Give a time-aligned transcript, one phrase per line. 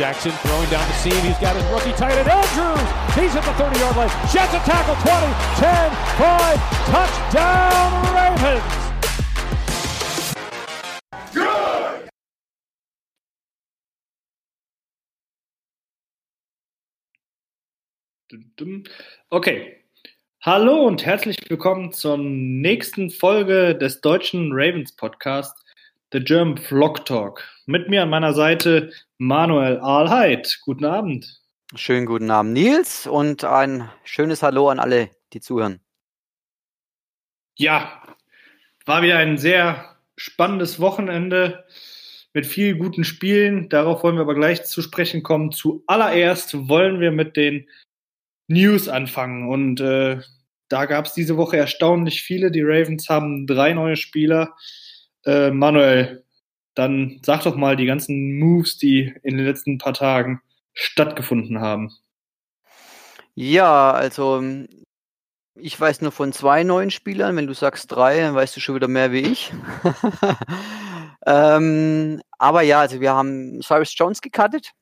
[0.00, 1.12] Jackson throwing down the seam.
[1.26, 2.80] He's got his rookie tight end, Andrews.
[3.14, 4.08] He's at the 30 yard line.
[4.32, 5.28] Jets a tackle 20,
[5.60, 6.56] 10, 5.
[6.88, 8.64] Touchdown, Ravens.
[18.56, 18.88] Good.
[19.30, 19.84] Okay.
[20.40, 25.59] Hallo und herzlich willkommen zur nächsten Folge des deutschen Ravens Podcast,
[26.12, 27.44] The German Vlog Talk.
[27.66, 30.58] Mit mir an meiner Seite Manuel Ahlheit.
[30.64, 31.40] Guten Abend.
[31.76, 35.78] Schönen guten Abend, Nils, und ein schönes Hallo an alle, die zuhören.
[37.56, 38.02] Ja,
[38.86, 41.64] war wieder ein sehr spannendes Wochenende
[42.32, 43.68] mit vielen guten Spielen.
[43.68, 45.52] Darauf wollen wir aber gleich zu sprechen kommen.
[45.52, 47.68] Zuallererst wollen wir mit den
[48.48, 49.48] News anfangen.
[49.48, 50.20] Und äh,
[50.68, 52.50] da gab es diese Woche erstaunlich viele.
[52.50, 54.56] Die Ravens haben drei neue Spieler.
[55.24, 56.24] Äh, Manuel,
[56.74, 60.40] dann sag doch mal die ganzen Moves, die in den letzten paar Tagen
[60.72, 61.92] stattgefunden haben.
[63.34, 64.42] Ja, also
[65.54, 67.36] ich weiß nur von zwei neuen Spielern.
[67.36, 69.52] Wenn du sagst drei, dann weißt du schon wieder mehr wie ich.
[71.26, 74.72] ähm, aber ja, also wir haben Cyrus Jones gecuttet.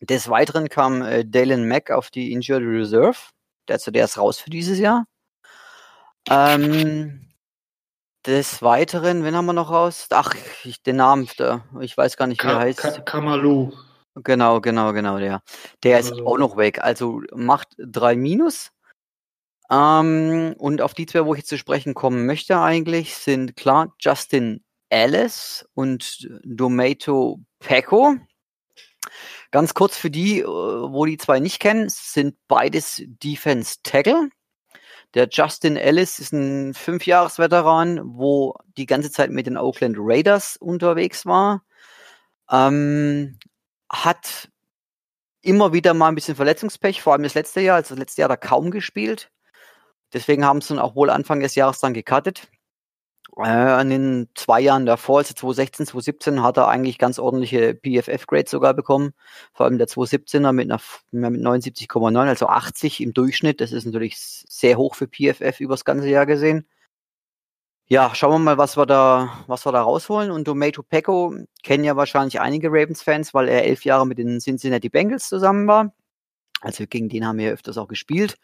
[0.00, 3.18] Des Weiteren kam äh, Dalen Mack auf die Injured Reserve.
[3.68, 5.06] Der, also der ist raus für dieses Jahr.
[6.28, 7.29] Ähm,
[8.26, 10.06] des Weiteren, wen haben wir noch raus?
[10.10, 12.78] Ach, ich, den Namen, der, ich weiß gar nicht, wie er heißt.
[12.78, 13.72] Ka Kamalu.
[14.14, 15.42] Genau, genau, genau, der.
[15.82, 16.26] Der ist also.
[16.26, 16.82] auch noch weg.
[16.82, 18.70] Also macht drei Minus.
[19.70, 23.94] Ähm, und auf die zwei, wo ich jetzt zu sprechen kommen möchte eigentlich, sind klar
[24.00, 28.16] Justin Ellis und Domato Pecco.
[29.52, 34.30] Ganz kurz für die, äh, wo die zwei nicht kennen, sind beides Defense Tackle.
[35.14, 41.26] Der Justin Ellis ist ein Fünfjahresveteran, wo die ganze Zeit mit den Oakland Raiders unterwegs
[41.26, 41.64] war.
[42.50, 43.38] Ähm,
[43.90, 44.48] hat
[45.42, 47.76] immer wieder mal ein bisschen Verletzungspech, vor allem das letzte Jahr.
[47.76, 49.30] Also das letzte Jahr er kaum gespielt.
[50.12, 52.48] Deswegen haben sie ihn auch wohl Anfang des Jahres dann gecuttet.
[53.42, 58.50] Äh, an den zwei Jahren davor, also 2016, 2017, hat er eigentlich ganz ordentliche PFF-Grades
[58.50, 59.12] sogar bekommen.
[59.54, 60.68] Vor allem der 2017er mit,
[61.10, 63.60] mit 79,9, also 80 im Durchschnitt.
[63.60, 66.66] Das ist natürlich sehr hoch für PFF übers ganze Jahr gesehen.
[67.86, 70.30] Ja, schauen wir mal, was wir da, was wir da rausholen.
[70.30, 74.90] Und Domato Pecco kennen ja wahrscheinlich einige Ravens-Fans, weil er elf Jahre mit den Cincinnati
[74.90, 75.94] Bengals zusammen war.
[76.60, 78.36] Also gegen den haben wir öfters auch gespielt.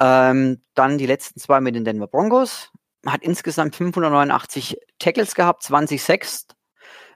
[0.00, 2.70] Ähm, dann die letzten zwei mit den Denver Broncos
[3.06, 6.46] hat insgesamt 589 Tackles gehabt, 20 Sacks,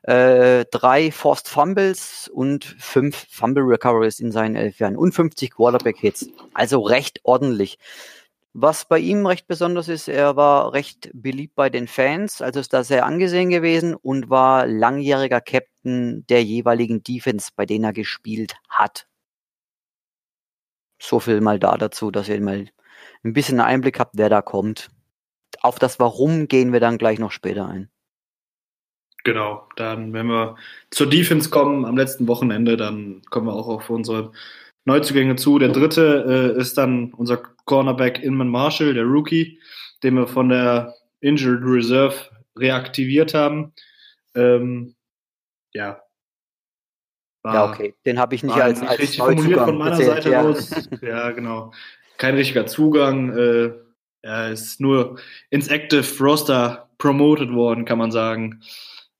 [0.02, 5.96] äh, drei Forced Fumbles und fünf Fumble Recoveries in seinen elf Jahren und 50 Quarterback
[5.98, 6.28] Hits.
[6.52, 7.78] Also recht ordentlich.
[8.52, 12.72] Was bei ihm recht besonders ist, er war recht beliebt bei den Fans, also ist
[12.72, 18.54] da sehr angesehen gewesen und war langjähriger Captain der jeweiligen Defense, bei denen er gespielt
[18.68, 19.08] hat.
[21.00, 22.68] So viel mal da dazu, dass ihr mal
[23.24, 24.88] ein bisschen Einblick habt, wer da kommt
[25.64, 27.88] auf das Warum gehen wir dann gleich noch später ein.
[29.24, 30.56] Genau, dann, wenn wir
[30.90, 34.32] zur Defense kommen am letzten Wochenende, dann kommen wir auch auf unsere
[34.84, 35.58] Neuzugänge zu.
[35.58, 39.58] Der dritte äh, ist dann unser Cornerback Inman Marshall, der Rookie,
[40.02, 42.14] den wir von der Injured Reserve
[42.56, 43.72] reaktiviert haben.
[44.34, 44.94] Ähm,
[45.72, 46.02] ja.
[47.42, 47.94] War, ja, okay.
[48.04, 50.42] Den habe ich nicht als, als richtig formuliert von meiner erzählt, Seite ja.
[50.42, 50.88] aus.
[51.00, 51.72] Ja, genau.
[52.18, 53.34] Kein richtiger Zugang.
[53.34, 53.83] Äh,
[54.24, 55.18] er ist nur
[55.50, 58.62] ins Active Roster promoted worden, kann man sagen.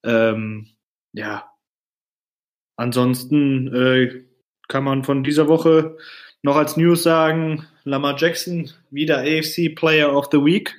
[0.02, 0.68] Ähm,
[1.12, 1.50] ja.
[2.76, 4.24] Ansonsten äh,
[4.68, 5.98] kann man von dieser Woche
[6.42, 10.74] noch als News sagen, Lamar Jackson wieder AFC Player of the Week.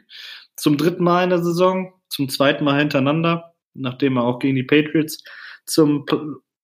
[0.57, 4.63] Zum dritten Mal in der Saison, zum zweiten Mal hintereinander, nachdem er auch gegen die
[4.63, 5.23] Patriots
[5.65, 6.17] zum P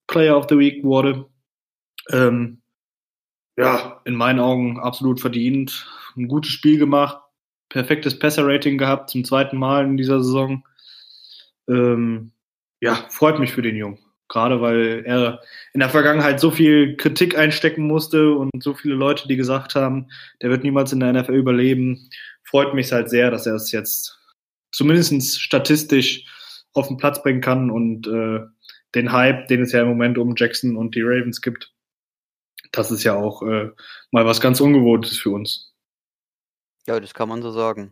[0.07, 1.29] Player of the Week wurde.
[2.09, 2.61] Ähm,
[3.55, 5.87] ja, in meinen Augen absolut verdient.
[6.17, 7.20] Ein gutes Spiel gemacht,
[7.71, 10.63] perfektes Passer-Rating gehabt, zum zweiten Mal in dieser Saison.
[11.67, 12.31] Ähm,
[12.81, 13.99] ja, freut mich für den Jungen.
[14.27, 15.41] Gerade weil er
[15.73, 20.07] in der Vergangenheit so viel Kritik einstecken musste und so viele Leute, die gesagt haben,
[20.41, 22.09] der wird niemals in der NFL überleben.
[22.43, 24.17] Freut mich halt sehr, dass er es jetzt
[24.71, 26.25] zumindest statistisch
[26.73, 28.39] auf den Platz bringen kann und äh,
[28.95, 31.73] den Hype, den es ja im Moment um Jackson und die Ravens gibt,
[32.71, 33.69] das ist ja auch äh,
[34.11, 35.70] mal was ganz Ungewohntes für uns.
[36.87, 37.91] Ja, das kann man so sagen.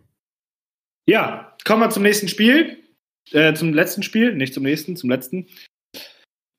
[1.06, 2.84] Ja, kommen wir zum nächsten Spiel.
[3.32, 5.48] Äh, zum letzten Spiel, nicht zum nächsten, zum letzten.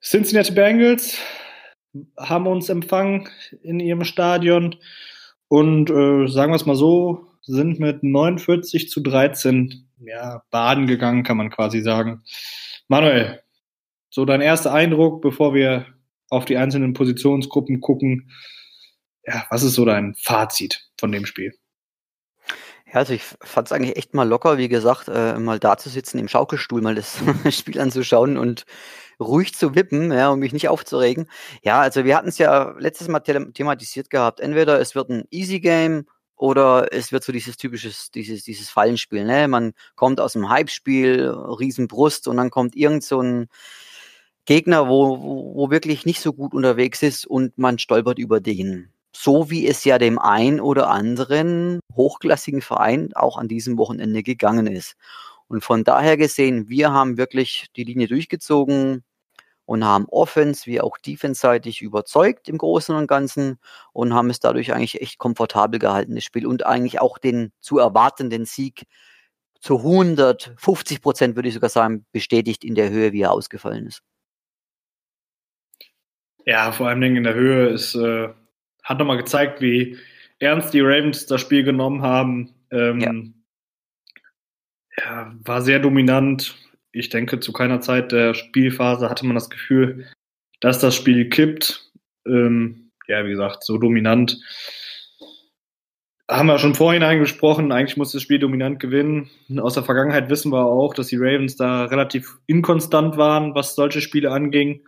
[0.03, 1.19] Cincinnati Bengals
[2.19, 3.29] haben uns empfangen
[3.62, 4.77] in ihrem Stadion
[5.49, 11.25] und äh, sagen wir es mal so, sind mit 49 zu 13 ja, baden gegangen,
[11.25, 12.23] kann man quasi sagen.
[12.88, 13.43] Manuel,
[14.09, 15.87] so dein erster Eindruck, bevor wir
[16.29, 18.31] auf die einzelnen Positionsgruppen gucken.
[19.25, 21.55] Ja, was ist so dein Fazit von dem Spiel?
[22.92, 25.88] Ja, also ich fand es eigentlich echt mal locker, wie gesagt, äh, mal da zu
[25.88, 27.19] sitzen im Schaukelstuhl, mal das
[27.56, 28.64] Spiel anzuschauen und
[29.20, 31.28] ruhig zu wippen, ja, um mich nicht aufzuregen.
[31.62, 34.40] Ja, also wir hatten es ja letztes Mal thematisiert gehabt.
[34.40, 39.25] Entweder es wird ein Easy Game oder es wird so dieses typisches, dieses, dieses Fallenspiel,
[39.25, 39.46] ne?
[39.46, 43.48] Man kommt aus dem Hype-Spiel, Riesenbrust und dann kommt irgend so ein
[44.46, 48.90] Gegner, wo, wo, wo wirklich nicht so gut unterwegs ist und man stolpert über den.
[49.15, 54.67] So wie es ja dem ein oder anderen hochklassigen Verein auch an diesem Wochenende gegangen
[54.67, 54.97] ist.
[55.49, 59.03] Und von daher gesehen, wir haben wirklich die Linie durchgezogen
[59.71, 63.59] und haben Offense wie auch Defense-seitig überzeugt im Großen und Ganzen
[63.93, 67.79] und haben es dadurch eigentlich echt komfortabel gehalten, das Spiel und eigentlich auch den zu
[67.79, 68.87] erwartenden Sieg
[69.61, 74.03] zu 150 Prozent, würde ich sogar sagen, bestätigt in der Höhe, wie er ausgefallen ist.
[76.47, 78.31] Ja, vor allen Dingen in der Höhe ist, äh,
[78.82, 79.97] hat nochmal gezeigt, wie
[80.38, 82.55] ernst die Ravens das Spiel genommen haben.
[82.71, 83.12] Ähm, ja
[85.00, 86.56] ja, war sehr dominant.
[86.93, 90.06] Ich denke, zu keiner Zeit der Spielphase hatte man das Gefühl,
[90.61, 91.91] dass das Spiel kippt.
[92.27, 94.38] Ähm, ja, wie gesagt, so dominant.
[96.29, 99.31] Haben wir schon vorhin angesprochen, eigentlich muss das Spiel dominant gewinnen.
[99.59, 104.00] Aus der Vergangenheit wissen wir auch, dass die Ravens da relativ inkonstant waren, was solche
[104.00, 104.87] Spiele anging.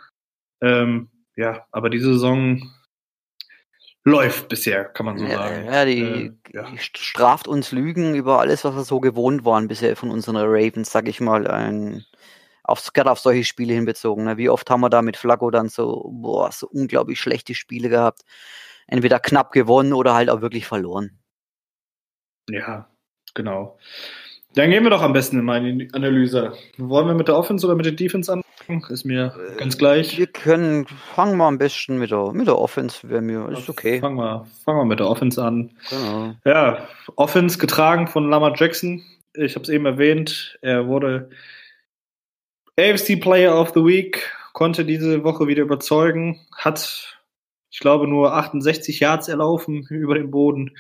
[0.61, 2.71] Ähm, ja, aber diese Saison
[4.05, 5.67] läuft bisher, kann man so ja, sagen.
[5.67, 6.67] Ja, die, äh, ja.
[6.79, 11.09] straft uns Lügen über alles, was wir so gewohnt waren bisher von unseren Ravens, sag
[11.09, 12.05] ich mal, ein,
[12.65, 14.25] aufs, gerade auf solche Spiele hinbezogen.
[14.25, 14.37] Ne?
[14.37, 18.23] Wie oft haben wir da mit Flacco dann so, boah, so unglaublich schlechte Spiele gehabt.
[18.87, 21.19] Entweder knapp gewonnen oder halt auch wirklich verloren.
[22.49, 22.89] Ja,
[23.35, 23.79] genau.
[24.55, 26.53] Dann gehen wir doch am besten in meine Analyse.
[26.77, 28.52] Wollen wir mit der Offense oder mit der Defense anfangen?
[28.89, 30.19] Ist mir äh, ganz gleich.
[30.19, 34.01] Wir können, fangen wir am besten mit der, mit der Offense, wäre mir, ist okay.
[34.01, 35.71] Fangen wir, fangen wir mit der Offense an.
[35.91, 36.35] Genau.
[36.45, 39.03] Ja, Offense getragen von Lamar Jackson.
[39.35, 41.31] Ich habe es eben erwähnt, er wurde
[42.79, 47.19] AFC Player of the Week, konnte diese Woche wieder überzeugen, hat,
[47.71, 50.77] ich glaube, nur 68 Yards erlaufen über den Boden.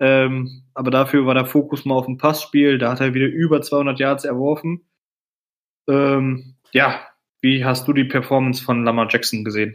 [0.00, 2.78] Ähm, aber dafür war der Fokus mal auf dem Passspiel.
[2.78, 4.84] Da hat er wieder über 200 Yards erworfen.
[5.88, 7.00] Ähm, ja,
[7.40, 9.74] wie hast du die Performance von Lamar Jackson gesehen?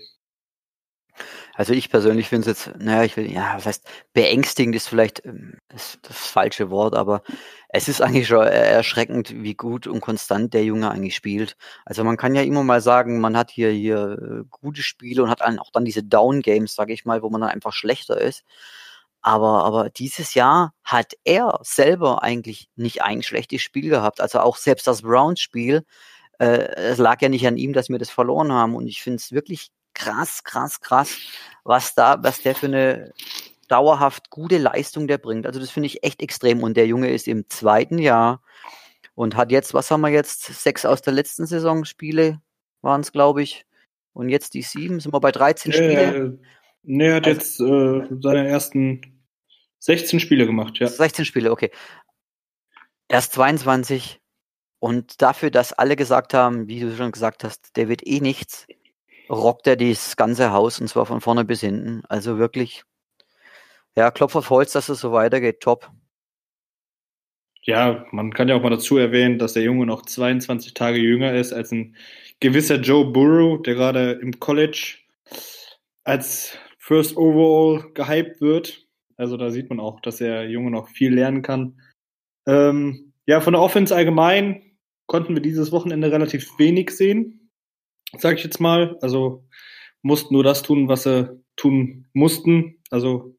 [1.56, 5.24] Also ich persönlich finde es jetzt, naja, ich will, ja, was heißt, beängstigend ist vielleicht
[5.24, 7.22] ähm, das, falsche Wort, aber
[7.70, 11.56] es ist eigentlich schon erschreckend, wie gut und konstant der Junge eigentlich spielt.
[11.86, 15.30] Also man kann ja immer mal sagen, man hat hier hier äh, gute Spiele und
[15.30, 18.44] hat auch dann diese Down Games, sage ich mal, wo man dann einfach schlechter ist.
[19.22, 24.22] Aber, aber dieses Jahr hat er selber eigentlich nicht ein schlechtes Spiel gehabt.
[24.22, 25.86] Also auch selbst das Browns-Spiel,
[26.40, 28.76] äh, es lag ja nicht an ihm, dass wir das verloren haben.
[28.76, 31.18] Und ich finde es wirklich krass, krass, krass,
[31.64, 33.14] was da, was der für eine
[33.68, 35.46] dauerhaft gute Leistung der bringt.
[35.46, 36.64] Also das finde ich echt extrem.
[36.64, 38.42] Und der Junge ist im zweiten Jahr
[39.16, 40.44] und hat jetzt, was haben wir jetzt?
[40.44, 42.42] Sechs aus der letzten Saison Spiele
[42.82, 43.66] waren es, glaube ich.
[44.14, 46.40] Und jetzt die sieben, sind wir bei 13 ja, Spiele.
[46.84, 49.02] Nee, er hat also, jetzt äh, seine ersten
[49.80, 50.88] 16 Spiele gemacht, ja.
[50.88, 51.72] 16 Spiele, okay.
[53.08, 54.22] Er ist 22
[54.84, 58.68] und dafür, dass alle gesagt haben, wie du schon gesagt hast, der wird eh nichts,
[59.30, 62.04] rockt er das ganze Haus und zwar von vorne bis hinten.
[62.10, 62.84] Also wirklich,
[63.96, 65.90] ja, Klopf auf Holz, dass es so weitergeht, top.
[67.62, 71.34] Ja, man kann ja auch mal dazu erwähnen, dass der Junge noch 22 Tage jünger
[71.34, 71.96] ist als ein
[72.42, 74.98] gewisser Joe Burrow, der gerade im College
[76.04, 78.86] als First Overall gehypt wird.
[79.16, 81.80] Also da sieht man auch, dass der Junge noch viel lernen kann.
[82.46, 84.73] Ähm, ja, von der Offense allgemein
[85.06, 87.52] konnten wir dieses Wochenende relativ wenig sehen,
[88.18, 88.98] sage ich jetzt mal.
[89.02, 89.46] Also
[90.02, 92.82] mussten nur das tun, was sie tun mussten.
[92.90, 93.36] Also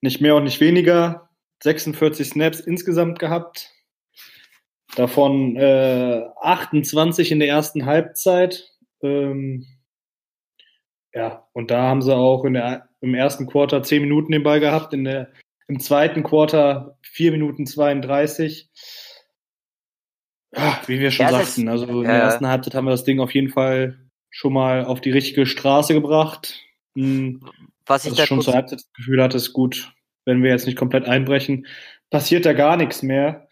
[0.00, 1.30] nicht mehr und nicht weniger.
[1.62, 3.70] 46 Snaps insgesamt gehabt.
[4.96, 8.68] Davon äh, 28 in der ersten Halbzeit.
[9.02, 9.66] Ähm,
[11.14, 14.60] ja, und da haben sie auch in der, im ersten Quarter 10 Minuten den Ball
[14.60, 15.30] gehabt, in der,
[15.68, 18.70] im zweiten Quarter 4 Minuten 32.
[20.54, 23.20] Ja, wie wir schon ja, sagten, also in der ersten Halbzeit haben wir das Ding
[23.20, 23.98] auf jeden Fall
[24.30, 26.60] schon mal auf die richtige Straße gebracht.
[26.94, 27.40] Hm,
[27.86, 29.92] Was ich da schon zur Halbzeit das Gefühl hatte, ist gut,
[30.24, 31.66] wenn wir jetzt nicht komplett einbrechen,
[32.10, 33.48] passiert da gar nichts mehr.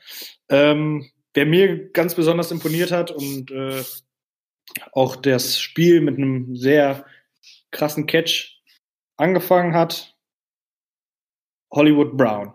[0.51, 3.83] Ähm, wer mir ganz besonders imponiert hat und äh,
[4.93, 7.07] auch das Spiel mit einem sehr
[7.71, 8.61] krassen Catch
[9.17, 10.17] angefangen hat,
[11.73, 12.53] Hollywood Brown.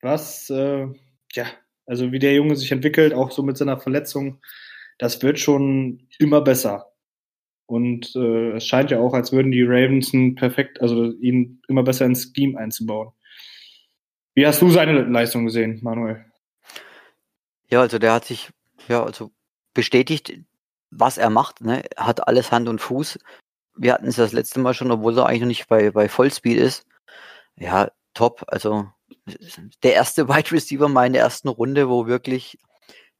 [0.00, 0.88] Was, äh,
[1.32, 1.46] ja,
[1.86, 4.40] also wie der Junge sich entwickelt, auch so mit seiner Verletzung,
[4.98, 6.92] das wird schon immer besser.
[7.66, 12.04] Und äh, es scheint ja auch, als würden die Ravens perfekt, also ihn immer besser
[12.04, 13.12] ins Scheme einzubauen.
[14.34, 16.24] Wie hast du seine Leistung gesehen, Manuel?
[17.68, 18.50] Ja, also der hat sich
[18.88, 19.30] ja also
[19.74, 20.38] bestätigt,
[20.90, 21.62] was er macht.
[21.62, 21.82] Ne?
[21.96, 23.18] Hat alles Hand und Fuß.
[23.76, 26.58] Wir hatten es das letzte Mal schon, obwohl er eigentlich noch nicht bei, bei Vollspeed
[26.58, 26.86] ist.
[27.56, 28.44] Ja, top.
[28.48, 28.86] Also
[29.82, 32.58] der erste Wide Receiver mal in der ersten Runde, wo wirklich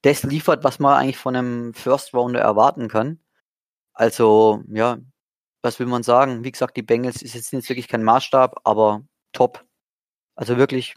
[0.02, 3.20] das liefert, was man eigentlich von einem First Rounder erwarten kann.
[3.94, 4.98] Also, ja,
[5.62, 6.44] was will man sagen?
[6.44, 9.64] Wie gesagt, die Bengals ist jetzt, jetzt wirklich kein Maßstab, aber top.
[10.34, 10.94] Also wirklich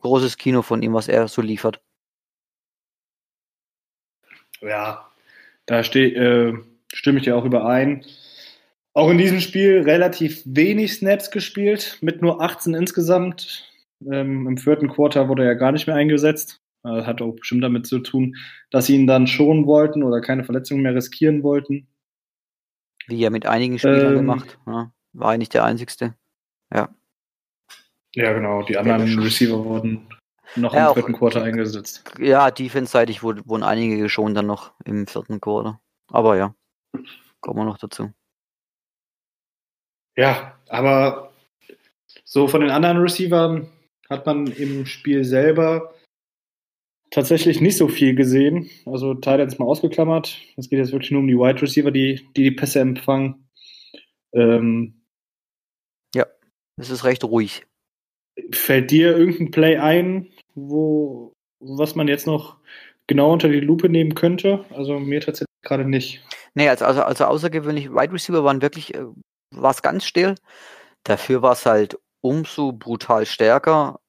[0.00, 1.80] großes Kino von ihm, was er so liefert.
[4.60, 5.08] Ja,
[5.66, 6.58] da steh, äh,
[6.92, 8.04] stimme ich dir auch überein.
[8.92, 13.70] Auch in diesem Spiel relativ wenig Snaps gespielt, mit nur 18 insgesamt.
[14.04, 16.60] Ähm, Im vierten Quarter wurde er ja gar nicht mehr eingesetzt.
[16.82, 18.36] Das hat auch bestimmt damit zu tun,
[18.70, 21.88] dass sie ihn dann schonen wollten oder keine Verletzungen mehr riskieren wollten.
[23.08, 24.58] Wie er mit einigen Spielern ähm, gemacht.
[24.66, 26.14] Ja, war er nicht der Einzigste.
[26.72, 26.94] Ja.
[28.14, 28.62] Ja, genau.
[28.62, 30.08] Die anderen Receiver wurden
[30.56, 32.04] noch ja, im vierten Quarter eingesetzt.
[32.18, 35.80] Ja, defense-seitig wurden einige geschont dann noch im vierten Quarter.
[36.08, 36.54] Aber ja,
[37.40, 38.12] kommen wir noch dazu.
[40.16, 41.32] Ja, aber
[42.24, 43.70] so von den anderen Receivern
[44.10, 45.94] hat man im Spiel selber
[47.10, 48.70] tatsächlich nicht so viel gesehen.
[48.86, 50.38] Also Titans mal ausgeklammert.
[50.56, 53.48] Es geht jetzt wirklich nur um die Wide Receiver, die die, die Pässe empfangen.
[54.32, 55.02] Ähm,
[56.14, 56.26] ja,
[56.76, 57.66] es ist recht ruhig.
[58.52, 62.58] Fällt dir irgendein Play ein, wo was man jetzt noch
[63.08, 64.64] genau unter die Lupe nehmen könnte?
[64.70, 66.22] Also mir tatsächlich gerade nicht.
[66.54, 69.06] Nee, also, also, also außergewöhnlich, Wide Receiver waren wirklich, äh,
[69.54, 70.36] war es ganz still.
[71.04, 74.00] Dafür war es halt umso brutal stärker,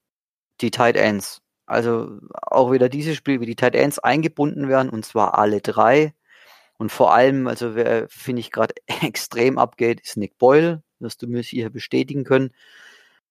[0.61, 1.41] die Tight Ends.
[1.65, 6.13] Also auch wieder dieses Spiel, wie die Tight Ends eingebunden werden, und zwar alle drei.
[6.77, 8.73] Und vor allem, also wer finde ich gerade
[9.03, 12.51] extrem abgeht, ist Nick Boyle, wirst du mir hier bestätigen können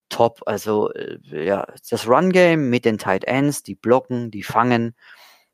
[0.08, 0.42] top.
[0.46, 4.94] Also äh, ja, das Run-Game mit den Tight Ends, die blocken, die fangen,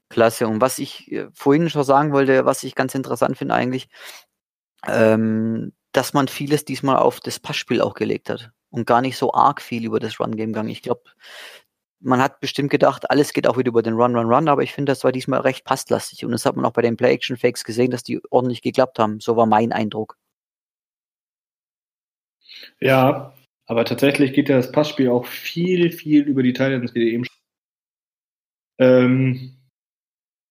[0.09, 0.47] klasse.
[0.49, 3.88] Und was ich äh, vorhin schon sagen wollte, was ich ganz interessant finde eigentlich,
[4.87, 9.33] ähm, dass man vieles diesmal auf das Passspiel auch gelegt hat und gar nicht so
[9.33, 10.69] arg viel über das Run-Game gegangen.
[10.69, 11.02] Ich glaube,
[12.00, 14.73] man hat bestimmt gedacht, alles geht auch wieder über den Run, Run, Run, aber ich
[14.73, 16.25] finde, das war diesmal recht passlastig.
[16.25, 19.21] Und das hat man auch bei den Play-Action-Fakes gesehen, dass die ordentlich geklappt haben.
[19.21, 20.19] So war mein Eindruck.
[22.81, 23.33] Ja,
[23.66, 27.25] aber tatsächlich geht ja das Passspiel auch viel, viel über die Titans, wie ihr eben
[28.78, 29.57] ähm,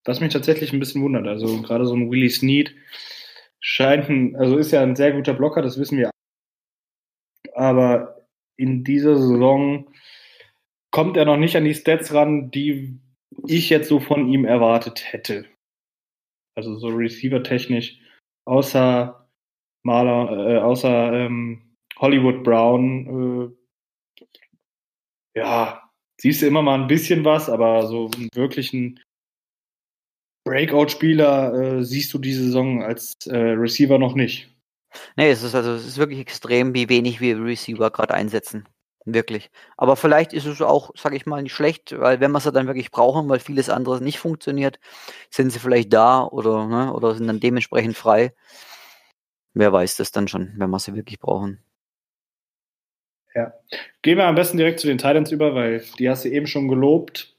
[0.06, 1.27] Was mich tatsächlich ein bisschen wundert.
[1.27, 2.74] Also gerade so ein Willie Snead
[3.60, 6.10] scheint ein, also ist ja ein sehr guter Blocker, das wissen wir.
[7.56, 8.12] Aber
[8.57, 9.89] in dieser Saison
[10.91, 13.00] kommt er noch nicht an die Stats ran, die
[13.48, 15.45] ich jetzt so von ihm erwartet hätte.
[16.55, 18.00] Also so Receiver-technisch,
[18.45, 19.27] außer
[19.83, 23.55] Maler, äh, außer ähm, Hollywood Brown,
[24.22, 25.89] äh, ja,
[26.22, 29.00] siehst du immer mal ein bisschen was, aber so einen wirklichen
[30.45, 34.52] Breakout-Spieler äh, siehst du diese Saison als äh, Receiver noch nicht.
[35.15, 38.67] Nee, es ist also es ist wirklich extrem, wie wenig wir Receiver gerade einsetzen.
[39.05, 39.51] Wirklich.
[39.75, 42.67] Aber vielleicht ist es auch, sag ich mal, nicht schlecht, weil wenn wir sie dann
[42.67, 44.79] wirklich brauchen, weil vieles andere nicht funktioniert,
[45.29, 48.33] sind sie vielleicht da oder, ne, oder sind dann dementsprechend frei.
[49.53, 51.59] Wer weiß das dann schon, wenn wir sie wirklich brauchen.
[53.35, 53.53] Ja.
[54.01, 56.67] Gehen wir am besten direkt zu den Titans über, weil die hast du eben schon
[56.67, 57.35] gelobt.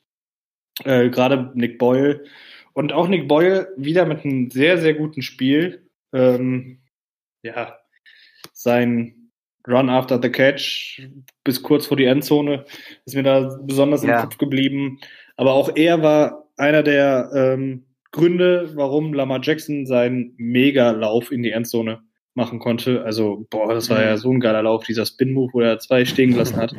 [0.84, 2.24] Äh, Gerade Nick Boyle.
[2.72, 5.88] Und auch Nick Boyle wieder mit einem sehr, sehr guten Spiel.
[6.12, 6.83] Ähm,
[7.44, 7.78] ja,
[8.52, 9.30] sein
[9.66, 11.02] Run after the Catch
[11.42, 12.64] bis kurz vor die Endzone
[13.06, 14.16] ist mir da besonders ja.
[14.16, 14.98] im Kopf geblieben.
[15.36, 21.50] Aber auch er war einer der ähm, Gründe, warum Lamar Jackson seinen Mega-Lauf in die
[21.50, 22.02] Endzone
[22.34, 23.02] machen konnte.
[23.04, 24.18] Also, boah, das war ja mhm.
[24.18, 26.74] so ein geiler Lauf, dieser Spin-Move, wo er zwei stehen gelassen hat.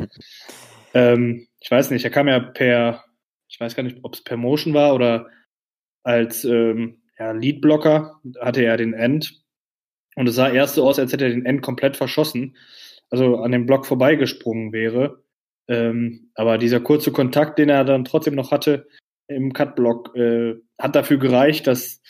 [0.94, 3.04] ähm, ich weiß nicht, er kam ja per,
[3.50, 5.28] ich weiß gar nicht, ob es per Motion war oder
[6.04, 9.45] als ähm, ja, Lead-Blocker hatte er den End.
[10.16, 12.58] Und es sah erst so aus, als hätte er den End komplett verschossen,
[13.10, 15.24] also an dem Block vorbeigesprungen wäre.
[15.68, 18.88] Ähm, aber dieser kurze Kontakt, den er dann trotzdem noch hatte
[19.28, 22.02] im Cut-Block, äh, hat dafür gereicht, dass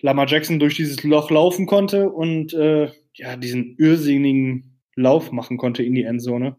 [0.00, 5.82] Lamar Jackson durch dieses Loch laufen konnte und äh, ja, diesen irrsinnigen Lauf machen konnte
[5.82, 6.56] in die Endzone.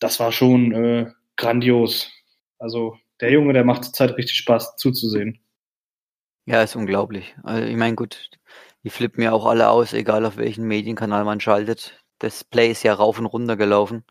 [0.00, 2.10] Das war schon äh, grandios.
[2.58, 5.40] Also der Junge, der macht zurzeit richtig Spaß zuzusehen.
[6.46, 7.34] Ja, ist unglaublich.
[7.42, 8.30] Also ich meine, gut,
[8.84, 12.02] die flippen ja auch alle aus, egal auf welchen Medienkanal man schaltet.
[12.18, 14.04] Das Play ist ja rauf und runter gelaufen.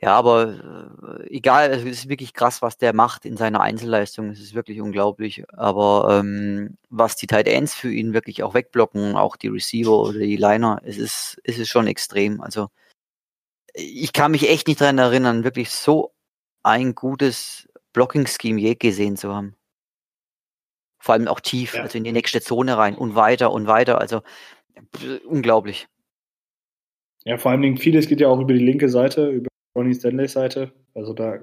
[0.00, 4.30] Ja, aber äh, egal, es ist wirklich krass, was der macht in seiner Einzelleistung.
[4.30, 5.44] Es ist wirklich unglaublich.
[5.52, 10.20] Aber ähm, was die Tight Ends für ihn wirklich auch wegblocken, auch die Receiver oder
[10.20, 12.40] die Liner, es ist, es ist schon extrem.
[12.40, 12.68] Also
[13.74, 16.12] ich kann mich echt nicht daran erinnern, wirklich so
[16.62, 19.57] ein gutes Blocking-Scheme je gesehen zu haben.
[20.98, 21.82] Vor allem auch tief, ja.
[21.82, 24.00] also in die nächste Zone rein und weiter und weiter.
[24.00, 24.22] Also
[25.26, 25.88] unglaublich.
[27.24, 30.32] Ja, vor allen Dingen vieles geht ja auch über die linke Seite, über Ronnie Stanleys
[30.32, 30.72] Seite.
[30.94, 31.38] Also da,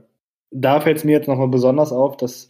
[0.51, 2.49] da fällt es mir jetzt nochmal besonders auf, dass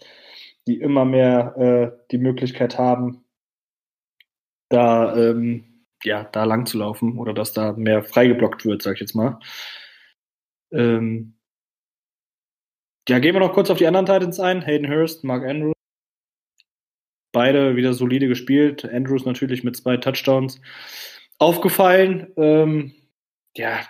[0.67, 3.23] die immer mehr äh, die Möglichkeit haben,
[4.69, 9.01] da, ähm, ja, da lang zu laufen oder dass da mehr freigeblockt wird, sag ich
[9.01, 9.39] jetzt mal.
[10.71, 11.35] Ähm,
[13.07, 14.65] ja, gehen wir noch kurz auf die anderen Titans ein.
[14.65, 15.74] Hayden Hurst, Mark Andrews.
[17.35, 18.85] Beide wieder solide gespielt.
[18.85, 20.61] Andrews natürlich mit zwei Touchdowns.
[21.37, 22.93] Aufgefallen, ähm,
[23.57, 23.81] ja,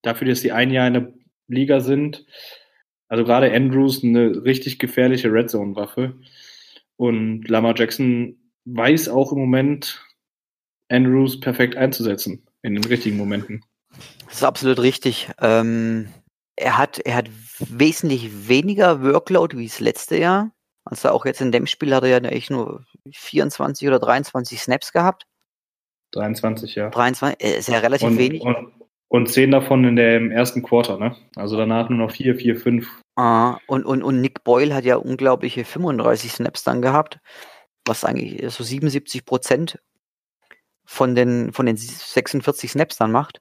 [0.00, 1.12] dafür, dass sie ein Jahr in der
[1.46, 2.24] Liga sind.
[3.08, 6.18] Also gerade Andrews eine richtig gefährliche Red Zone Waffe.
[6.96, 10.02] Und Lamar Jackson weiß auch im Moment,
[10.88, 13.60] Andrews perfekt einzusetzen in den richtigen Momenten.
[14.24, 15.28] Das ist absolut richtig.
[15.42, 16.08] Ähm,
[16.56, 20.55] er hat, er hat wesentlich weniger Workload wie das letzte Jahr.
[20.86, 24.92] Also auch jetzt in dem Spiel hat er ja echt nur 24 oder 23 Snaps
[24.92, 25.26] gehabt.
[26.12, 26.90] 23, ja.
[26.90, 28.42] 23, ist ja relativ und, wenig.
[28.42, 28.72] Und,
[29.08, 31.16] und zehn davon in dem ersten Quarter, ne?
[31.34, 32.88] Also danach nur noch vier, vier, fünf.
[33.16, 37.18] Ah, und, und, und Nick Boyle hat ja unglaubliche 35 Snaps dann gehabt,
[37.84, 39.80] was eigentlich so 77 Prozent
[40.84, 43.40] von den, von den 46 Snaps dann macht.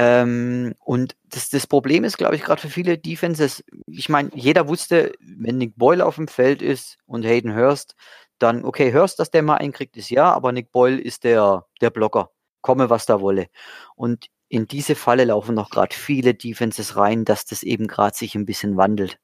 [0.00, 4.68] Ähm, und das, das Problem ist, glaube ich, gerade für viele Defenses, ich meine, jeder
[4.68, 7.96] wusste, wenn Nick Boyle auf dem Feld ist und Hayden Hurst,
[8.38, 11.90] dann, okay, Hurst, dass der mal einkriegt, ist ja, aber Nick Boyle ist der, der
[11.90, 12.30] Blocker.
[12.60, 13.48] Komme, was da wolle.
[13.96, 18.36] Und in diese Falle laufen noch gerade viele Defenses rein, dass das eben gerade sich
[18.36, 19.18] ein bisschen wandelt.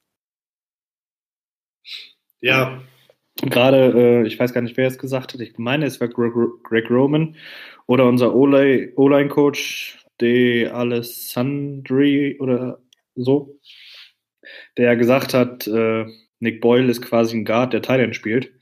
[2.41, 2.83] Ja,
[3.37, 6.91] gerade, äh, ich weiß gar nicht, wer es gesagt hat, ich meine, es war Greg,
[6.91, 7.37] Roman
[7.87, 12.81] oder unser O-Line-Coach, De Alessandri oder
[13.15, 13.59] so,
[14.77, 16.07] der gesagt hat, äh,
[16.41, 18.53] Nick Boyle ist quasi ein Guard, der Thailand spielt,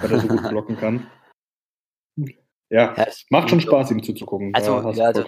[0.00, 1.10] weil er so gut blocken kann.
[2.68, 4.54] Ja, ja es macht schon Spaß, ihm zuzugucken.
[4.54, 5.24] Also, ja, also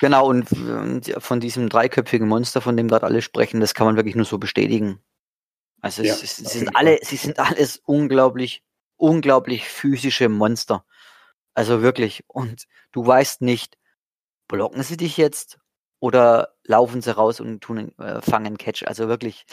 [0.00, 3.96] genau, und, und, von diesem dreiköpfigen Monster, von dem gerade alle sprechen, das kann man
[3.96, 5.00] wirklich nur so bestätigen.
[5.80, 8.64] Also ja, es, es sind alle, sie sind alles unglaublich,
[8.96, 10.84] unglaublich physische Monster.
[11.54, 12.24] Also wirklich.
[12.26, 13.78] Und du weißt nicht,
[14.48, 15.58] blocken sie dich jetzt
[16.00, 18.84] oder laufen sie raus und tun äh, fangen Catch.
[18.86, 19.44] Also wirklich,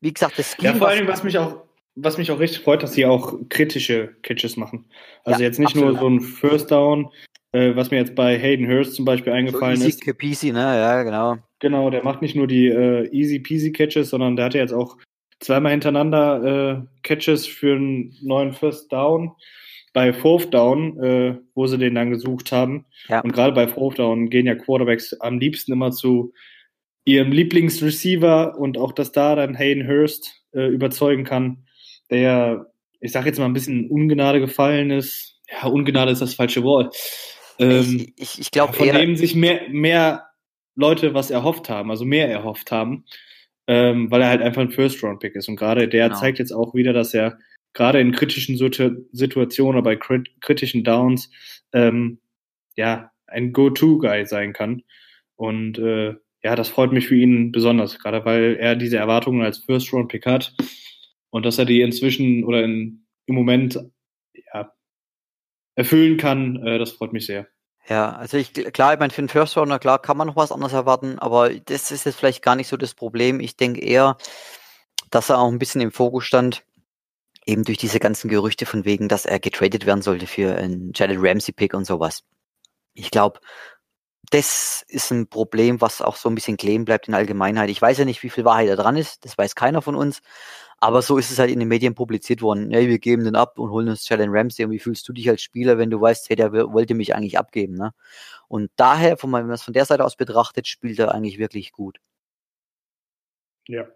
[0.00, 1.62] wie gesagt, das Scheme, Ja, vor allem, was mich auch
[1.94, 4.86] was mich auch richtig freut, dass sie auch kritische Catches machen.
[5.24, 5.92] Also ja, jetzt nicht absolut.
[5.92, 7.10] nur so ein First Down,
[7.52, 10.18] äh, was mir jetzt bei Hayden Hurst zum Beispiel eingefallen so easy ist.
[10.18, 10.60] Peasy, ne?
[10.60, 11.36] Ja, genau.
[11.58, 14.72] Genau, der macht nicht nur die äh, easy peasy Catches, sondern der hat ja jetzt
[14.72, 14.96] auch
[15.40, 19.32] zweimal hintereinander äh, Catches für einen neuen First Down.
[19.92, 22.86] Bei Fourth Down, äh, wo sie den dann gesucht haben.
[23.08, 23.20] Ja.
[23.20, 26.32] Und gerade bei Fourth Down gehen ja Quarterbacks am liebsten immer zu
[27.04, 31.64] ihrem Lieblingsreceiver und auch, dass da dann Hayden Hurst äh, überzeugen kann
[32.12, 35.40] der, ich sag jetzt mal, ein bisschen Ungnade gefallen ist.
[35.50, 36.94] Ja, Ungnade ist das falsche Wort.
[37.58, 40.26] Ähm, ich ich, ich glaube, von dem sich mehr, mehr
[40.76, 43.04] Leute was erhofft haben, also mehr erhofft haben,
[43.66, 45.48] ähm, weil er halt einfach ein First-Round-Pick ist.
[45.48, 46.20] Und gerade der genau.
[46.20, 47.38] zeigt jetzt auch wieder, dass er
[47.74, 51.30] gerade in kritischen Situationen oder bei kritischen Downs
[51.72, 52.20] ähm,
[52.76, 54.82] ja ein Go-To-Guy sein kann.
[55.36, 59.58] Und äh, ja, das freut mich für ihn besonders, gerade weil er diese Erwartungen als
[59.58, 60.54] First-Round-Pick hat.
[61.30, 63.80] Und dass er die inzwischen oder in, im Moment
[64.52, 64.72] ja,
[65.74, 67.48] erfüllen kann, äh, das freut mich sehr.
[67.88, 70.52] Ja, also ich klar, ich meine, für einen First Rounder, klar, kann man noch was
[70.52, 73.40] anderes erwarten, aber das ist jetzt vielleicht gar nicht so das Problem.
[73.40, 74.16] Ich denke eher,
[75.10, 76.64] dass er auch ein bisschen im Fokus stand,
[77.46, 81.18] eben durch diese ganzen Gerüchte von wegen, dass er getradet werden sollte für einen Jared
[81.20, 82.22] Ramsey-Pick und sowas.
[82.94, 83.40] Ich glaube,
[84.30, 87.70] das ist ein Problem, was auch so ein bisschen kleben bleibt in Allgemeinheit.
[87.70, 90.22] Ich weiß ja nicht, wie viel Wahrheit da dran ist, das weiß keiner von uns,
[90.82, 92.72] aber so ist es halt in den Medien publiziert worden.
[92.72, 94.64] Hey, wir geben den ab und holen uns Jalen Ramsey.
[94.64, 97.38] Und wie fühlst du dich als Spieler, wenn du weißt, hey, der wollte mich eigentlich
[97.38, 97.92] abgeben, ne?
[98.48, 101.98] Und daher, wenn man es von der Seite aus betrachtet, spielt er eigentlich wirklich gut.
[103.68, 103.86] Ja.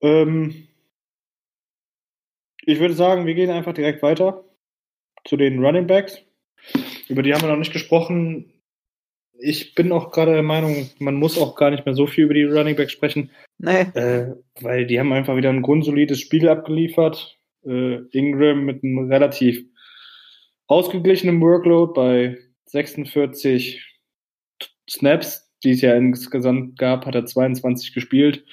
[0.00, 0.68] Ähm,
[2.64, 4.44] ich würde sagen, wir gehen einfach direkt weiter.
[5.24, 6.22] zu den Running Backs.
[7.08, 8.52] Über die haben wir noch nicht gesprochen.
[9.38, 12.34] Ich bin auch gerade der Meinung, man muss auch gar nicht mehr so viel über
[12.34, 13.30] die Running Backs sprechen.
[13.58, 13.82] Nee.
[13.94, 17.38] Äh, weil die haben einfach wieder ein grundsolides Spiel abgeliefert.
[17.66, 19.62] Äh, Ingram mit einem relativ
[20.66, 23.84] ausgeglichenen Workload bei 46
[24.88, 28.44] Snaps, die es ja insgesamt gab, hat er 22 gespielt.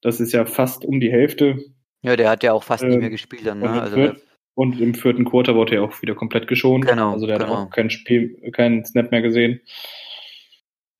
[0.00, 1.58] Das ist ja fast um die Hälfte.
[2.02, 3.60] Ja, der hat ja auch fast ähm, nicht mehr gespielt dann.
[3.60, 3.70] Ne?
[3.70, 4.16] Und, also, vier,
[4.54, 6.86] und, im vierten Quarter wurde er auch wieder komplett geschont.
[6.86, 7.50] Genau, also der genau.
[7.50, 9.60] hat auch kein Spiel, keinen Snap mehr gesehen.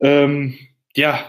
[0.00, 0.58] Ähm,
[0.94, 1.24] ja,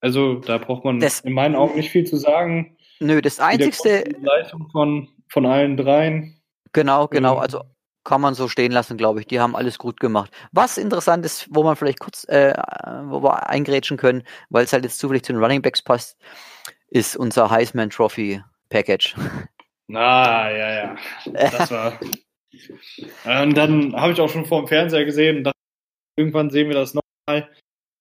[0.00, 2.76] also da braucht man Das- in meinen Augen nicht viel zu sagen.
[3.00, 6.40] Nö, das einzigste, große Leistung von, von allen dreien.
[6.72, 7.62] genau, genau, Ähm, also
[8.04, 9.26] kann man so stehen lassen, glaube ich.
[9.26, 10.30] Die haben alles gut gemacht.
[10.52, 12.54] Was interessant ist, wo man vielleicht kurz, äh,
[13.06, 16.16] wo wir eingrätschen können, weil es halt jetzt zufällig zu den Running Backs passt,
[16.88, 18.42] ist unser Heisman Trophy
[18.76, 19.14] Package.
[19.88, 20.96] Na, ja, ja.
[21.32, 21.98] Das war.
[23.42, 25.56] und dann habe ich auch schon vor dem Fernseher gesehen dachte,
[26.16, 27.48] irgendwann sehen wir das nochmal.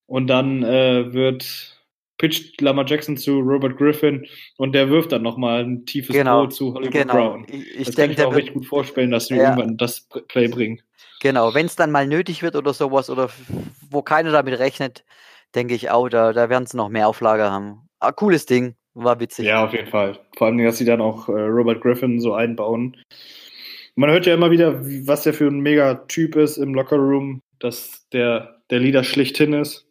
[0.08, 1.80] Und dann äh, wird
[2.18, 4.26] pitcht Lamar Jackson zu Robert Griffin
[4.58, 7.14] und der wirft dann nochmal ein tiefes Genau, Throw zu Hollywood Genau.
[7.14, 7.46] Brown.
[7.50, 9.44] Ich, ich das kann denke, ich mir auch richtig gut vorstellen, dass wir Ja.
[9.50, 10.82] irgendwann das Play bringen.
[11.22, 13.30] genau, wenn es dann mal nötig wird oder sowas oder
[13.90, 15.04] wo keiner damit rechnet,
[15.56, 17.88] denke ich auch, da, da werden sie noch mehr Auflage haben.
[18.00, 19.46] Ah, cooles Ding, war witzig.
[19.46, 20.20] Ja, auf jeden Fall.
[20.36, 22.98] Vor allem, dass sie dann auch äh, Robert Griffin so einbauen.
[23.96, 28.08] Man hört ja immer wieder, wie- was der für ein Mega-Typ ist im Lockerroom, dass
[28.12, 29.88] der, der Leader schlichthin ist,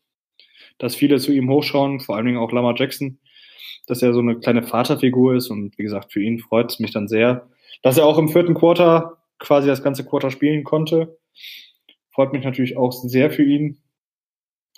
[0.79, 3.19] dass viele zu ihm hochschauen, vor allen Dingen auch Lamar Jackson,
[3.87, 6.93] dass er so eine kleine Vaterfigur ist und wie gesagt, für ihn freut es mich
[6.93, 7.49] dann sehr,
[7.83, 11.19] dass er auch im vierten Quarter quasi das ganze Quarter spielen konnte.
[12.11, 13.79] Freut mich natürlich auch sehr für ihn.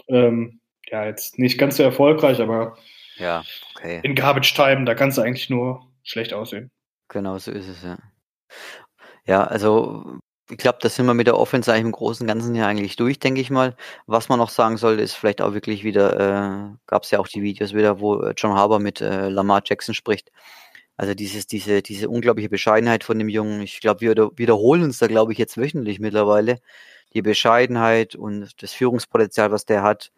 [0.09, 2.77] Ähm, ja, jetzt nicht ganz so erfolgreich, aber
[3.17, 4.01] Ja, okay.
[4.03, 6.71] in Garbage Time, da kannst du eigentlich nur schlecht aussehen.
[7.09, 7.99] Genau, so ist es, ja.
[9.27, 10.19] Ja, also
[10.51, 12.97] ich glaube, da sind wir mit der Offense eigentlich im Großen und Ganzen ja eigentlich
[12.97, 13.75] durch, denke ich mal.
[14.07, 17.27] Was man noch sagen sollte, ist vielleicht auch wirklich wieder, äh, gab es ja auch
[17.27, 20.31] die Videos wieder, wo äh, John Harbour mit äh, Lamar Jackson spricht.
[20.97, 23.61] Also dieses, diese, diese unglaubliche Bescheidenheit von dem Jungen.
[23.61, 26.61] Ich glaube, wir wieder- wiederholen uns da, glaube ich, jetzt wöchentlich mittlerweile.
[27.13, 30.13] Die Bescheidenheit und das Führungspotenzial, was der hat,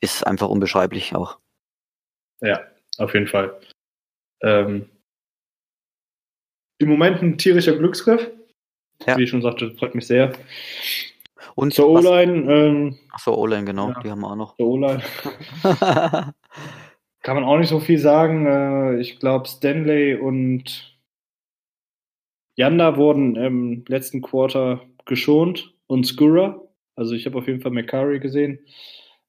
[0.00, 1.38] ist einfach unbeschreiblich auch.
[2.44, 2.60] Ja,
[2.98, 3.58] auf jeden Fall.
[4.42, 4.88] Ähm,
[6.78, 8.30] Im Moment ein tierischer Glücksgriff.
[9.06, 9.16] Ja.
[9.16, 10.32] Wie ich schon sagte, freut mich sehr.
[11.54, 14.00] Und Zur O-Line, ähm, Ach so, O-Line, genau, Ja.
[14.02, 14.56] die haben wir auch noch.
[14.56, 15.02] zur O-Line
[17.22, 18.46] kann man auch nicht so viel sagen.
[18.46, 20.96] Äh, ich glaube, Stanley und
[22.56, 26.60] Yanda wurden im letzten Quarter geschont und Skura.
[26.96, 28.58] Also ich habe auf jeden Fall McCurry gesehen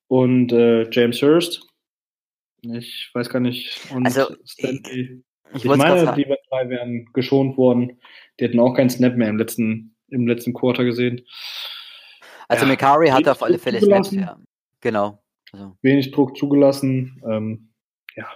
[0.08, 1.68] und äh, James Hurst.
[2.74, 3.80] Ich weiß gar nicht.
[3.92, 5.24] Und Also, Stanley.
[5.54, 8.00] ich Ich, gerade meine, die drei wären geschont worden.
[8.40, 11.26] Die hätten auch keinen Snap mehr im letzten, im letzten Quarter gesehen.
[12.48, 14.40] Also Ja, McCarry hat auf alle Fälle Snaps, ja.
[14.82, 15.24] Genau.
[15.52, 17.22] Also, Wenig Druck zugelassen.
[17.28, 17.70] Ähm,
[18.16, 18.28] ja,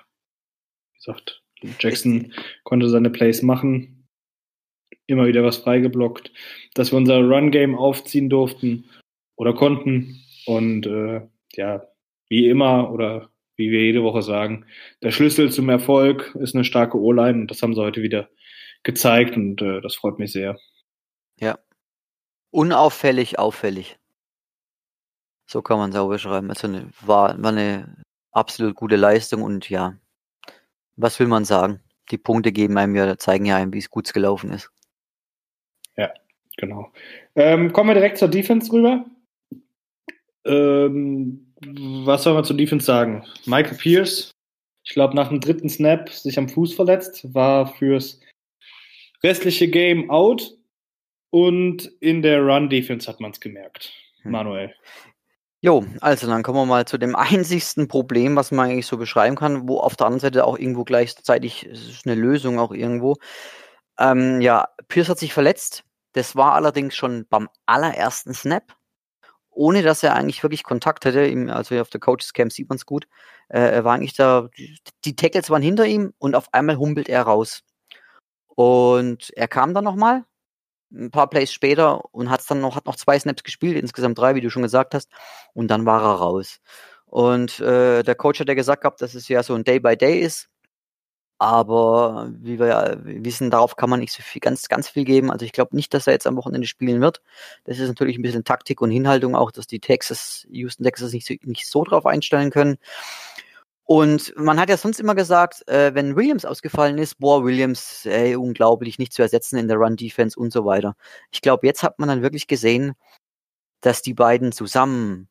[0.93, 1.43] wie gesagt,
[1.79, 4.07] Jackson konnte seine Plays machen.
[5.07, 6.31] Immer wieder was freigeblockt.
[6.73, 8.85] Dass wir unser Run-Game aufziehen durften
[9.35, 10.23] oder konnten.
[10.45, 11.21] Und äh,
[11.53, 11.87] ja,
[12.29, 14.65] wie immer oder wie wir jede Woche sagen,
[15.03, 18.29] der Schlüssel zum Erfolg ist eine starke O-Line und das haben sie heute wieder
[18.81, 20.57] gezeigt und äh, das freut mich sehr.
[22.49, 23.99] unauffällig, auffällig.
[25.45, 26.49] So kann man es auch beschreiben.
[26.49, 29.95] Also eine, war, war eine absolut gute Leistung und ja,
[30.95, 31.81] was will man sagen?
[32.09, 34.71] Die Punkte geben einem ja, zeigen ja einem, wie es gut gelaufen ist.
[36.59, 36.91] Genau.
[37.35, 39.05] Ähm, kommen wir direkt zur Defense rüber.
[40.45, 43.25] Ähm, was soll man zur Defense sagen?
[43.45, 44.31] Michael Pierce,
[44.83, 48.19] ich glaube, nach dem dritten Snap sich am Fuß verletzt, war fürs
[49.23, 50.55] restliche Game out
[51.31, 53.93] und in der Run-Defense hat man es gemerkt.
[54.21, 54.31] Hm.
[54.31, 54.73] Manuel.
[55.61, 59.35] Jo, also dann kommen wir mal zu dem einzigsten Problem, was man eigentlich so beschreiben
[59.35, 63.17] kann, wo auf der anderen Seite auch irgendwo gleichzeitig, ist eine Lösung auch irgendwo.
[63.99, 65.83] Ähm, ja, Pierce hat sich verletzt.
[66.13, 68.73] Das war allerdings schon beim allerersten Snap,
[69.59, 71.25] ohne dass er eigentlich wirklich Kontakt hatte.
[71.25, 73.07] Im, also auf der Coaches Camp sieht man es gut.
[73.49, 74.49] Äh, er war eigentlich da,
[75.03, 77.61] die, Tackles waren hinter ihm und auf einmal humpelt er raus.
[78.47, 80.23] Und er kam dann nochmal,
[80.93, 84.33] ein paar Plays später und hat's dann noch, hat noch zwei Snaps gespielt, insgesamt drei,
[84.33, 85.11] wie du schon gesagt hast,
[85.53, 86.61] und dann war er raus.
[87.05, 89.97] Und äh, der Coach hat ja gesagt gehabt, dass es ja so ein Day by
[89.97, 90.49] Day ist.
[91.39, 95.31] Aber wie wir ja wissen, darauf kann man nicht so viel, ganz, ganz viel geben.
[95.31, 97.21] Also ich glaube nicht, dass er jetzt am Wochenende spielen wird.
[97.63, 101.25] Das ist natürlich ein bisschen Taktik und Hinhaltung auch, dass die Texas, Houston Texas nicht
[101.25, 102.77] so, nicht so drauf einstellen können.
[103.85, 108.35] Und man hat ja sonst immer gesagt, äh, wenn Williams ausgefallen ist, boah, Williams, ey,
[108.35, 110.95] unglaublich, nicht zu ersetzen in der Run-Defense und so weiter.
[111.31, 112.93] Ich glaube, jetzt hat man dann wirklich gesehen,
[113.81, 115.29] dass die beiden zusammen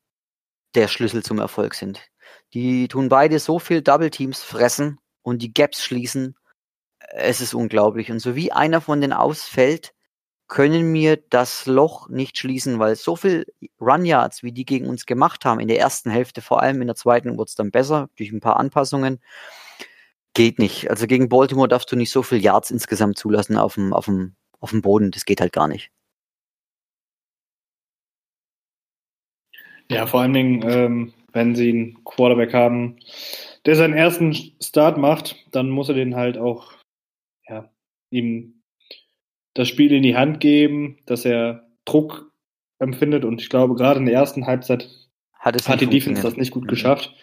[0.74, 2.00] der Schlüssel zum Erfolg sind.
[2.54, 6.36] Die tun beide so viel Double Teams fressen und die Gaps schließen.
[7.10, 8.10] Es ist unglaublich.
[8.10, 9.94] Und so wie einer von denen ausfällt,
[10.48, 13.46] können wir das Loch nicht schließen, weil so viel
[13.80, 16.88] Run Yards, wie die gegen uns gemacht haben, in der ersten Hälfte, vor allem in
[16.88, 19.20] der zweiten wurde es dann besser, durch ein paar Anpassungen,
[20.32, 20.90] geht nicht.
[20.90, 24.36] Also gegen Baltimore darfst du nicht so viel Yards insgesamt zulassen auf dem, auf dem,
[24.60, 25.10] auf dem Boden.
[25.10, 25.90] Das geht halt gar nicht.
[29.90, 32.96] Ja, vor allen Dingen, ähm, wenn sie einen Quarterback haben,
[33.64, 36.72] der seinen ersten Start macht, dann muss er den halt auch,
[37.48, 37.70] ja,
[38.10, 38.62] ihm
[39.54, 42.32] das Spiel in die Hand geben, dass er Druck
[42.80, 43.24] empfindet.
[43.24, 44.88] Und ich glaube, gerade in der ersten Halbzeit
[45.38, 46.68] hat, hat die Defense das nicht gut mhm.
[46.68, 47.14] geschafft.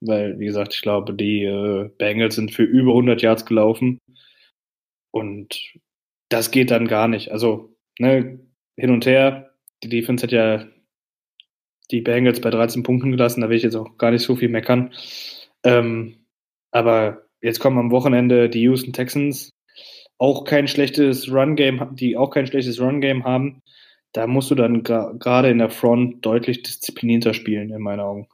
[0.00, 3.98] Weil, wie gesagt, ich glaube, die äh, Bengals sind für über 100 Yards gelaufen.
[5.12, 5.72] Und
[6.30, 7.30] das geht dann gar nicht.
[7.30, 8.40] Also, ne,
[8.76, 9.54] hin und her.
[9.84, 10.66] Die Defense hat ja
[11.90, 13.40] die Bengals bei 13 Punkten gelassen.
[13.40, 14.92] Da will ich jetzt auch gar nicht so viel meckern.
[15.64, 16.16] Ähm,
[16.70, 19.50] aber jetzt kommen am Wochenende die Houston Texans
[20.18, 23.62] auch kein schlechtes Run-Game, die auch kein schlechtes Run-Game haben,
[24.12, 28.28] da musst du dann gerade in der Front deutlich disziplinierter spielen, in meinen Augen.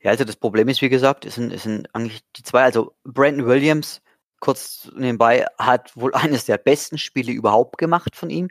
[0.00, 2.94] Ja, also das Problem ist, wie gesagt, es sind, es sind eigentlich die zwei, also
[3.04, 4.00] Brandon Williams,
[4.40, 8.48] kurz nebenbei, hat wohl eines der besten Spiele überhaupt gemacht von ihm.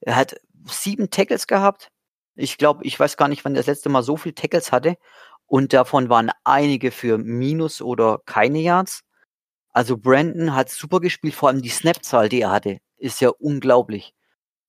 [0.00, 0.36] Er hat
[0.66, 1.90] sieben Tackles gehabt.
[2.36, 4.96] Ich glaube, ich weiß gar nicht, wann er das letzte Mal so viele Tackles hatte.
[5.46, 9.02] Und davon waren einige für Minus oder keine Yards.
[9.70, 14.14] Also Brandon hat super gespielt, vor allem die Snap-Zahl, die er hatte, ist ja unglaublich.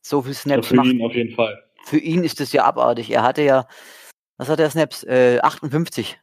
[0.01, 0.67] So viel Snaps.
[0.67, 0.87] Ja, für macht.
[0.87, 1.63] ihn auf jeden Fall.
[1.85, 3.09] Für ihn ist das ja abartig.
[3.09, 3.67] Er hatte ja,
[4.37, 5.03] was hat er Snaps?
[5.03, 6.19] Äh, 58.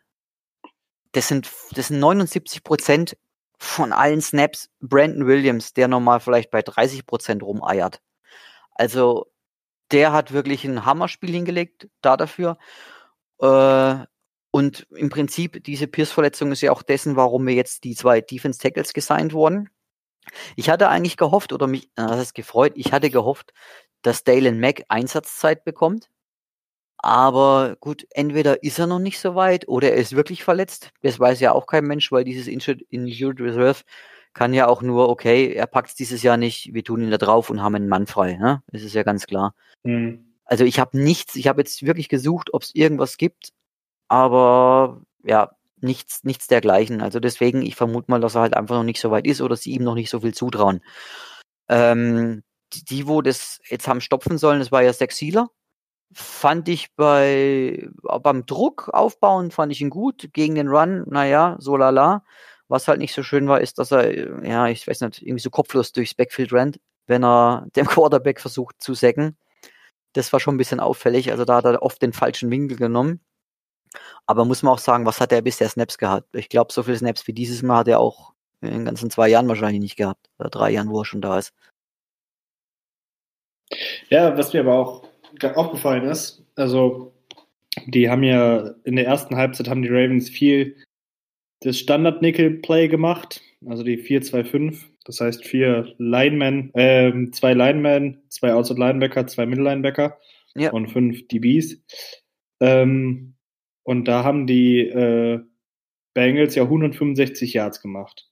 [1.12, 3.16] Das sind, das sind 79 Prozent
[3.58, 8.00] von allen Snaps Brandon Williams, der normal vielleicht bei 30 Prozent rumeiert.
[8.74, 9.26] Also
[9.94, 12.58] der hat wirklich ein Hammerspiel hingelegt da dafür.
[13.40, 14.04] Äh,
[14.50, 18.60] und im Prinzip, diese Pierce-Verletzung ist ja auch dessen, warum wir jetzt die zwei Defense
[18.60, 19.70] Tackles gesigned wurden.
[20.56, 23.52] Ich hatte eigentlich gehofft, oder mich, das ist gefreut, ich hatte gehofft,
[24.02, 26.10] dass Dalen Mack Einsatzzeit bekommt.
[26.98, 30.90] Aber gut, entweder ist er noch nicht so weit oder er ist wirklich verletzt.
[31.02, 33.82] Das weiß ja auch kein Mensch, weil dieses Injured Reserve
[34.34, 37.18] kann ja auch nur, okay, er packt es dieses Jahr nicht, wir tun ihn da
[37.18, 38.36] drauf und haben einen Mann frei.
[38.36, 38.62] Ne?
[38.66, 39.54] Das ist ja ganz klar.
[39.84, 40.26] Mhm.
[40.44, 43.50] Also ich habe nichts, ich habe jetzt wirklich gesucht, ob es irgendwas gibt,
[44.08, 47.00] aber ja, nichts, nichts dergleichen.
[47.00, 49.56] Also deswegen, ich vermute mal, dass er halt einfach noch nicht so weit ist oder
[49.56, 50.80] sie ihm noch nicht so viel zutrauen.
[51.68, 52.42] Ähm,
[52.72, 55.48] die, wo das jetzt haben stopfen sollen, das war ja Sexila.
[56.12, 60.30] Fand ich bei beim Druck aufbauen, fand ich ihn gut.
[60.32, 62.24] Gegen den Run, naja, so lala.
[62.74, 65.48] Was halt nicht so schön war, ist, dass er, ja, ich weiß nicht, irgendwie so
[65.48, 69.36] kopflos durchs Backfield rennt, wenn er dem Quarterback versucht zu säcken.
[70.12, 71.30] Das war schon ein bisschen auffällig.
[71.30, 73.20] Also da hat er oft den falschen Winkel genommen.
[74.26, 76.34] Aber muss man auch sagen, was hat er bisher Snaps gehabt?
[76.34, 79.28] Ich glaube, so viele Snaps wie dieses Mal hat er auch in den ganzen zwei
[79.28, 80.28] Jahren wahrscheinlich nicht gehabt.
[80.40, 81.52] Oder drei Jahren, wo er schon da ist.
[84.08, 85.08] Ja, was mir aber auch
[85.54, 87.14] aufgefallen ist, also
[87.86, 90.76] die haben ja in der ersten Halbzeit haben die Ravens viel
[91.64, 94.76] das Standard-Nickel-Play gemacht, also die 4-2-5.
[95.04, 100.18] Das heißt vier Linemen, äh, zwei Linemen, zwei Outside Linebacker, zwei Middle Linebacker
[100.54, 100.70] ja.
[100.70, 101.82] und fünf DBs.
[102.60, 103.34] Ähm,
[103.82, 105.40] und da haben die äh,
[106.14, 108.26] Bengals ja 165 Yards gemacht.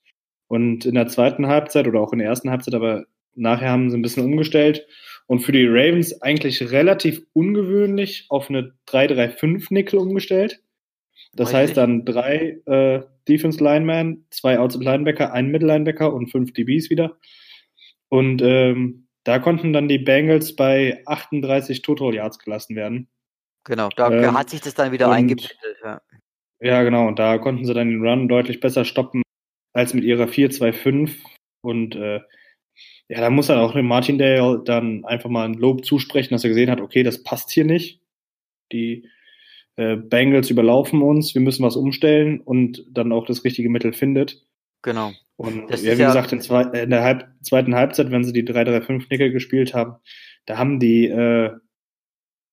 [0.48, 3.96] Und in der zweiten Halbzeit oder auch in der ersten Halbzeit, aber nachher haben sie
[3.96, 4.86] ein bisschen umgestellt
[5.26, 10.62] und für die Ravens eigentlich relativ ungewöhnlich auf eine 3-3-5-Nickel umgestellt.
[11.32, 16.28] Das Weiß heißt dann drei äh, Defense Linemen, zwei Outside Linebacker, ein Middle Linebacker und
[16.28, 17.18] fünf DBs wieder.
[18.08, 23.08] Und ähm, da konnten dann die Bengals bei 38 Total Yards gelassen werden.
[23.64, 25.78] Genau, da ähm, hat sich das dann wieder eingependelt.
[25.84, 26.00] Ja.
[26.60, 29.22] ja, genau, und da konnten sie dann den Run deutlich besser stoppen
[29.72, 31.16] als mit ihrer 4-2-5.
[31.64, 32.20] Und äh,
[33.08, 36.50] ja, da muss dann auch dem Martindale dann einfach mal ein Lob zusprechen, dass er
[36.50, 38.00] gesehen hat, okay, das passt hier nicht.
[38.72, 39.08] Die
[39.76, 44.44] äh, Bengals überlaufen uns, wir müssen was umstellen und dann auch das richtige Mittel findet.
[44.82, 45.12] Genau.
[45.36, 48.44] Und das ja, wie gesagt, in, zwei, in der Halb, zweiten Halbzeit, wenn sie die
[48.44, 49.96] 3-3-5-Nickel gespielt haben,
[50.46, 51.52] da haben die äh,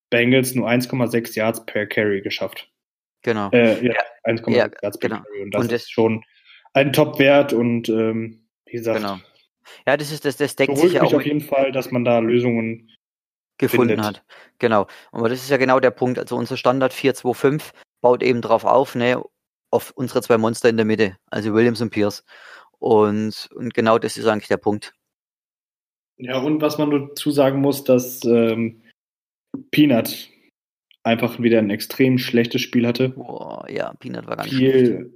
[0.10, 2.71] Bengals nur 1,6 Yards per Carry geschafft.
[3.23, 3.49] Genau.
[3.51, 5.21] Äh, ja, 1,6 ja, Yards per genau.
[5.21, 5.41] Carry.
[5.43, 6.23] Und das und ist schon
[6.73, 8.99] ein Top-Wert und ähm, wie gesagt.
[8.99, 9.19] Genau.
[9.86, 11.13] Ja, das ist das, das deckt sich ja auch.
[11.13, 12.89] auf jeden Fall, dass man da Lösungen
[13.59, 14.05] gefunden findet.
[14.05, 14.23] hat.
[14.57, 14.87] Genau.
[15.11, 16.17] Aber das ist ja genau der Punkt.
[16.17, 19.21] Also unser Standard 425 baut eben drauf auf, ne?
[19.71, 22.23] auf unsere zwei Monster in der Mitte, also Williams und Pierce.
[22.79, 24.93] Und, und genau das ist eigentlich der Punkt.
[26.17, 28.81] Ja, und was man dazu sagen muss, dass ähm,
[29.71, 30.29] Peanut
[31.03, 33.09] einfach wieder ein extrem schlechtes Spiel hatte.
[33.09, 35.11] Boah, ja, Peanut war ganz viel, schlecht.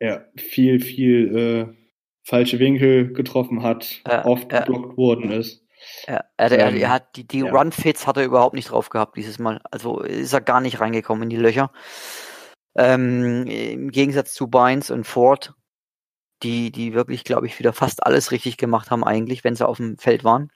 [0.00, 1.88] Ja, viel, viel äh,
[2.24, 4.60] falsche Winkel getroffen hat, ja, oft ja.
[4.60, 5.66] geblockt worden ist.
[6.06, 7.50] Ja, er, er, er hat die, die ja.
[7.50, 9.60] Run-Fits hat er überhaupt nicht drauf gehabt dieses Mal.
[9.70, 11.70] Also ist er gar nicht reingekommen in die Löcher.
[12.76, 15.54] Ähm, Im Gegensatz zu Bynes und Ford,
[16.42, 19.78] die, die wirklich, glaube ich, wieder fast alles richtig gemacht haben, eigentlich, wenn sie auf
[19.78, 20.50] dem Feld waren.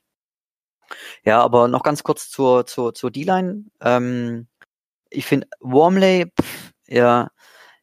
[1.25, 3.65] Ja, aber noch ganz kurz zur, zur, zur D-Line.
[3.81, 4.47] Ähm,
[5.11, 7.31] ich finde, Wormley, pff, ja,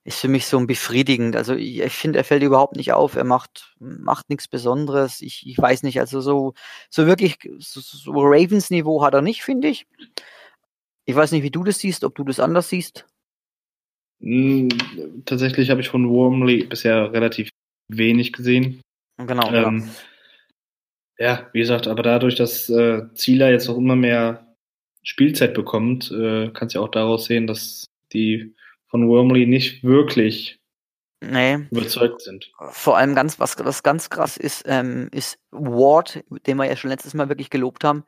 [0.09, 1.35] ist für mich so ein befriedigend.
[1.35, 3.15] Also ich, ich finde, er fällt überhaupt nicht auf.
[3.15, 5.21] Er macht, macht nichts Besonderes.
[5.21, 6.55] Ich, ich weiß nicht, also so,
[6.89, 9.85] so wirklich, so, so Ravens-Niveau hat er nicht, finde ich.
[11.05, 13.05] Ich weiß nicht, wie du das siehst, ob du das anders siehst.
[14.21, 14.69] Hm,
[15.25, 17.49] tatsächlich habe ich von Wormley bisher relativ
[17.87, 18.81] wenig gesehen.
[19.17, 19.51] Genau.
[19.53, 19.89] Ähm,
[21.19, 24.55] ja, wie gesagt, aber dadurch, dass äh, Zieler jetzt auch immer mehr
[25.03, 28.55] Spielzeit bekommt, äh, kannst du ja auch daraus sehen, dass die
[28.89, 30.59] von Wormley nicht wirklich
[31.21, 31.55] nee.
[31.71, 32.51] überzeugt sind.
[32.71, 36.89] Vor allem ganz, was, was ganz krass ist, ähm, ist Ward, den wir ja schon
[36.89, 38.03] letztes Mal wirklich gelobt haben,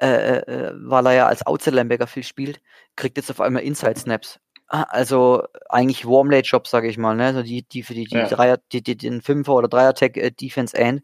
[0.00, 2.60] äh, äh, weil er ja als Outside-Linebacker viel spielt,
[2.96, 4.38] kriegt jetzt auf einmal Inside-Snaps.
[4.70, 7.26] Ah, also eigentlich Warmlate-Job, sage ich mal, ne?
[7.26, 8.28] Also die, die für die, die ja.
[8.28, 11.02] Dreier, die, die, den Fünfer oder Dreier-Tag äh, Defense End.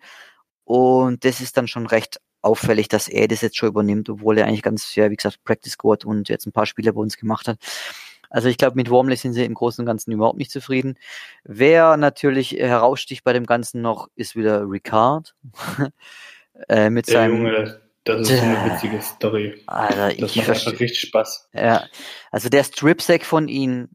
[0.64, 4.46] Und das ist dann schon recht auffällig, dass er das jetzt schon übernimmt, obwohl er
[4.46, 7.48] eigentlich ganz, ja, wie gesagt, Practice Squad und jetzt ein paar Spiele bei uns gemacht
[7.48, 7.58] hat.
[8.30, 10.98] Also ich glaube, mit Wormley sind sie im Großen und Ganzen überhaupt nicht zufrieden.
[11.44, 15.34] Wer natürlich heraussticht bei dem Ganzen noch, ist wieder Ricard.
[16.68, 19.62] äh, mit Der seinem, Junge, das ist so eine witzige Story.
[19.66, 21.48] Alter, das macht einfach richtig Spaß.
[21.54, 21.84] Ja,
[22.30, 23.88] also der Strip-Sack von ihm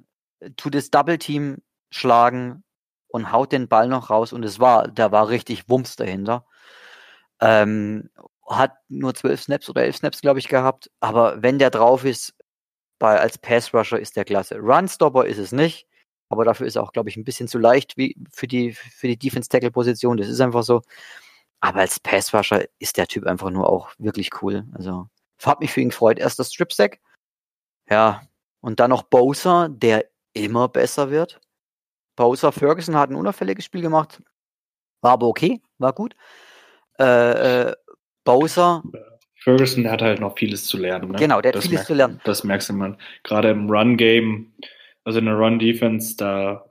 [0.57, 1.57] tut das Double-Team
[1.91, 2.63] schlagen
[3.07, 6.45] und haut den Ball noch raus und es war, da war richtig Wumms dahinter.
[7.41, 8.09] Ähm,
[8.47, 10.89] hat nur zwölf Snaps oder elf Snaps, glaube ich, gehabt.
[10.99, 12.35] Aber wenn der drauf ist,
[12.99, 14.59] bei, als Pass-Rusher ist der klasse.
[14.59, 15.87] Run-Stopper ist es nicht.
[16.29, 19.07] Aber dafür ist er auch, glaube ich, ein bisschen zu leicht wie für die, für
[19.07, 20.17] die Defense-Tackle-Position.
[20.17, 20.81] Das ist einfach so.
[21.59, 24.65] Aber als Passwasher ist der Typ einfach nur auch wirklich cool.
[24.73, 25.09] Also,
[25.43, 26.19] hat mich für ihn gefreut.
[26.19, 26.99] Erst das Strip-Sack.
[27.89, 28.21] Ja.
[28.61, 31.39] Und dann noch Bowser, der immer besser wird.
[32.15, 34.21] Bowser Ferguson hat ein unauffälliges Spiel gemacht.
[35.01, 36.15] War aber okay, war gut.
[36.99, 37.75] Äh, äh,
[38.25, 38.83] Bowser.
[39.57, 41.11] Ferguson der hat halt noch vieles zu lernen.
[41.11, 41.17] Ne?
[41.17, 42.21] Genau, der hat das vieles merkt, zu lernen.
[42.23, 42.97] Das merkst du man.
[43.23, 44.53] Gerade im Run-Game,
[45.03, 46.65] also in der Run-Defense, da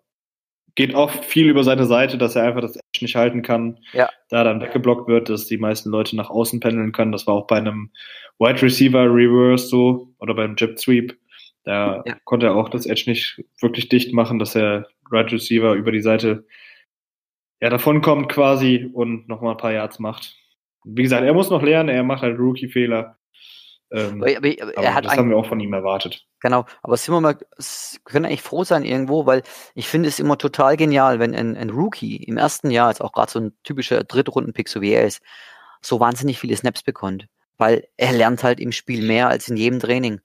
[0.74, 3.78] geht oft viel über seine Seite, dass er einfach das Edge nicht halten kann.
[3.92, 4.08] Ja.
[4.28, 7.12] Da dann weggeblockt wird, dass die meisten Leute nach außen pendeln können.
[7.12, 7.90] Das war auch bei einem
[8.38, 11.18] Wide Receiver Reverse so oder beim Jet Sweep.
[11.64, 12.16] Da ja.
[12.24, 16.00] konnte er auch das Edge nicht wirklich dicht machen, dass er Right Receiver über die
[16.00, 16.44] Seite
[17.60, 20.36] ja, davon kommt quasi und nochmal ein paar Yards macht.
[20.84, 23.18] Wie gesagt, er muss noch lernen, er macht halt Rookie-Fehler.
[23.90, 26.26] Ähm, aber, aber, aber das haben wir auch von ihm erwartet.
[26.40, 27.38] Genau, aber sind wir mal,
[28.04, 29.42] können eigentlich froh sein irgendwo, weil
[29.74, 33.12] ich finde es immer total genial, wenn ein, ein Rookie im ersten Jahr, als auch
[33.12, 35.22] gerade so ein typischer Drittrunden-Pick, so wie er ist,
[35.80, 37.28] so wahnsinnig viele Snaps bekommt.
[37.56, 40.20] Weil er lernt halt im Spiel mehr als in jedem Training.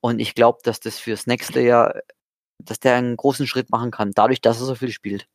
[0.00, 1.94] Und ich glaube, dass das fürs nächste Jahr,
[2.58, 5.26] dass der einen großen Schritt machen kann, dadurch, dass er so viel spielt.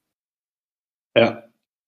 [1.15, 1.43] Ja,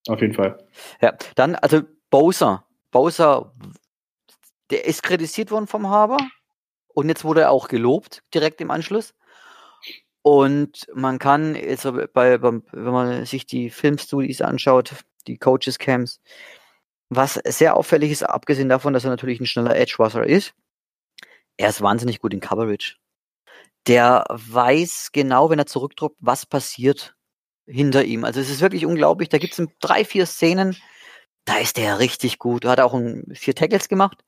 [0.08, 0.68] auf jeden Fall.
[1.02, 2.66] Ja, dann, also Bowser.
[2.94, 3.52] Bowser,
[4.70, 6.18] der ist kritisiert worden vom Haber
[6.94, 9.14] und jetzt wurde er auch gelobt, direkt im Anschluss.
[10.22, 14.94] Und man kann, jetzt bei, wenn man sich die Filmstudies anschaut,
[15.28, 16.22] die Coaches Camps,
[17.10, 20.54] was sehr auffällig ist, abgesehen davon, dass er natürlich ein schneller Edge Rusher ist,
[21.58, 22.96] er ist wahnsinnig gut in Coverage.
[23.86, 27.16] Der weiß genau, wenn er zurückdrückt, was passiert
[27.66, 28.24] hinter ihm.
[28.24, 29.30] Also es ist wirklich unglaublich.
[29.30, 30.78] Da gibt es drei, vier Szenen,
[31.46, 32.66] da ist der richtig gut.
[32.66, 34.24] Er hat auch ein, vier Tackles gemacht.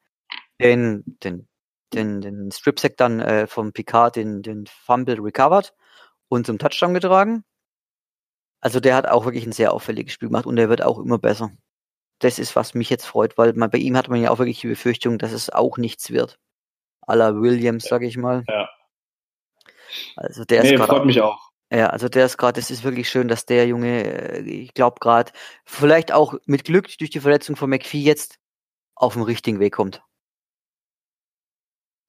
[0.59, 1.47] Den, den,
[1.93, 5.73] den, den Strip-Sack dann äh, vom Picard, den, den Fumble recovered
[6.27, 7.43] und zum Touchdown getragen.
[8.61, 11.19] Also der hat auch wirklich ein sehr auffälliges Spiel gemacht und der wird auch immer
[11.19, 11.51] besser.
[12.19, 14.61] Das ist, was mich jetzt freut, weil man, bei ihm hat man ja auch wirklich
[14.61, 16.39] die Befürchtung, dass es auch nichts wird.
[17.01, 18.43] A la Williams, sag ich mal.
[18.47, 18.69] Ja.
[20.15, 21.51] Also der nee, ist freut mich auch.
[21.75, 24.97] Ja, also der ist gerade, es ist wirklich schön, dass der Junge, äh, ich glaube
[25.01, 25.33] gerade,
[25.65, 28.39] vielleicht auch mit Glück durch die Verletzung von McPhee jetzt
[28.95, 30.01] auf dem richtigen Weg kommt.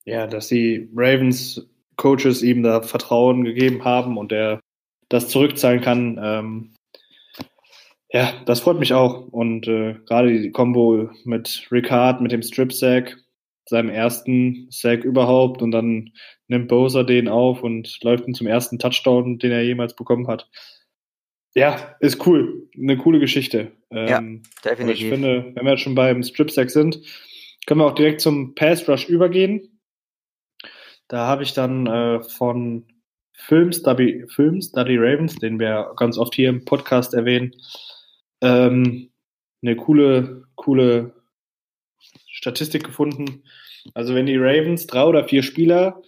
[0.05, 4.61] Ja, dass die Ravens Coaches ihm da Vertrauen gegeben haben und er
[5.09, 6.21] das zurückzahlen kann.
[6.23, 6.75] Ähm,
[8.11, 9.27] ja, das freut mich auch.
[9.33, 13.17] Und äh, gerade die Combo mit Ricard, mit dem Strip Sack,
[13.69, 16.13] seinem ersten Sack überhaupt und dann
[16.49, 20.49] nimmt Bowser den auf und läuft ihn zum ersten Touchdown, den er jemals bekommen hat.
[21.55, 22.69] Ja, ist cool.
[22.77, 23.73] Eine coole Geschichte.
[23.91, 24.23] Ja,
[24.65, 25.01] definitiv.
[25.01, 27.01] Ich finde, wenn wir jetzt schon beim Strip Sack sind,
[27.67, 29.81] können wir auch direkt zum Pass Rush übergehen.
[31.09, 32.85] Da habe ich dann äh, von
[33.33, 37.55] Film Study, Film Study Ravens, den wir ganz oft hier im Podcast erwähnen,
[38.41, 39.11] ähm,
[39.63, 41.15] eine coole, coole
[42.47, 43.43] Statistik gefunden.
[43.95, 46.01] Also wenn die Ravens drei oder vier Spieler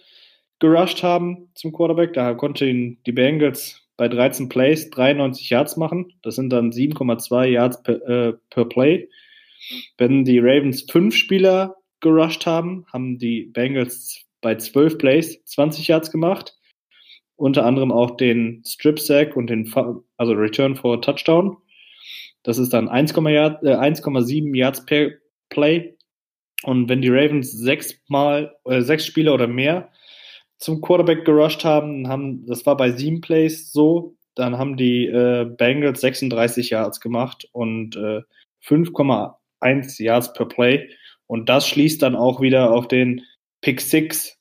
[0.59, 6.13] gerusht haben zum Quarterback, da konnten die Bengals bei 13 Plays 93 Yards machen.
[6.21, 9.09] Das sind dann 7,2 Yards per, äh, per Play.
[9.97, 16.09] Wenn die Ravens fünf Spieler gerusht haben, haben die Bengals bei 12 Plays 20 Yards
[16.09, 16.57] gemacht.
[17.35, 19.69] Unter anderem auch den Strip Sack und den
[20.15, 21.57] also Return for Touchdown.
[22.43, 25.11] Das ist dann 1,7 Yard, äh, Yards per
[25.49, 25.98] Play.
[26.63, 29.91] Und wenn die Ravens sechs Mal, äh, sechs Spieler oder mehr
[30.57, 35.45] zum Quarterback gerusht haben, haben, das war bei sieben Plays so, dann haben die äh,
[35.45, 38.21] Bengals 36 Yards gemacht und äh,
[38.65, 40.89] 5,1 Yards per Play.
[41.27, 43.25] Und das schließt dann auch wieder auf den
[43.61, 44.37] Pick 6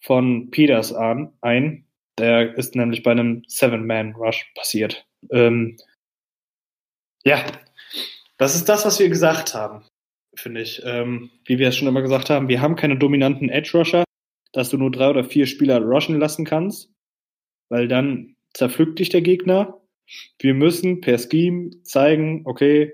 [0.00, 1.86] von Peters an, ein.
[2.18, 5.06] Der ist nämlich bei einem Seven-Man-Rush passiert.
[5.30, 5.76] Ähm,
[7.24, 7.44] ja,
[8.38, 9.84] das ist das, was wir gesagt haben,
[10.34, 10.82] finde ich.
[10.84, 14.04] Ähm, wie wir es schon immer gesagt haben, wir haben keine dominanten Edge-Rusher
[14.52, 16.92] dass du nur drei oder vier Spieler rushen lassen kannst,
[17.68, 19.80] weil dann zerpflückt dich der Gegner.
[20.38, 22.92] Wir müssen per Scheme zeigen, okay,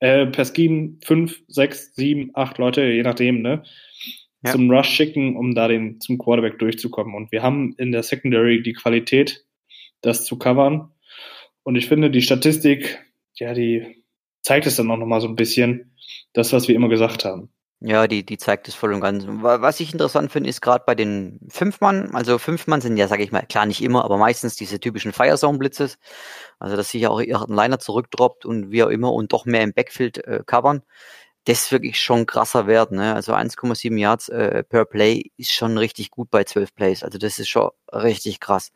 [0.00, 3.64] äh, per Scheme fünf, sechs, sieben, acht Leute, je nachdem, ne,
[4.42, 4.52] ja.
[4.52, 7.14] zum Rush schicken, um da den, zum Quarterback durchzukommen.
[7.14, 9.44] Und wir haben in der Secondary die Qualität,
[10.00, 10.90] das zu covern.
[11.62, 12.98] Und ich finde, die Statistik,
[13.34, 14.02] ja, die
[14.42, 15.93] zeigt es dann auch nochmal so ein bisschen,
[16.32, 17.50] das, was wir immer gesagt haben.
[17.86, 19.24] Ja, die, die zeigt es voll und ganz.
[19.26, 23.30] Was ich interessant finde, ist gerade bei den Fünfmann, also Fünfmann sind ja, sage ich
[23.30, 25.98] mal, klar nicht immer, aber meistens diese typischen Firezone-Blitzes.
[26.58, 29.74] Also, dass sich auch ihr Liner zurückdroppt und wie auch immer und doch mehr im
[29.74, 30.82] Backfield äh, covern.
[31.44, 32.90] Das ist wirklich schon krasser Wert.
[32.92, 33.14] Ne?
[33.14, 37.02] Also 1,7 Yards äh, per Play ist schon richtig gut bei 12 Plays.
[37.02, 38.72] Also das ist schon richtig krass.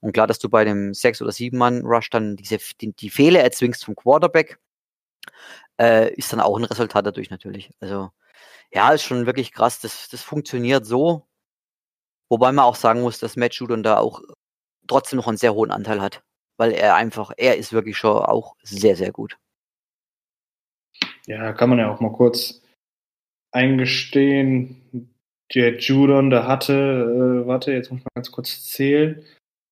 [0.00, 3.10] Und klar, dass du bei dem 6 oder 7 Mann Rush dann diese die, die
[3.10, 4.58] Fehler erzwingst vom Quarterback,
[5.80, 7.70] äh, ist dann auch ein Resultat dadurch natürlich.
[7.80, 8.10] Also
[8.72, 9.80] ja, ist schon wirklich krass.
[9.80, 11.26] Das, das funktioniert so.
[12.30, 14.22] Wobei man auch sagen muss, dass Matt Judon da auch
[14.86, 16.22] trotzdem noch einen sehr hohen Anteil hat.
[16.56, 19.38] Weil er einfach, er ist wirklich schon auch sehr, sehr gut.
[21.26, 22.62] Ja, kann man ja auch mal kurz
[23.52, 25.10] eingestehen.
[25.54, 29.24] Der Judon, der hatte, äh, warte, jetzt muss mal ganz kurz zählen.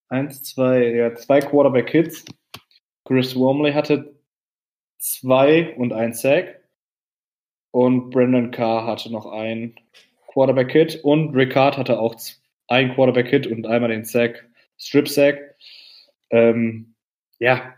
[0.08, 2.24] Eins, zwei, ja, zwei Quarterback-Hits.
[3.06, 4.19] Chris Wormley hatte
[5.00, 6.60] zwei und ein Sack.
[7.72, 9.74] Und Brandon Carr hatte noch ein
[10.28, 12.16] Quarterback-Hit und Ricard hatte auch
[12.68, 14.48] ein Quarterback-Hit und einmal den Sack,
[14.78, 15.56] Strip-Sack.
[16.30, 16.94] Ähm,
[17.38, 17.74] ja,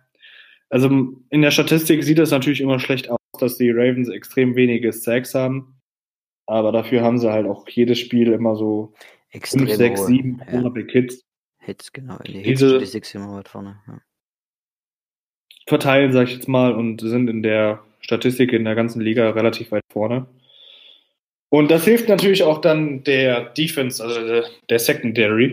[0.68, 0.88] also
[1.30, 5.34] in der Statistik sieht es natürlich immer schlecht aus, dass die Ravens extrem wenige Sacks
[5.34, 5.78] haben.
[6.46, 8.94] Aber dafür haben sie halt auch jedes Spiel immer so
[9.30, 11.24] extrem 5, 6, 7 Quarterback-Hits.
[11.58, 12.18] Hits, genau.
[12.26, 13.80] Die Hits Diese, die Six immer weit vorne.
[13.86, 14.00] Ja.
[15.66, 19.70] Verteilen, sag ich jetzt mal, und sind in der Statistik in der ganzen Liga relativ
[19.72, 20.26] weit vorne.
[21.50, 25.53] Und das hilft natürlich auch dann der Defense, also der, der Secondary.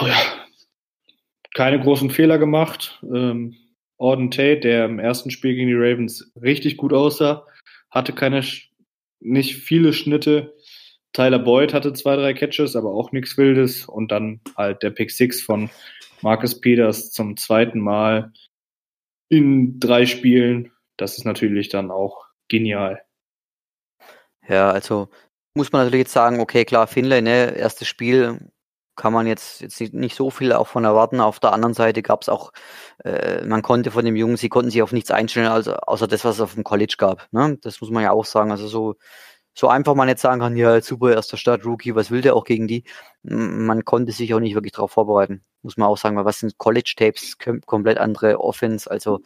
[0.00, 0.16] Oh ja,
[1.54, 3.00] keine großen Fehler gemacht.
[3.02, 3.56] Ähm,
[3.98, 7.46] Auden Tate, der im ersten Spiel gegen die Ravens richtig gut aussah,
[7.90, 8.44] hatte keine,
[9.20, 10.55] nicht viele Schnitte.
[11.12, 13.86] Tyler Boyd hatte zwei, drei Catches, aber auch nichts Wildes.
[13.86, 15.70] Und dann halt der Pick Six von
[16.22, 18.32] Marcus Peters zum zweiten Mal
[19.28, 20.72] in drei Spielen.
[20.96, 23.02] Das ist natürlich dann auch genial.
[24.48, 25.08] Ja, also
[25.54, 28.50] muss man natürlich jetzt sagen, okay, klar, Finlay, ne, erstes Spiel
[28.96, 31.20] kann man jetzt, jetzt nicht so viel auch von erwarten.
[31.20, 32.52] Auf der anderen Seite gab es auch,
[33.04, 36.24] äh, man konnte von dem Jungen, sie konnten sich auf nichts einstellen, also außer das,
[36.24, 37.28] was es auf dem College gab.
[37.30, 37.58] Ne?
[37.62, 38.50] Das muss man ja auch sagen.
[38.50, 38.96] Also so,
[39.56, 42.44] so einfach man jetzt sagen kann, ja, super, erster Start, Rookie, was will der auch
[42.44, 42.84] gegen die?
[43.22, 46.56] Man konnte sich auch nicht wirklich darauf vorbereiten muss man auch sagen, weil was sind
[46.56, 49.20] College-Tapes, komplett andere Offense, also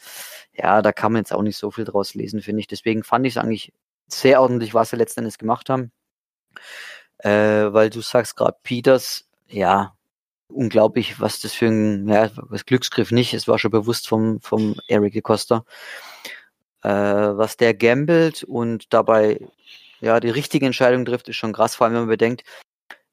[0.54, 2.66] ja, da kann man jetzt auch nicht so viel draus lesen, finde ich.
[2.66, 3.72] Deswegen fand ich es eigentlich
[4.08, 5.92] sehr ordentlich, was sie letzten Endes gemacht haben.
[7.18, 9.94] Äh, weil du sagst gerade Peters, ja,
[10.48, 14.76] unglaublich, was das für ein, ja, was Glücksgriff nicht, es war schon bewusst vom, vom
[14.88, 15.64] Eric Costa,
[16.82, 19.38] äh, was der gambelt und dabei
[20.00, 22.44] ja die richtige Entscheidung trifft, ist schon krass, vor allem wenn man bedenkt,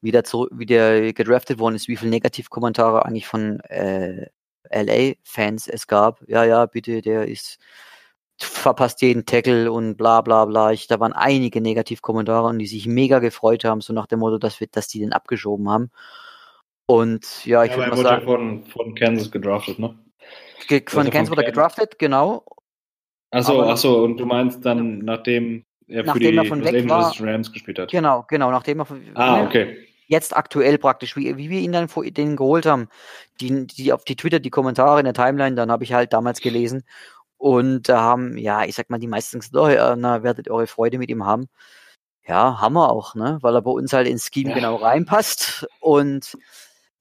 [0.02, 4.28] wie der, zurück, wie der gedraftet worden ist, wie viele Negativkommentare eigentlich von äh,
[4.70, 6.22] LA-Fans es gab.
[6.28, 7.58] Ja, ja, bitte, der ist
[8.40, 10.72] verpasst jeden Tackle und bla bla bla.
[10.72, 14.38] Ich, da waren einige Negativkommentare und die sich mega gefreut haben, so nach dem Motto,
[14.38, 15.90] dass wir, dass die den abgeschoben haben.
[16.86, 18.26] Und ja, ich ja, würde mal sagen.
[18.26, 19.98] von, von Kansas gedraftet, ne?
[20.88, 22.46] Von Kansas wurde er gedraftet, genau.
[23.32, 26.82] Achso, achso, und du meinst dann, nachdem er nachdem für die er von Los weg
[26.82, 27.92] Angeles war, Rams gespielt hat?
[27.92, 29.78] Genau, genau, nachdem er von, Ah, ne, okay.
[30.08, 32.90] jetzt aktuell praktisch, wie, wie wir ihn dann vor den geholt haben,
[33.42, 36.42] die, die auf die Twitter, die Kommentare in der Timeline, dann habe ich halt damals
[36.42, 36.84] gelesen
[37.38, 40.68] und da haben, ja, ich sag mal, die meisten gesagt, oh, ja, na, werdet eure
[40.68, 41.48] Freude mit ihm haben.
[42.28, 43.38] Ja, haben wir auch, ne?
[43.42, 44.56] Weil er bei uns halt ins Scheme Ja.
[44.56, 46.38] genau reinpasst und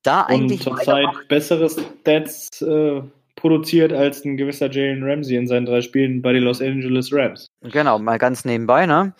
[0.04, 1.26] da Und eigentlich zurzeit weitermacht.
[1.28, 3.02] bessere Stats äh,
[3.46, 7.46] produziert als ein gewisser Jalen Ramsey in seinen drei Spielen bei den Los Angeles Rams.
[7.62, 9.14] Genau, mal ganz nebenbei, ne?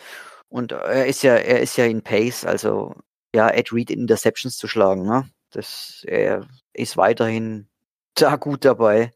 [0.49, 2.93] Und er ist ja, er ist ja in Pace, also
[3.35, 5.29] ja, Ed Reed in Interceptions zu schlagen, ne?
[5.53, 7.69] Das, er ist weiterhin
[8.15, 9.13] da gut dabei.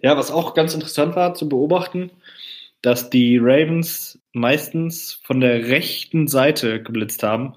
[0.00, 2.10] Ja, was auch ganz interessant war zu beobachten,
[2.82, 7.54] dass die Ravens meistens von der rechten Seite geblitzt haben,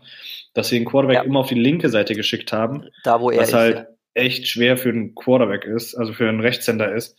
[0.54, 1.24] dass sie den Quarterback Ja.
[1.24, 3.54] immer auf die linke Seite geschickt haben, Da, wo er was ist.
[3.56, 3.88] halt.
[4.14, 7.18] Echt schwer für einen Quarterback ist, also für einen Rechtshänder ist,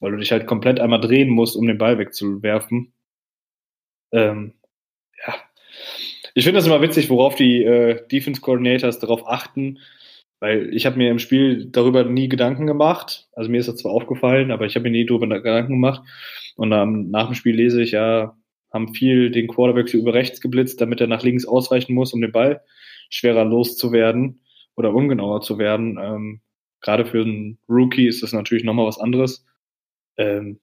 [0.00, 2.92] weil du dich halt komplett einmal drehen musst, um den Ball wegzuwerfen.
[4.12, 4.54] Ähm,
[5.26, 5.34] ja.
[6.34, 9.78] Ich finde das immer witzig, worauf die äh, Defense Coordinators darauf achten,
[10.38, 13.28] weil ich habe mir im Spiel darüber nie Gedanken gemacht.
[13.32, 16.02] Also mir ist das zwar aufgefallen, aber ich habe mir nie darüber Gedanken gemacht.
[16.56, 18.36] Und ähm, nach dem Spiel lese ich, ja,
[18.70, 22.32] haben viel den Quarterback über rechts geblitzt, damit er nach links ausweichen muss, um den
[22.32, 22.60] Ball
[23.08, 24.40] schwerer loszuwerden
[24.76, 25.98] oder ungenauer zu werden.
[26.00, 26.40] Ähm,
[26.80, 29.44] Gerade für einen Rookie ist das natürlich nochmal was anderes.
[30.16, 30.60] Ähm,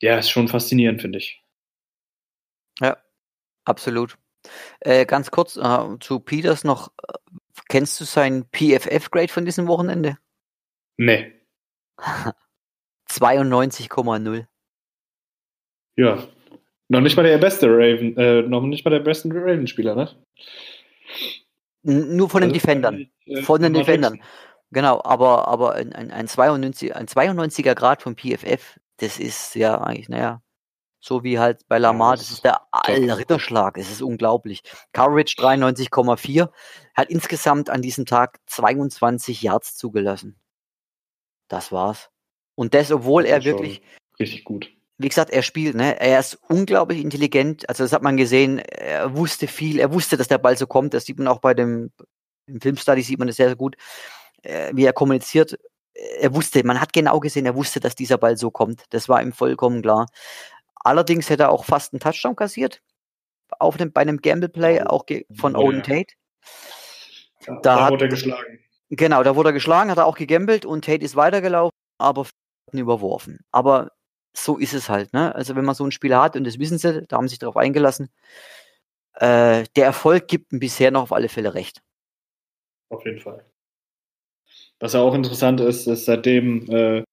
[0.00, 1.42] ja, ist schon faszinierend, finde ich.
[3.64, 4.18] Absolut.
[4.80, 6.92] Äh, ganz kurz äh, zu Peters noch.
[7.08, 7.12] äh,
[7.68, 10.18] Kennst du sein PFF-Grade von diesem Wochenende?
[10.96, 11.32] Nee.
[13.08, 14.46] 92,0.
[15.96, 16.26] Ja.
[16.88, 20.10] Noch nicht mal der beste Raven, äh, noch nicht mal der beste Raven-Spieler, ne?
[21.82, 23.06] Nur von den Also, Defendern.
[23.26, 24.14] äh, Von den Defendern.
[24.14, 24.30] Jackson.
[24.70, 29.80] Genau, aber, aber ein, ein, ein, 92, ein 92er Grad vom PFF, das ist ja
[29.80, 30.42] eigentlich, naja,
[30.98, 32.60] so wie halt bei Lamar, das ist der.
[32.86, 34.62] Ritterschlag, es ist unglaublich.
[34.92, 36.48] Coverage 93,4,
[36.94, 40.38] hat insgesamt an diesem Tag 22 Yards zugelassen.
[41.48, 42.10] Das war's.
[42.54, 43.82] Und das, obwohl er Das schon wirklich,
[44.18, 44.70] Richtig gut.
[45.02, 46.00] Wie gesagt, er spielt, ne?
[46.00, 47.68] Er ist unglaublich intelligent.
[47.68, 48.58] Also das hat man gesehen.
[48.60, 49.78] Er wusste viel.
[49.80, 50.94] Er wusste, dass der Ball so kommt.
[50.94, 51.90] Das sieht man auch bei dem
[52.46, 53.76] im Filmstudy sieht man das sehr, sehr gut,
[54.42, 55.56] äh, wie er kommuniziert.
[56.18, 58.84] Er wusste, man hat genau gesehen, er wusste, dass dieser Ball so kommt.
[58.90, 60.06] Das war ihm vollkommen klar.
[60.74, 62.82] Allerdings hätte er auch fast einen Touchdown kassiert.
[63.60, 64.86] Auf dem, bei einem Gamble Play, Oh.
[64.88, 65.04] auch
[65.36, 66.02] von Oden ja.
[66.02, 66.14] Tate.
[67.46, 68.58] Da da hat- wurde er geschlagen.
[68.90, 72.32] Genau, da wurde er geschlagen, hat er auch gegambelt und Tate ist weitergelaufen, aber hat
[72.72, 73.38] ihn überworfen.
[73.50, 73.92] Aber
[74.34, 75.34] so ist es halt, ne?
[75.34, 77.38] Also wenn man so einen Spieler hat, und das wissen sie, da haben sie sich
[77.38, 78.08] darauf eingelassen,
[79.14, 81.82] äh, der Erfolg gibt ihm bisher noch auf alle Fälle recht.
[82.88, 83.44] Auf jeden Fall.
[84.80, 87.04] Was ja auch interessant ist, ist seitdem äh,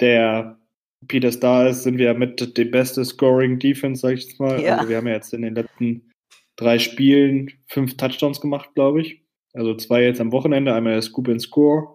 [0.00, 0.58] der
[1.06, 4.60] Peter Star ist, sind wir mit die beste Scoring Defense, sag ich jetzt mal.
[4.60, 4.76] Ja.
[4.76, 6.10] Also wir haben ja jetzt in den letzten
[6.56, 9.22] drei Spielen fünf Touchdowns gemacht, glaube ich.
[9.52, 11.94] Also zwei jetzt am Wochenende, einmal der Scoop and Score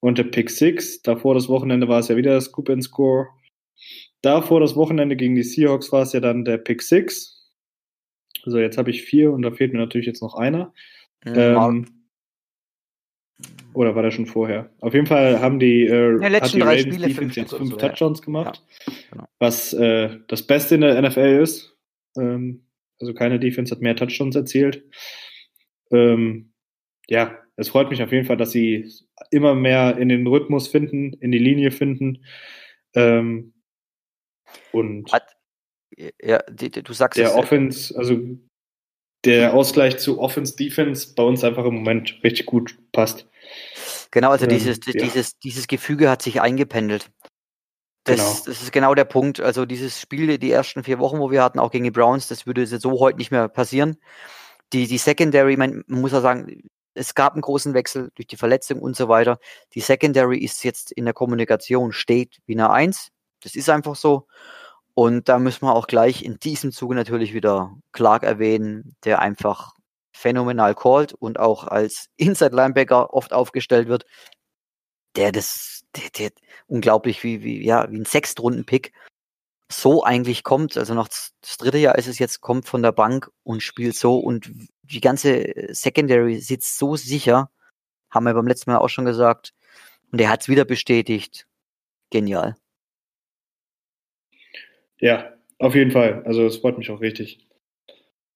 [0.00, 1.02] und der Pick Six.
[1.02, 3.28] Davor das Wochenende war es ja wieder der Scoop and Score.
[4.22, 7.50] Davor das Wochenende gegen die Seahawks war es ja dann der Pick Six.
[8.44, 10.72] Also jetzt habe ich vier und da fehlt mir natürlich jetzt noch einer.
[11.24, 11.86] Ähm,
[13.74, 14.70] oder war der schon vorher?
[14.80, 17.54] Auf jeden Fall haben die, äh, Ja, hat die drei Ravens Spiele Defense fünf jetzt
[17.54, 17.88] fünf so, ja.
[17.88, 18.62] Touchdowns gemacht,
[19.10, 19.28] genau.
[19.38, 21.76] was äh, das Beste in der NFL ist.
[22.16, 22.66] Ähm,
[23.00, 24.84] also keine Defense hat mehr Touchdowns erzielt.
[25.90, 26.52] Ähm,
[27.08, 28.90] ja, es freut mich auf jeden Fall, dass sie
[29.30, 32.24] immer mehr in den Rhythmus finden, in die Linie finden.
[32.94, 33.54] Ähm,
[34.72, 35.36] und Hat-
[36.20, 38.18] ja, die, die, du sagst der es, Offense, also
[39.24, 43.26] der Ausgleich zu Offense-Defense bei uns einfach im Moment richtig gut passt.
[44.10, 44.92] Genau, also Ähm, dieses, ja.
[44.92, 47.10] dieses, dieses Gefüge hat sich eingependelt.
[48.04, 48.32] Das, Genau.
[48.46, 49.40] das ist genau der Punkt.
[49.40, 52.46] Also dieses Spiel, die ersten vier Wochen, wo wir hatten, auch gegen die Browns, das
[52.46, 53.96] würde so heute nicht mehr passieren.
[54.72, 56.62] Die, die Secondary, man muss ja sagen,
[56.94, 59.38] es gab einen großen Wechsel durch die Verletzung und so weiter.
[59.74, 63.08] Die Secondary ist jetzt in der Kommunikation, steht wie eine Eins.
[63.42, 64.26] Das ist einfach so.
[64.94, 69.72] Und da müssen wir auch gleich in diesem Zuge natürlich wieder Clark erwähnen, der einfach
[70.12, 74.04] phänomenal called und auch als Inside Linebacker oft aufgestellt wird.
[75.16, 76.30] Der das, der, der
[76.66, 78.92] unglaublich wie, wie, ja, wie ein Sechstrunden-Pick
[79.70, 80.76] so eigentlich kommt.
[80.76, 84.18] Also noch das dritte Jahr ist es jetzt, kommt von der Bank und spielt so
[84.18, 84.50] und
[84.82, 87.50] die ganze Secondary sitzt so sicher.
[88.10, 89.54] Haben wir beim letzten Mal auch schon gesagt.
[90.12, 91.46] Und er hat es wieder bestätigt.
[92.10, 92.56] Genial.
[95.02, 96.22] Ja, auf jeden Fall.
[96.24, 97.46] Also es freut mich auch richtig.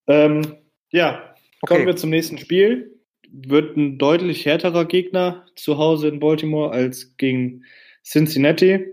[0.09, 0.43] Ähm,
[0.91, 1.35] ja,
[1.67, 1.87] kommen Okay.
[1.87, 2.93] wir zum nächsten Spiel.
[3.33, 7.65] wird ein deutlich härterer Gegner zu Hause in Baltimore als gegen
[8.05, 8.87] Cincinnati.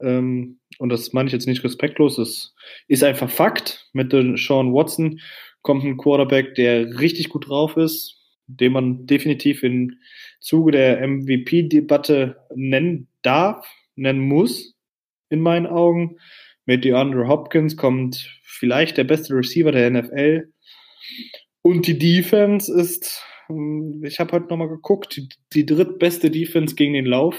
[0.00, 2.54] Ähm, und das meine ich jetzt nicht respektlos, das
[2.88, 3.88] ist einfach Fakt.
[3.92, 5.20] Mit Sean Watson
[5.62, 8.16] kommt ein Quarterback, der richtig gut drauf ist,
[8.46, 9.98] den man definitiv im
[10.40, 13.66] Zuge der MVP-Debatte nennen darf,
[13.96, 14.76] nennen muss,
[15.28, 16.16] in meinen Augen.
[16.70, 20.52] Mit DeAndre Hopkins kommt vielleicht der beste Receiver der NFL.
[21.62, 26.92] Und die Defense ist, hm, ich habe heute nochmal geguckt, die, die drittbeste Defense gegen
[26.92, 27.34] den Lauf.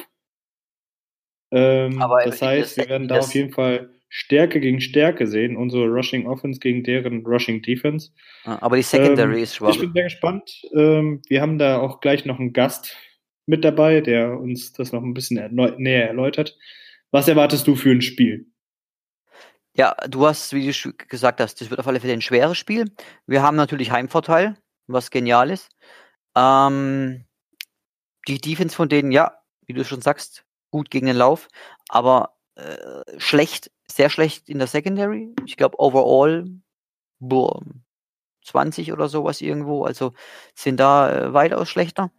[1.50, 6.28] Ähm, das heißt, wir werden da auf jeden Fall Stärke gegen Stärke sehen, unsere Rushing
[6.28, 8.12] Offense gegen deren Rushing Defense.
[8.44, 9.70] Aber die Secondary ähm, ist schwach.
[9.70, 10.62] Ich bin sehr gespannt.
[10.76, 12.98] Ähm, wir haben da auch gleich noch einen Gast
[13.46, 16.58] mit dabei, der uns das noch ein bisschen näher erläutert.
[17.12, 18.51] Was erwartest du für ein Spiel?
[19.74, 22.92] Ja, du hast, wie du gesagt hast, das wird auf alle Fälle ein schweres Spiel.
[23.26, 24.58] Wir haben natürlich Heimvorteil,
[24.88, 25.70] was genial ist.
[26.36, 27.26] Ähm,
[28.28, 31.48] die Defense von denen, ja, wie du schon sagst, gut gegen den Lauf,
[31.90, 32.78] aber äh,
[33.18, 35.34] schlecht, sehr schlecht in der Secondary.
[35.46, 36.46] Ich glaube, overall
[37.20, 37.62] boah,
[38.44, 40.14] 20 oder sowas irgendwo, also
[40.56, 42.12] sind da äh, weitaus schlechter.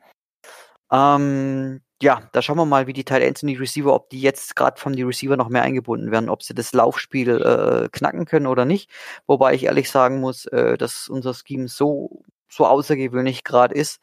[0.90, 4.80] Ähm, ja, da schauen wir mal, wie die Teil die Receiver, ob die jetzt gerade
[4.80, 8.64] von die Receiver noch mehr eingebunden werden, ob sie das Laufspiel äh, knacken können oder
[8.64, 8.90] nicht.
[9.26, 14.00] Wobei ich ehrlich sagen muss, äh, dass unser Scheme so, so außergewöhnlich gerade ist,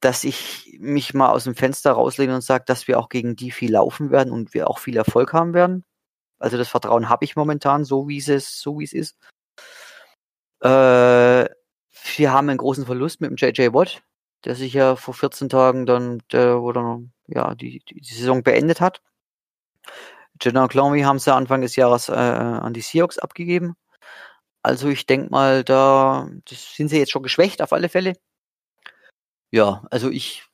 [0.00, 3.52] dass ich mich mal aus dem Fenster rauslehne und sage, dass wir auch gegen die
[3.52, 5.84] viel laufen werden und wir auch viel Erfolg haben werden.
[6.38, 9.16] Also das Vertrauen habe ich momentan, so wie es so wie es ist.
[10.60, 11.46] Äh,
[12.16, 14.02] wir haben einen großen Verlust mit dem JJ Watt,
[14.44, 19.02] der sich ja vor 14 Tagen dann, der, oder ja, die, die Saison beendet hat.
[20.40, 23.76] Jenna Clowney haben sie Anfang des Jahres äh, an die Seahawks abgegeben.
[24.62, 28.14] Also ich denke mal, da sind sie jetzt schon geschwächt auf alle Fälle.
[29.50, 30.44] Ja, also ich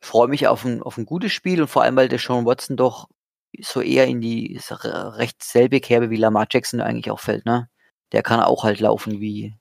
[0.00, 2.76] freue mich auf ein, auf ein gutes Spiel und vor allem, weil der Sean Watson
[2.76, 3.08] doch
[3.60, 7.68] so eher in die recht selbe Kerbe wie Lamar Jackson eigentlich auch fällt, ne?
[8.12, 9.56] Der kann auch halt laufen wie,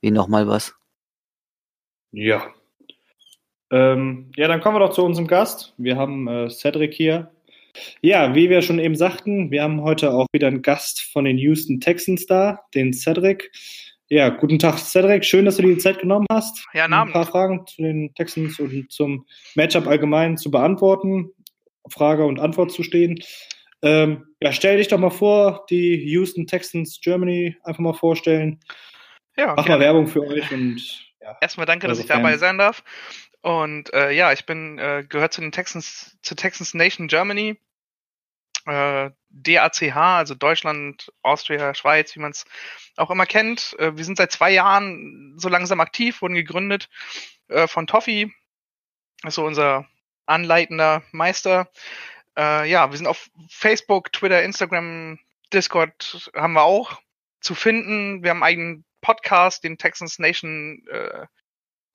[0.00, 0.74] wie nochmal was.
[2.10, 2.52] Ja.
[3.74, 5.74] Ähm, ja, dann kommen wir doch zu unserem Gast.
[5.78, 7.32] Wir haben äh, Cedric hier.
[8.02, 11.38] Ja, wie wir schon eben sagten, wir haben heute auch wieder einen Gast von den
[11.38, 13.50] Houston Texans da, den Cedric.
[14.08, 15.24] Ja, guten Tag, Cedric.
[15.24, 18.14] Schön, dass du dir die Zeit genommen hast, ja, um ein paar Fragen zu den
[18.14, 21.30] Texans und zum Matchup allgemein zu beantworten,
[21.90, 23.18] Frage und Antwort zu stehen.
[23.82, 28.60] Ähm, ja, stell dich doch mal vor, die Houston Texans Germany einfach mal vorstellen.
[29.36, 32.84] Ja, Mach mal Werbung für euch und ja, Erstmal danke, dass ich dabei sein darf.
[33.44, 37.60] Und äh, ja, ich bin äh, gehört zu den Texans, zu Texans Nation Germany
[38.64, 42.46] äh, DACH, also Deutschland, Austria, Schweiz, wie man es
[42.96, 43.76] auch immer kennt.
[43.78, 46.88] Äh, wir sind seit zwei Jahren so langsam aktiv, wurden gegründet
[47.48, 48.32] äh, von Toffi,
[49.22, 49.86] also unser
[50.24, 51.70] anleitender Meister.
[52.38, 55.18] Äh, ja, wir sind auf Facebook, Twitter, Instagram,
[55.52, 56.98] Discord haben wir auch
[57.42, 58.22] zu finden.
[58.22, 61.26] Wir haben einen eigenen Podcast, den Texans Nation äh,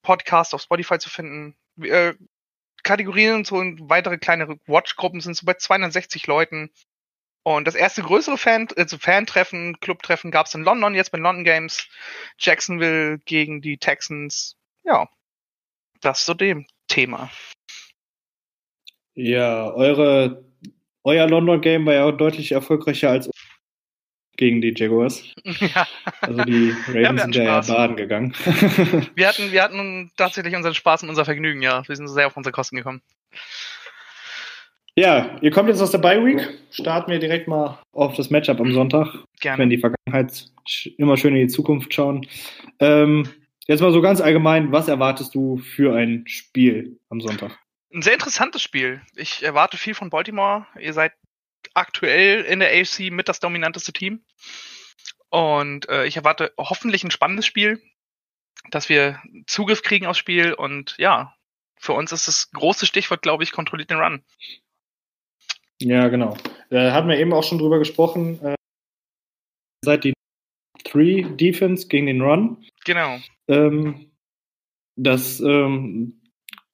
[0.02, 1.56] Podcast auf Spotify zu finden.
[1.82, 2.14] Äh,
[2.84, 6.72] Kategorien und so und weitere kleinere Watch-Gruppen sind so bei 260 Leuten.
[7.44, 11.44] Und das erste größere Fan, also Fan-Treffen, Club-Treffen gab es in London, jetzt bei London
[11.44, 11.88] Games.
[12.38, 14.58] Jacksonville gegen die Texans.
[14.84, 15.10] Ja,
[16.02, 17.32] das zu dem Thema.
[19.16, 20.46] Ja, eure,
[21.04, 23.30] euer London Game war ja deutlich erfolgreicher als
[24.40, 25.24] gegen die Jaguars.
[25.60, 25.86] Ja.
[26.22, 28.34] Also die Ravens sind ja baden gegangen.
[29.16, 31.88] wir, hatten, wir hatten tatsächlich unseren Spaß und unser Vergnügen, ja.
[31.88, 33.02] Wir sind sehr auf unsere Kosten gekommen.
[34.96, 36.48] Ja, ihr kommt jetzt aus der Bye Week.
[36.72, 39.14] Starten wir direkt mal auf das Matchup am Sonntag.
[39.42, 39.60] Gerne.
[39.60, 40.46] Wenn die Vergangenheit
[40.98, 42.26] immer schön in die Zukunft schauen.
[42.80, 43.28] Ähm,
[43.68, 47.60] jetzt mal so ganz allgemein, was erwartest du für ein Spiel am Sonntag?
[47.94, 49.02] Ein sehr interessantes Spiel.
[49.16, 50.66] Ich erwarte viel von Baltimore.
[50.80, 51.12] Ihr seid
[51.74, 54.24] aktuell in der AFC mit das dominanteste Team.
[55.30, 57.82] Und äh, ich erwarte hoffentlich ein spannendes Spiel,
[58.72, 60.54] dass wir Zugriff kriegen aufs Spiel.
[60.54, 61.36] Und ja,
[61.78, 64.24] für uns ist das große Stichwort, glaube ich, kontrolliert den Run.
[65.82, 66.36] Ja, genau.
[66.70, 68.44] Da hatten wir eben auch schon drüber gesprochen.
[68.44, 68.56] Äh,
[69.84, 70.14] seit die
[70.84, 72.66] Three Defense gegen den Run.
[72.86, 73.20] Genau.
[73.48, 74.12] Ähm,
[74.96, 76.22] das ähm,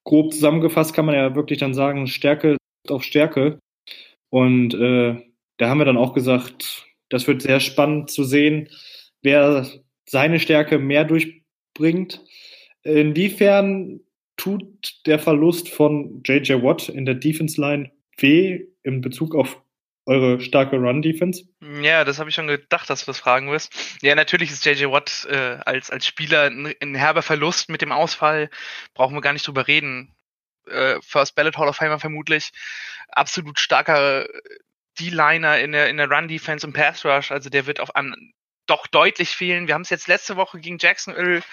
[0.04, 3.60] grob zusammengefasst kann man ja wirklich dann sagen, Stärke auf Stärke.
[4.36, 5.16] Und äh,
[5.56, 8.68] da haben wir dann auch gesagt, das wird sehr spannend zu sehen,
[9.22, 9.66] wer
[10.06, 12.22] seine Stärke mehr durchbringt.
[12.84, 14.02] Inwiefern
[14.36, 19.62] tut der Verlust von JJ Watt in der Defense Line weh in Bezug auf
[20.06, 21.46] eure starke Run-Defense?
[21.82, 23.98] Ja, das habe ich schon gedacht, dass du das fragen wirst.
[24.02, 27.94] Ja, natürlich ist JJ Watt äh, als, als Spieler ein, ein herber Verlust mit dem
[27.94, 28.50] Ausfall.
[28.96, 30.12] Brauchen wir gar nicht drüber reden.
[30.68, 32.52] Äh, First Ballot Hall of Famer vermutlich.
[33.10, 34.28] Absolut starker
[35.00, 37.32] D-Liner in der, in der Run-Defense und Pass-Rush.
[37.32, 38.34] Also der wird auf an
[38.68, 39.68] doch deutlich fehlen.
[39.68, 41.44] Wir haben es jetzt letzte Woche gegen Jacksonville,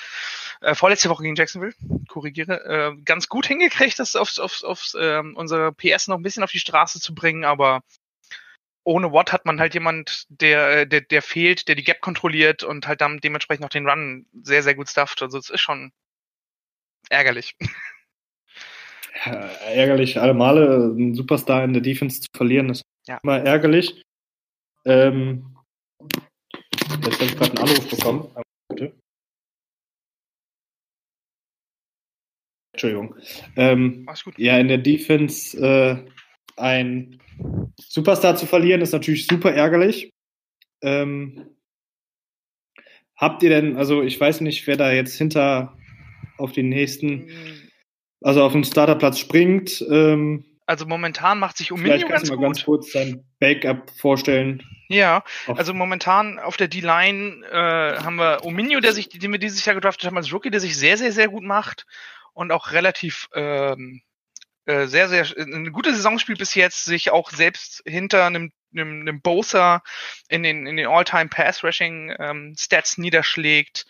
[0.60, 1.74] äh, vorletzte Woche gegen Jacksonville,
[2.08, 6.42] korrigiere, äh, ganz gut hingekriegt, das aufs, aufs, aufs äh, unsere PS noch ein bisschen
[6.42, 7.82] auf die Straße zu bringen, aber
[8.84, 12.62] ohne Watt hat man halt jemand, der, äh, der, der fehlt, der die Gap kontrolliert
[12.62, 15.22] und halt dann dementsprechend auch den Run sehr, sehr gut stufft.
[15.22, 15.92] Also es ist schon
[17.08, 17.56] ärgerlich.
[19.24, 19.32] Ja,
[19.68, 23.18] ärgerlich, alle Male einen Superstar in der Defense zu verlieren, ist ja.
[23.22, 24.02] immer ärgerlich.
[24.84, 25.54] Ähm,
[26.00, 28.28] jetzt habe ich gerade einen Anruf bekommen.
[28.68, 28.92] Bitte.
[32.72, 33.14] Entschuldigung.
[33.56, 34.08] Ähm.
[34.38, 36.10] Ja, in der Defense äh,
[36.56, 37.20] ein
[37.78, 40.10] Superstar zu verlieren, ist natürlich super ärgerlich.
[40.82, 41.56] Ähm,
[43.16, 45.76] habt ihr denn, also ich weiß nicht, wer da jetzt hinter
[46.38, 47.28] auf den nächsten,
[48.22, 49.84] also auf den Starterplatz springt.
[49.88, 52.44] Ähm, also momentan macht sich Ominio Vielleicht kannst du mal gut.
[52.44, 54.62] ganz kurz sein Backup vorstellen.
[54.88, 59.64] Ja, also momentan auf der D-Line äh, haben wir Ominio, der sich, den wir dieses
[59.64, 61.86] Jahr gedraftet haben als Rookie, der sich sehr, sehr, sehr gut macht
[62.34, 64.02] und auch relativ ähm,
[64.64, 69.00] äh, sehr, sehr eine gute Saison spielt bis jetzt, sich auch selbst hinter einem, einem,
[69.00, 69.82] einem Bosa
[70.28, 73.86] in den, in den All-Time Pass-Rushing ähm, Stats niederschlägt.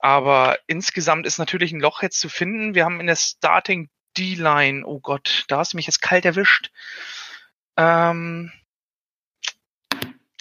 [0.00, 2.74] Aber insgesamt ist natürlich ein Loch jetzt zu finden.
[2.74, 6.70] Wir haben in der Starting D-Line, oh Gott, da hast du mich jetzt kalt erwischt.
[7.76, 8.52] Ähm,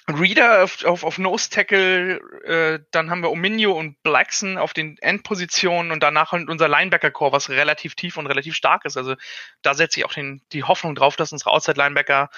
[0.10, 4.98] Reader auf, auf, auf Nose Tackle, äh, dann haben wir Ominio und Blackson auf den
[5.00, 8.98] Endpositionen und danach halt unser Linebacker-Core, was relativ tief und relativ stark ist.
[8.98, 9.16] Also
[9.62, 12.30] da setze ich auch den, die Hoffnung drauf, dass unsere Outside-Linebacker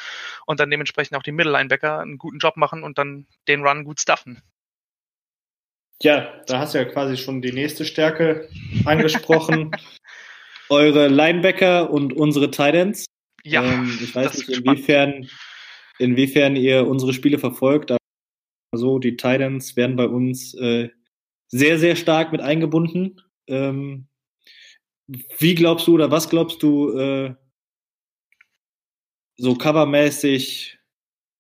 [0.46, 4.02] und dann dementsprechend auch die Middle-Linebacker einen guten Job machen und dann den Run gut
[4.02, 4.42] stuffen.
[6.02, 8.50] Ja, da hast du ja quasi schon die nächste Stärke
[8.86, 9.72] angesprochen.
[10.70, 13.06] Eure Linebacker und unsere Titans.
[13.44, 15.28] Ja, ähm, ich weiß nicht, inwiefern
[16.00, 17.92] inwiefern ihr unsere Spiele verfolgt.
[18.72, 20.90] Also die Titans werden bei uns äh,
[21.48, 23.22] sehr, sehr stark mit eingebunden.
[23.48, 24.08] Ähm,
[25.08, 27.36] wie glaubst du oder was glaubst du, äh,
[29.38, 30.80] so covermäßig,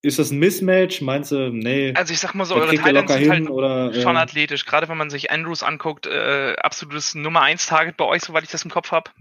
[0.02, 1.02] ist das ein Mismatch?
[1.02, 1.93] Meinst du, nee?
[1.95, 4.66] Also ich sag mal so, eure Titans sind halt oder, schon äh, athletisch.
[4.66, 8.49] Gerade wenn man sich Andrews anguckt, äh, absolutes Nummer 1 Target bei euch, soweit ich
[8.49, 9.12] das im Kopf habe.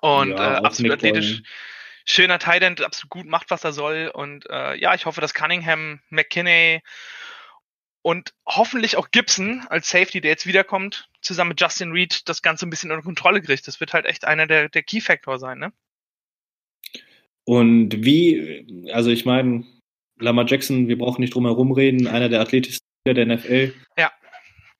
[0.00, 1.34] Und ja, äh, absolut athletisch.
[1.34, 1.46] Wollen
[2.04, 4.10] schöner Titan, absolut gut macht, was er soll.
[4.12, 6.82] Und äh, ja, ich hoffe, dass Cunningham, McKinney
[8.02, 12.66] und hoffentlich auch Gibson als Safety, der jetzt wiederkommt, zusammen mit Justin Reed das Ganze
[12.66, 13.66] ein bisschen unter Kontrolle kriegt.
[13.68, 15.72] Das wird halt echt einer der, der Key-Factor sein, ne?
[17.44, 19.64] Und wie, also ich meine,
[20.18, 23.74] Lama Jackson, wir brauchen nicht drum herum reden, einer der athletischsten der NFL.
[23.98, 24.12] Ja.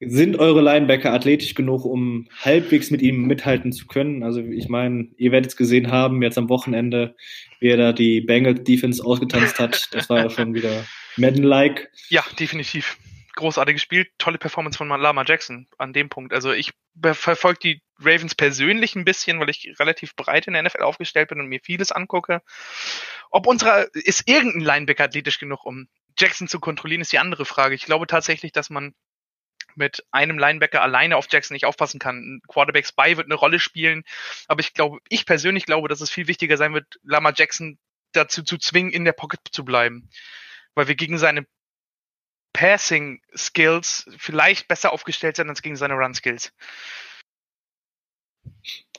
[0.00, 4.22] Sind eure Linebacker athletisch genug, um halbwegs mit ihm mithalten zu können?
[4.22, 7.14] Also ich meine, ihr werdet es gesehen haben, jetzt am Wochenende,
[7.60, 9.88] wie er da die Bengals Defense ausgetanzt hat.
[9.92, 10.84] Das war ja schon wieder
[11.16, 11.90] Madden-like.
[12.08, 12.96] Ja, definitiv.
[13.34, 16.34] Großartig gespielt, tolle Performance von Lama Jackson an dem Punkt.
[16.34, 16.72] Also ich
[17.12, 21.40] verfolge die Ravens persönlich ein bisschen, weil ich relativ breit in der NFL aufgestellt bin
[21.40, 22.42] und mir vieles angucke.
[23.30, 27.74] Ob unserer, ist irgendein Linebacker athletisch genug, um Jackson zu kontrollieren, ist die andere Frage.
[27.74, 28.94] Ich glaube tatsächlich, dass man
[29.74, 32.40] mit einem Linebacker alleine auf Jackson nicht aufpassen kann.
[32.48, 34.04] Quarterback Spy wird eine Rolle spielen,
[34.46, 37.78] aber ich glaube, ich persönlich glaube, dass es viel wichtiger sein wird, Lama Jackson
[38.12, 40.10] dazu zu zwingen, in der Pocket zu bleiben,
[40.74, 41.46] weil wir gegen seine
[42.52, 46.52] Passing Skills vielleicht besser aufgestellt sind als gegen seine Run Skills.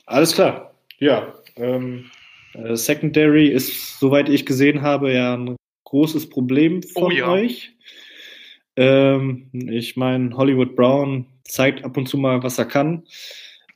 [0.06, 0.74] Alles klar.
[0.98, 2.10] Ja, ähm,
[2.54, 7.28] äh, Secondary ist, soweit ich gesehen habe, ja ein großes Problem von oh, ja.
[7.28, 7.72] euch.
[8.76, 13.04] Ähm, ich meine, Hollywood Brown zeigt ab und zu mal, was er kann.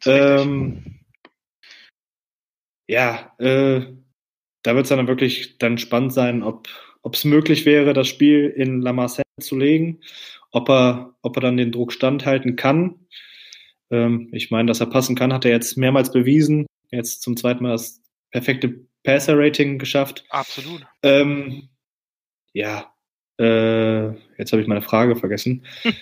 [0.04, 1.00] Ähm,
[2.88, 3.82] ja, äh,
[4.62, 6.68] da wird es dann wirklich dann spannend sein, ob
[7.14, 10.00] es möglich wäre, das Spiel in La Marseille zu legen,
[10.50, 13.06] ob er, ob er dann den Druck standhalten kann.
[13.90, 16.66] Ähm, ich meine, dass er passen kann, hat er jetzt mehrmals bewiesen.
[16.90, 20.24] Jetzt zum zweiten Mal das perfekte Passer-Rating geschafft.
[20.30, 20.86] Absolut.
[21.02, 21.68] Ähm,
[22.52, 22.92] ja,
[23.38, 25.64] äh, jetzt habe ich meine Frage vergessen.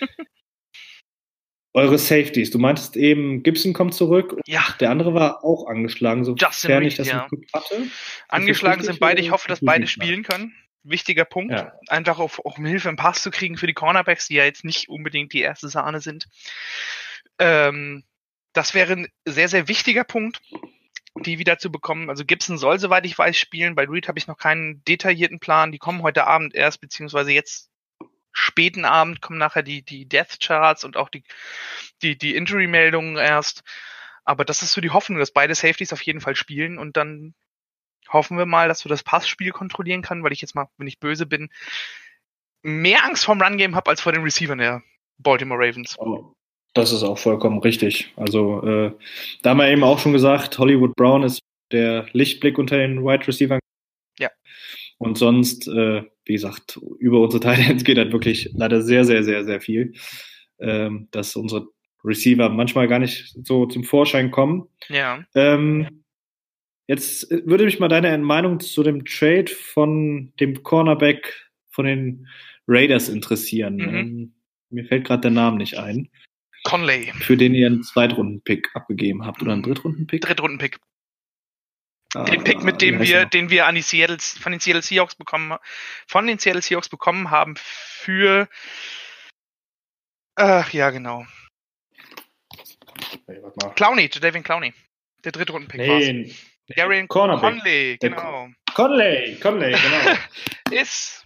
[1.73, 2.49] Eure Safeties.
[2.49, 4.35] Du meintest eben, Gibson kommt zurück.
[4.47, 4.63] Ja.
[4.79, 7.29] Der andere war auch angeschlagen, sofern ich das ja.
[7.53, 7.83] hatte.
[8.29, 9.21] Angeschlagen sind beide.
[9.21, 10.55] Ich hoffe, dass beide spielen können.
[10.89, 11.53] Wichtiger Punkt.
[11.53, 11.73] Ja.
[11.87, 14.63] Einfach auf, auch um Hilfe im Pass zu kriegen für die Cornerbacks, die ja jetzt
[14.63, 16.27] nicht unbedingt die erste Sahne sind.
[17.39, 18.03] Ähm,
[18.53, 20.41] das wäre ein sehr, sehr wichtiger Punkt.
[21.23, 22.09] die wieder zu bekommen.
[22.09, 23.75] Also Gibson soll, soweit ich weiß, spielen.
[23.75, 25.71] Bei Reed habe ich noch keinen detaillierten Plan.
[25.71, 27.69] Die kommen heute Abend erst, beziehungsweise jetzt
[28.31, 31.23] späten Abend kommen nachher die, die Death Charts und auch die,
[32.01, 33.63] die, die Injury-Meldungen erst.
[34.25, 37.33] Aber das ist so die Hoffnung, dass beide Safeties auf jeden Fall spielen und dann
[38.09, 40.99] hoffen wir mal, dass wir das Passspiel kontrollieren können, weil ich jetzt mal, wenn ich
[40.99, 41.49] böse bin,
[42.61, 44.83] mehr Angst vorm Run-Game habe als vor den Receivern der
[45.17, 45.95] Baltimore Ravens.
[45.99, 46.33] Oh,
[46.73, 48.13] das ist auch vollkommen richtig.
[48.15, 48.91] Also äh,
[49.41, 51.39] da haben wir eben auch schon gesagt, Hollywood Brown ist
[51.71, 53.59] der Lichtblick unter den Wide Receivers.
[54.19, 54.29] Ja.
[54.97, 59.45] Und sonst, äh, wie gesagt, über unsere Titans geht halt wirklich leider sehr, sehr, sehr,
[59.45, 59.93] sehr viel.
[60.59, 61.67] Ähm, dass unsere
[62.03, 64.67] Receiver manchmal gar nicht so zum Vorschein kommen.
[64.89, 65.23] Ja.
[65.35, 66.03] Ähm,
[66.87, 72.27] jetzt würde mich mal deine Meinung zu dem Trade von dem Cornerback von den
[72.67, 73.75] Raiders interessieren.
[73.75, 73.95] Mhm.
[73.95, 74.33] Ähm,
[74.69, 76.09] mir fällt gerade der Name nicht ein.
[76.63, 77.13] Conley.
[77.13, 80.21] Für den ihr einen Zweitrunden-Pick abgegeben habt oder einen Drittrunden-Pick?
[80.21, 80.79] Drittrunden-Pick.
[82.13, 85.15] Ah, den Pick, mit dem wir, den wir an die Seattle, von den Seattle Seahawks
[85.15, 85.57] bekommen,
[86.07, 88.47] von den Seattle Seahawks bekommen haben für,
[90.35, 91.25] ach ja, genau.
[93.27, 93.41] Hey,
[93.75, 94.73] Clowney, David Clowney.
[95.23, 96.33] Der Drittrunden-Pick nee,
[96.75, 98.49] Darian Conley, genau.
[98.73, 100.17] Conley, Conley, genau.
[100.71, 101.25] ist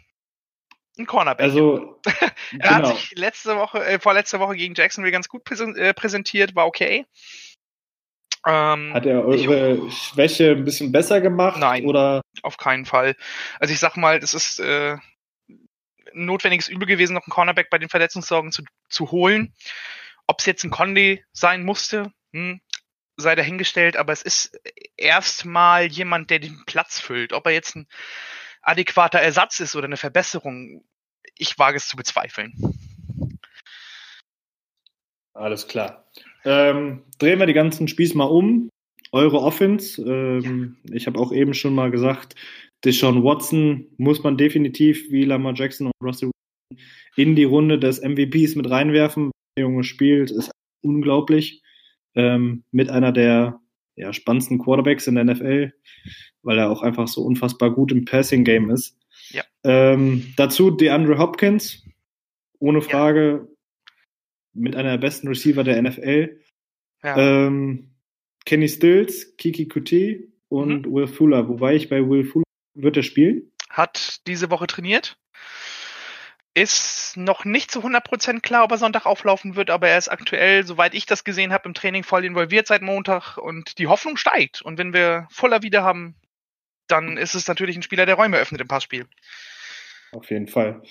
[0.98, 1.44] ein Cornerback.
[1.44, 2.74] Also, er genau.
[2.74, 7.06] hat sich letzte Woche, äh, vorletzte Woche gegen Jacksonville ganz gut äh, präsentiert, war okay.
[8.46, 11.60] Ähm, hat er eure ich, Schwäche ein bisschen besser gemacht?
[11.60, 12.22] Nein, oder?
[12.42, 13.16] auf keinen Fall.
[13.60, 17.78] Also ich sag mal, das ist äh, ein notwendiges Übel gewesen, noch einen Cornerback bei
[17.78, 19.54] den Verletzungssorgen zu, zu holen.
[20.28, 22.62] Ob es jetzt ein Conde sein musste, hm,
[23.22, 24.60] sei dahingestellt, aber es ist
[24.98, 27.34] erstmal jemand, der den Platz füllt.
[27.34, 27.88] Ob er jetzt ein
[28.62, 30.84] adäquater Ersatz ist oder eine Verbesserung,
[31.38, 32.54] ich wage es zu bezweifeln.
[35.34, 36.08] Alles klar.
[36.44, 38.70] Ähm, drehen wir die ganzen Spieß mal um.
[39.12, 40.02] Eure Offense.
[40.02, 40.96] Ähm, ja.
[40.96, 42.36] Ich habe auch eben schon mal gesagt,
[42.84, 46.32] Deshaun Watson muss man definitiv wie Lamar Jackson und Russell
[47.16, 49.32] in die Runde des MVPs mit reinwerfen.
[49.58, 50.52] Der Junge spielt, ist
[50.82, 51.62] unglaublich.
[52.16, 53.60] Ähm, mit einer der
[53.96, 55.74] ja, spannendsten Quarterbacks in der NFL
[56.44, 58.98] weil er auch einfach so unfassbar gut im Passing-Game ist.
[59.30, 59.44] Ja.
[59.64, 61.86] Ähm, dazu DeAndre Hopkins,
[62.60, 63.92] ohne Frage, ja.
[64.54, 66.42] mit einer der besten Receiver der NFL.
[67.04, 67.18] Ja.
[67.18, 67.96] Ähm,
[68.46, 70.94] Kenny Stills, Kiki Kuti und mhm.
[70.94, 71.48] Will Fuller.
[71.48, 72.44] Wobei ich bei Will Fuller
[72.74, 73.52] wird er spielen?
[73.70, 75.18] Hat diese Woche trainiert.
[76.54, 80.66] Ist noch nicht zu 100% klar, ob er Sonntag auflaufen wird, aber er ist aktuell,
[80.66, 84.62] soweit ich das gesehen habe, im Training voll involviert seit Montag und die Hoffnung steigt.
[84.62, 86.16] Und wenn wir Fuller wieder haben,
[86.88, 89.08] dann ist es natürlich ein Spieler, der Räume öffnet im Passspiel.
[90.12, 90.82] Auf jeden Fall.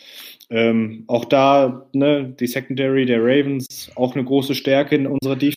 [0.49, 5.57] Ähm, auch da, ne, die Secondary der Ravens, auch eine große Stärke in unserer Defense.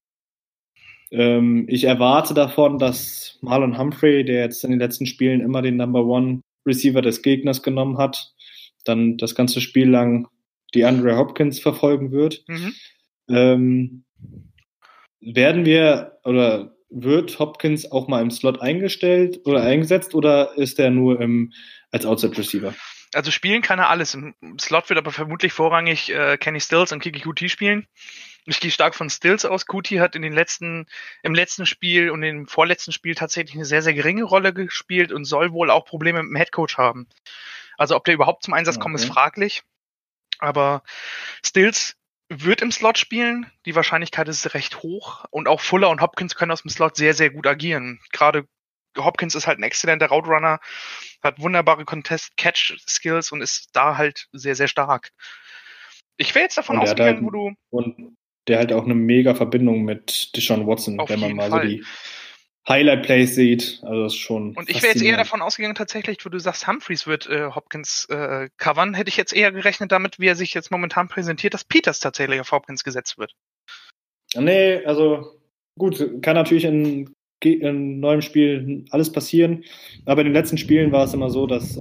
[1.11, 5.77] Ähm, ich erwarte davon, dass Marlon Humphrey, der jetzt in den letzten Spielen immer den
[5.77, 8.32] Number One Receiver des Gegners genommen hat,
[8.83, 10.27] dann das ganze Spiel lang
[10.73, 12.43] die Andre Hopkins verfolgen wird.
[12.47, 12.73] Mhm.
[13.29, 14.03] Ähm,
[15.21, 20.91] werden wir oder wird Hopkins auch mal im Slot eingestellt oder eingesetzt oder ist er
[20.91, 21.53] nur im,
[21.91, 22.73] als Outside Receiver?
[23.13, 24.13] Also spielen kann er alles.
[24.13, 27.87] Im Slot wird aber vermutlich vorrangig äh, Kenny Stills und Kiki Kuti spielen.
[28.45, 29.65] Ich gehe stark von Stills aus.
[29.65, 30.87] Kuti hat in den letzten,
[31.21, 35.25] im letzten Spiel und im vorletzten Spiel tatsächlich eine sehr, sehr geringe Rolle gespielt und
[35.25, 37.07] soll wohl auch Probleme mit dem Headcoach haben.
[37.77, 38.83] Also ob der überhaupt zum Einsatz okay.
[38.83, 39.63] kommt, ist fraglich.
[40.39, 40.83] Aber
[41.45, 41.95] Stills
[42.29, 43.51] wird im Slot spielen.
[43.65, 45.25] Die Wahrscheinlichkeit ist recht hoch.
[45.29, 47.99] Und auch Fuller und Hopkins können aus dem Slot sehr, sehr gut agieren.
[48.11, 48.47] Gerade
[48.97, 50.59] Hopkins ist halt ein exzellenter Route Runner,
[51.21, 55.11] hat wunderbare Contest-Catch-Skills und ist da halt sehr, sehr stark.
[56.17, 57.53] Ich wäre jetzt davon ausgegangen, halt, wo du.
[57.71, 58.17] Und
[58.47, 61.61] der hat auch eine mega Verbindung mit Deshaun Watson, wenn man mal Fall.
[61.61, 61.85] so die
[62.67, 63.79] Highlight Plays sieht.
[63.83, 64.55] Also das ist schon.
[64.55, 68.05] Und ich wäre jetzt eher davon ausgegangen, tatsächlich, wo du sagst, Humphreys wird äh, Hopkins
[68.09, 71.65] äh, covern, hätte ich jetzt eher gerechnet damit, wie er sich jetzt momentan präsentiert, dass
[71.65, 73.33] Peters tatsächlich auf Hopkins gesetzt wird.
[74.35, 75.39] Nee, also
[75.77, 79.63] gut, kann natürlich in, in neuem Spiel alles passieren,
[80.05, 81.79] aber in den letzten Spielen war es immer so, dass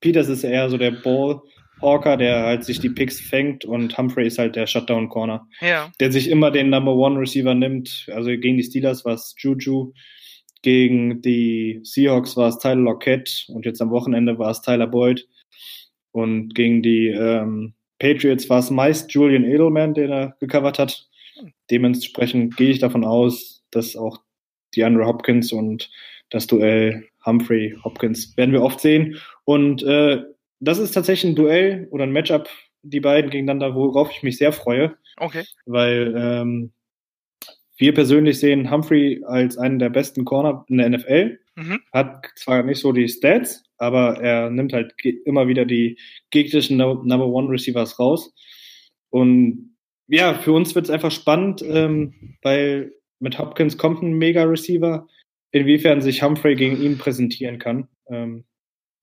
[0.00, 1.42] Peters ist eher so der Ball
[1.84, 5.46] Hawker, der halt sich die Picks fängt und Humphrey ist halt der Shutdown Corner.
[5.60, 5.92] Ja.
[6.00, 8.06] Der sich immer den Number One Receiver nimmt.
[8.12, 9.92] Also gegen die Steelers war es Juju,
[10.62, 15.28] gegen die Seahawks war es Tyler Lockett und jetzt am Wochenende war es Tyler Boyd.
[16.10, 21.06] Und gegen die ähm, Patriots war es meist Julian Edelman, den er gecovert hat.
[21.70, 24.18] Dementsprechend gehe ich davon aus, dass auch
[24.74, 25.90] die Andrew Hopkins und
[26.30, 29.18] das Duell Humphrey Hopkins werden wir oft sehen.
[29.44, 30.22] Und äh,
[30.64, 32.48] das ist tatsächlich ein Duell oder ein Matchup,
[32.82, 34.96] die beiden gegeneinander, worauf ich mich sehr freue.
[35.16, 35.44] Okay.
[35.66, 36.72] Weil ähm,
[37.76, 41.38] wir persönlich sehen Humphrey als einen der besten Corner in der NFL.
[41.56, 41.80] Mhm.
[41.92, 44.94] Hat zwar nicht so die Stats, aber er nimmt halt
[45.24, 45.98] immer wieder die
[46.30, 48.32] gegnerischen Number One Receivers raus.
[49.10, 49.76] Und
[50.08, 55.06] ja, für uns wird es einfach spannend, ähm, weil mit Hopkins kommt ein Mega-Receiver.
[55.50, 58.44] Inwiefern sich Humphrey gegen ihn präsentieren kann, ähm,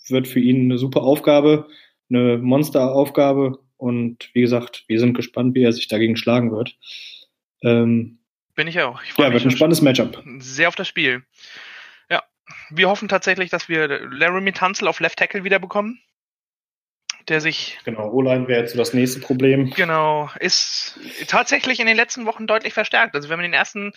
[0.08, 1.68] wird für ihn eine super Aufgabe,
[2.10, 3.60] eine Monsteraufgabe.
[3.78, 6.78] Und wie gesagt, wir sind gespannt, wie er sich dagegen schlagen wird.
[7.64, 8.20] Ähm,
[8.56, 9.02] Bin ich auch.
[9.04, 10.24] Ich ja, wird ein spannendes Matchup.
[10.40, 11.24] Sehr auf das Spiel.
[12.10, 12.24] Ja,
[12.70, 16.00] wir hoffen tatsächlich, dass wir Laramie Tunzel auf Left Tackle wiederbekommen
[17.28, 17.80] der sich.
[17.86, 19.72] Genau, O-Line wäre jetzt so das nächste Problem.
[19.72, 23.16] Genau, ist tatsächlich in den letzten Wochen deutlich verstärkt.
[23.16, 23.94] Also wir haben in den ersten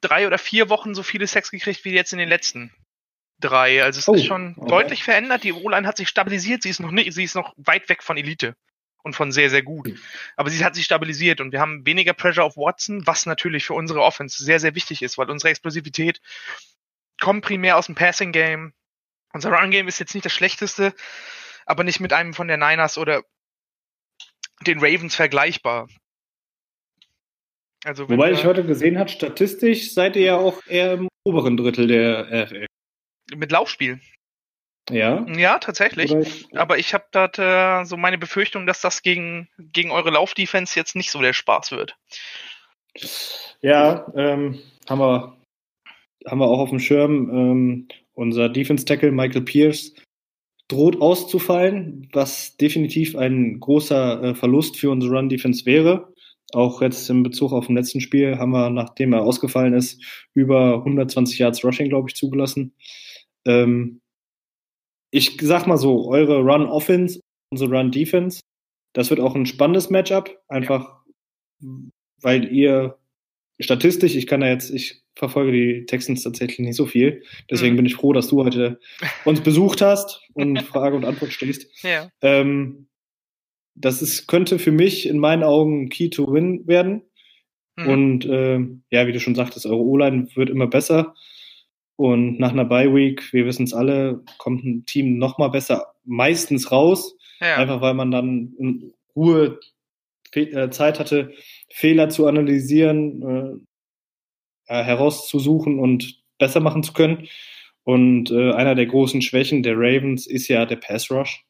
[0.00, 2.72] drei oder vier Wochen so viele Sex gekriegt wie jetzt in den letzten
[3.40, 3.82] drei.
[3.82, 4.68] Also es oh, ist schon okay.
[4.68, 5.44] deutlich verändert.
[5.44, 6.62] Die O-Line hat sich stabilisiert.
[6.62, 8.54] Sie ist noch nicht, sie ist noch weit weg von Elite
[9.02, 9.98] und von sehr, sehr gut.
[10.36, 13.74] Aber sie hat sich stabilisiert und wir haben weniger Pressure auf Watson, was natürlich für
[13.74, 16.20] unsere Offense sehr, sehr wichtig ist, weil unsere Explosivität
[17.20, 18.72] kommt primär aus dem Passing Game.
[19.32, 20.94] Unser Run Game ist jetzt nicht das schlechteste,
[21.66, 23.22] aber nicht mit einem von der Niners oder
[24.66, 25.88] den Ravens vergleichbar.
[27.84, 31.86] Also Wobei ich heute gesehen habe, statistisch seid ihr ja auch eher im oberen Drittel
[31.86, 32.66] der RFL.
[33.36, 34.00] Mit Laufspiel.
[34.90, 35.24] Ja.
[35.28, 36.12] Ja, tatsächlich.
[36.12, 40.76] Ich, Aber ich habe da äh, so meine Befürchtung, dass das gegen, gegen eure Laufdefense
[40.76, 41.96] jetzt nicht so der Spaß wird.
[43.60, 45.40] Ja, ähm, haben wir
[46.26, 47.30] haben wir auch auf dem Schirm.
[47.30, 49.94] Ähm, unser Defense Tackle Michael Pierce
[50.68, 56.12] droht auszufallen, was definitiv ein großer äh, Verlust für unsere Run-Defense wäre.
[56.52, 60.02] Auch jetzt in Bezug auf dem letzten Spiel haben wir, nachdem er ausgefallen ist,
[60.34, 62.74] über 120 Yards Rushing, glaube ich, zugelassen.
[63.46, 64.00] Ähm,
[65.10, 67.20] ich sag mal so, eure Run-Offense,
[67.50, 68.40] unsere Run-Defense,
[68.92, 71.00] das wird auch ein spannendes Matchup, einfach
[72.22, 72.98] weil ihr
[73.60, 77.22] statistisch, ich kann da jetzt, ich verfolge die Texans tatsächlich nicht so viel.
[77.50, 77.78] Deswegen mhm.
[77.78, 78.80] bin ich froh, dass du heute
[79.24, 81.66] uns besucht hast und Frage und Antwort stehst.
[81.82, 82.10] Ja.
[82.20, 82.88] Ähm,
[83.74, 87.02] das ist, könnte für mich in meinen Augen Key to Win werden.
[87.76, 87.86] Mhm.
[87.86, 88.58] Und äh,
[88.90, 91.14] ja, wie du schon sagtest, eure O-Line wird immer besser.
[92.00, 95.92] Und nach einer Bye Week, wir wissen es alle, kommt ein Team noch mal besser
[96.02, 97.14] meistens raus.
[97.42, 97.56] Ja.
[97.56, 99.60] Einfach weil man dann in Ruhe
[100.32, 101.34] äh, Zeit hatte,
[101.68, 103.60] Fehler zu analysieren,
[104.66, 107.28] äh, äh, herauszusuchen und besser machen zu können.
[107.84, 111.44] Und äh, einer der großen Schwächen der Ravens ist ja der Pass Rush.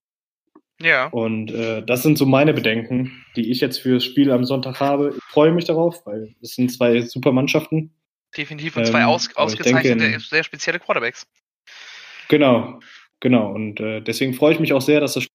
[0.80, 1.06] Ja.
[1.10, 4.80] Und äh, das sind so meine Bedenken, die ich jetzt für das Spiel am Sonntag
[4.80, 5.14] habe.
[5.16, 7.92] Ich freue mich darauf, weil es sind zwei super Mannschaften.
[8.36, 11.26] Definitiv und zwei ähm, aus, ausgezeichnete, denke, sehr spezielle Quarterbacks.
[12.28, 12.80] Genau,
[13.18, 13.52] genau.
[13.52, 15.26] Und äh, deswegen freue ich mich auch sehr, dass das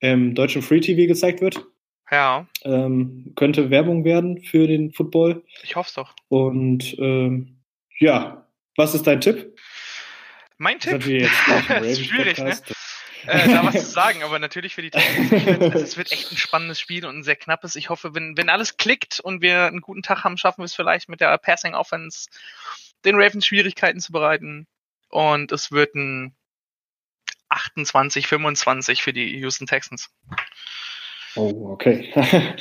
[0.00, 1.64] im deutschen Free TV gezeigt wird.
[2.10, 2.46] Ja.
[2.64, 5.42] Ähm, könnte Werbung werden für den Football.
[5.62, 6.14] Ich hoffe es doch.
[6.28, 7.58] Und ähm,
[7.98, 9.56] ja, was ist dein Tipp?
[10.56, 11.00] Mein Tipp?
[11.00, 12.56] Das ist schwierig, ne?
[13.26, 15.74] Äh, da was zu sagen, aber natürlich für die Texans.
[15.74, 17.76] es wird echt ein spannendes Spiel und ein sehr knappes.
[17.76, 20.74] Ich hoffe, wenn, wenn alles klickt und wir einen guten Tag haben, schaffen wir es
[20.74, 22.28] vielleicht mit der Passing Offense
[23.04, 24.66] den Ravens Schwierigkeiten zu bereiten.
[25.10, 26.34] Und es wird ein
[27.48, 30.10] 28, 25 für die Houston Texans.
[31.36, 32.12] Oh, okay.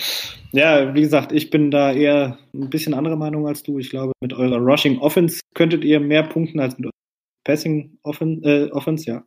[0.51, 3.79] ja, wie gesagt, ich bin da eher ein bisschen andere Meinung als du.
[3.79, 6.93] Ich glaube, mit eurer Rushing Offense könntet ihr mehr punkten als mit eurer
[7.43, 9.23] Passing Offen äh, Offense, ja.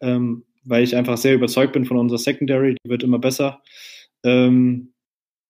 [0.00, 3.62] Ähm, weil ich einfach sehr überzeugt bin von unserer Secondary, die wird immer besser.
[4.24, 4.92] Ähm,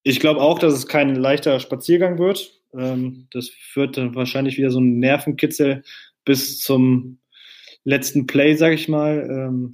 [0.03, 2.61] ich glaube auch, dass es kein leichter Spaziergang wird.
[2.77, 5.83] Ähm, das wird dann wahrscheinlich wieder so ein Nervenkitzel
[6.25, 7.19] bis zum
[7.85, 9.27] letzten Play, sag ich mal.
[9.29, 9.73] Ähm,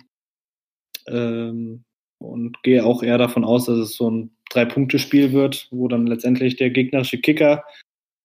[1.09, 1.85] ähm,
[2.19, 6.57] und gehe auch eher davon aus, dass es so ein Drei-Punkte-Spiel wird, wo dann letztendlich
[6.57, 7.65] der gegnerische Kicker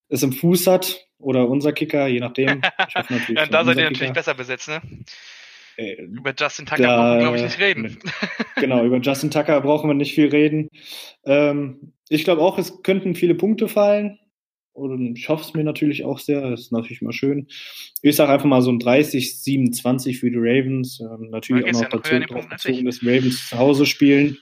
[0.10, 2.62] es im Fuß hat oder unser Kicker, je nachdem.
[2.88, 4.82] Ich hoffe natürlich, ja, da seid ihr natürlich besser besetzt, ne?
[5.78, 8.00] Äh, über Justin Tucker da, brauchen wir, glaube ich, nicht reden.
[8.56, 10.70] genau, über Justin Tucker brauchen wir nicht viel reden.
[11.24, 14.20] Ähm, ich glaube auch, es könnten viele Punkte fallen.
[14.74, 16.42] Und ich hoffe es mir natürlich auch sehr.
[16.42, 17.48] Das ist natürlich mal schön.
[18.04, 21.00] Ich sage einfach mal so ein 30, 27 für die Ravens.
[21.00, 24.38] Ähm, natürlich auch noch ja dazu, noch bezogen, dass Ravens zu Hause spielen.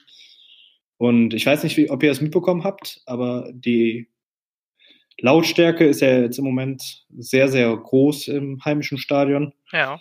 [0.98, 4.08] Und ich weiß nicht, wie, ob ihr das mitbekommen habt, aber die
[5.18, 9.52] Lautstärke ist ja jetzt im Moment sehr, sehr groß im heimischen Stadion.
[9.72, 10.00] Ja.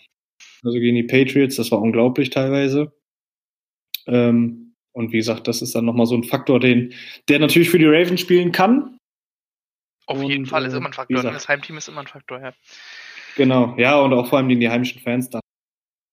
[0.66, 2.92] Also gegen die Patriots, das war unglaublich teilweise.
[4.08, 6.94] Ähm, und wie gesagt, das ist dann nochmal so ein Faktor, den,
[7.30, 8.96] der natürlich für die Ravens spielen kann,
[10.08, 11.18] auf und, jeden Fall ist äh, immer ein Faktor.
[11.18, 12.54] Gesagt, das Heimteam ist immer ein Faktor, ja.
[13.36, 15.40] Genau, ja, und auch vor allem die, die heimischen Fans da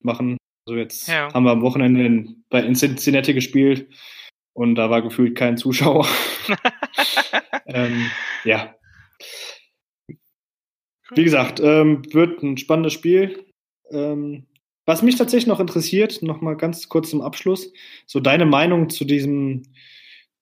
[0.03, 0.37] machen.
[0.67, 1.33] Also jetzt ja.
[1.33, 3.89] haben wir am Wochenende in, bei in Cincinnati gespielt
[4.55, 6.07] und da war gefühlt kein Zuschauer.
[7.67, 8.11] ähm,
[8.45, 8.75] ja.
[11.15, 13.45] Wie gesagt, ähm, wird ein spannendes Spiel.
[13.93, 14.47] Ähm,
[14.85, 17.73] was mich tatsächlich noch interessiert, noch mal ganz kurz zum Abschluss,
[18.07, 19.63] so deine Meinung zu diesem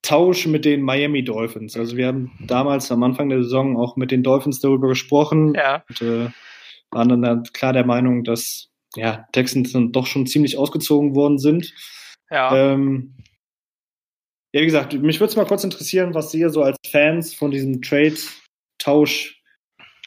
[0.01, 1.77] Tausch mit den Miami Dolphins.
[1.77, 5.83] Also wir haben damals am Anfang der Saison auch mit den Dolphins darüber gesprochen ja.
[5.87, 6.29] und äh,
[6.89, 11.73] waren dann klar der Meinung, dass ja, Texans dann doch schon ziemlich ausgezogen worden sind.
[12.31, 12.73] Ja.
[12.73, 13.15] Ähm,
[14.53, 17.51] ja, wie gesagt, mich würde es mal kurz interessieren, was ihr so als Fans von
[17.51, 19.40] diesem Trade-Tausch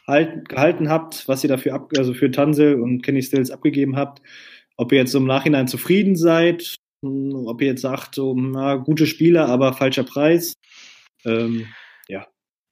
[0.07, 4.23] halt, gehalten habt, was ihr dafür ab, also für Tansel und Kenny Stills abgegeben habt.
[4.77, 9.07] Ob ihr jetzt im Nachhinein zufrieden seid, hm, ob ihr jetzt sagt, so, na, gute
[9.07, 10.55] Spieler, aber falscher Preis.
[11.25, 11.67] Ähm.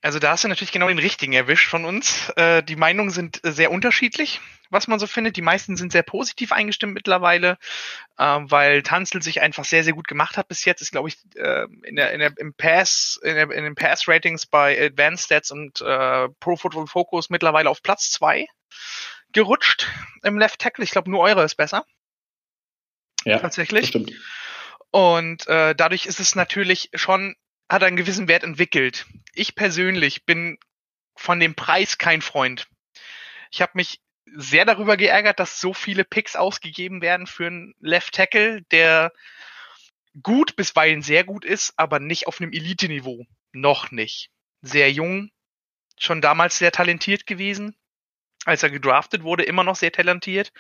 [0.03, 2.29] Also da hast du natürlich genau den richtigen erwischt von uns.
[2.37, 4.41] Äh, die Meinungen sind sehr unterschiedlich
[4.73, 5.37] was man so findet.
[5.37, 7.59] Die meisten sind sehr positiv eingestimmt mittlerweile,
[8.17, 10.81] äh, weil Tanzel sich einfach sehr, sehr gut gemacht hat bis jetzt.
[10.81, 14.47] Ist, glaube ich, äh, in der, in der, im Pass, in, der, in den Pass-Ratings
[14.47, 18.47] bei Advanced Stats und äh, Pro Football Focus mittlerweile auf Platz zwei
[19.33, 19.89] gerutscht
[20.23, 20.85] im Left Tackle.
[20.85, 21.85] Ich glaube, nur eure ist besser.
[23.25, 23.89] Ja, tatsächlich.
[23.89, 24.13] Stimmt.
[24.91, 27.35] Und äh, dadurch ist es natürlich schon,
[27.73, 29.07] hat einen gewissen Wert entwickelt.
[29.33, 30.59] Ich persönlich bin
[31.17, 32.69] von dem Preis kein Freund.
[33.51, 38.15] Ich habe mich sehr darüber geärgert, dass so viele Picks ausgegeben werden für einen Left
[38.15, 39.13] Tackle, der
[40.23, 43.25] gut bisweilen sehr gut ist, aber nicht auf einem Elite-Niveau.
[43.53, 44.31] Noch nicht.
[44.61, 45.31] Sehr jung,
[45.99, 47.75] schon damals sehr talentiert gewesen.
[48.45, 50.53] Als er gedraftet wurde, immer noch sehr talentiert.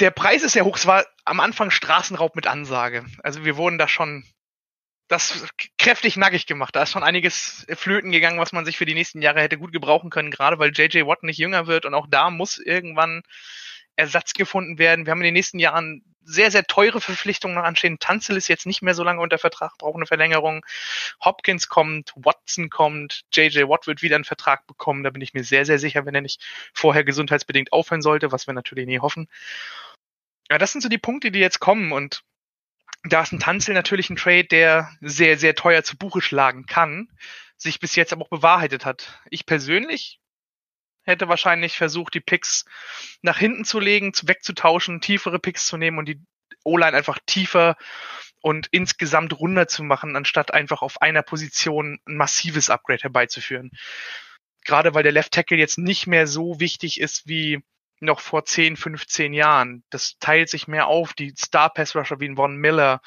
[0.00, 0.76] Der Preis ist sehr hoch.
[0.76, 3.04] Es war am Anfang Straßenraub mit Ansage.
[3.22, 4.24] Also wir wurden da schon
[5.08, 5.46] das
[5.78, 6.74] kräftig nackig gemacht.
[6.74, 9.72] Da ist schon einiges flöten gegangen, was man sich für die nächsten Jahre hätte gut
[9.72, 13.22] gebrauchen können, gerade weil JJ Watt nicht jünger wird und auch da muss irgendwann
[13.96, 15.06] Ersatz gefunden werden.
[15.06, 17.98] Wir haben in den nächsten Jahren sehr, sehr teure Verpflichtungen noch anstehen.
[17.98, 20.64] Tanzel ist jetzt nicht mehr so lange unter Vertrag, braucht eine Verlängerung.
[21.22, 25.04] Hopkins kommt, Watson kommt, JJ Watt wird wieder einen Vertrag bekommen.
[25.04, 26.42] Da bin ich mir sehr, sehr sicher, wenn er nicht
[26.72, 29.28] vorher gesundheitsbedingt aufhören sollte, was wir natürlich nie hoffen.
[30.50, 32.22] Ja, das sind so die Punkte, die jetzt kommen und
[33.04, 37.08] da ist ein Tanzel natürlich ein Trade, der sehr, sehr teuer zu Buche schlagen kann,
[37.56, 39.20] sich bis jetzt aber auch bewahrheitet hat.
[39.30, 40.20] Ich persönlich
[41.02, 42.64] hätte wahrscheinlich versucht, die Picks
[43.20, 46.20] nach hinten zu legen, wegzutauschen, tiefere Picks zu nehmen und die
[46.64, 47.76] O-Line einfach tiefer
[48.40, 53.70] und insgesamt runder zu machen, anstatt einfach auf einer Position ein massives Upgrade herbeizuführen.
[54.64, 57.62] Gerade weil der Left Tackle jetzt nicht mehr so wichtig ist wie
[58.04, 59.84] noch vor 10, 15 Jahren.
[59.90, 61.14] Das teilt sich mehr auf.
[61.14, 63.00] Die Star Pass Rusher wie Von Miller,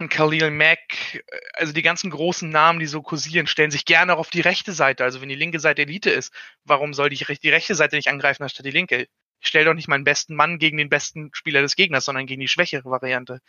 [0.00, 4.18] ein Khalil Mack, also die ganzen großen Namen, die so kursieren, stellen sich gerne auch
[4.18, 5.04] auf die rechte Seite.
[5.04, 6.32] Also wenn die linke Seite Elite ist,
[6.64, 9.08] warum soll die, die rechte Seite nicht angreifen anstatt die linke?
[9.40, 12.40] Ich stelle doch nicht meinen besten Mann gegen den besten Spieler des Gegners, sondern gegen
[12.40, 13.40] die schwächere Variante.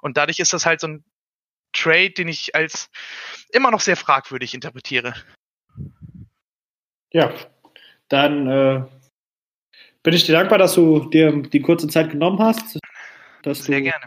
[0.00, 1.04] Und dadurch ist das halt so ein
[1.72, 2.90] Trade, den ich als
[3.50, 5.14] immer noch sehr fragwürdig interpretiere.
[7.12, 7.32] Ja,
[8.08, 8.84] dann äh,
[10.02, 12.78] bin ich dir dankbar, dass du dir die kurze Zeit genommen hast.
[13.42, 14.04] Dass Sehr du, gerne.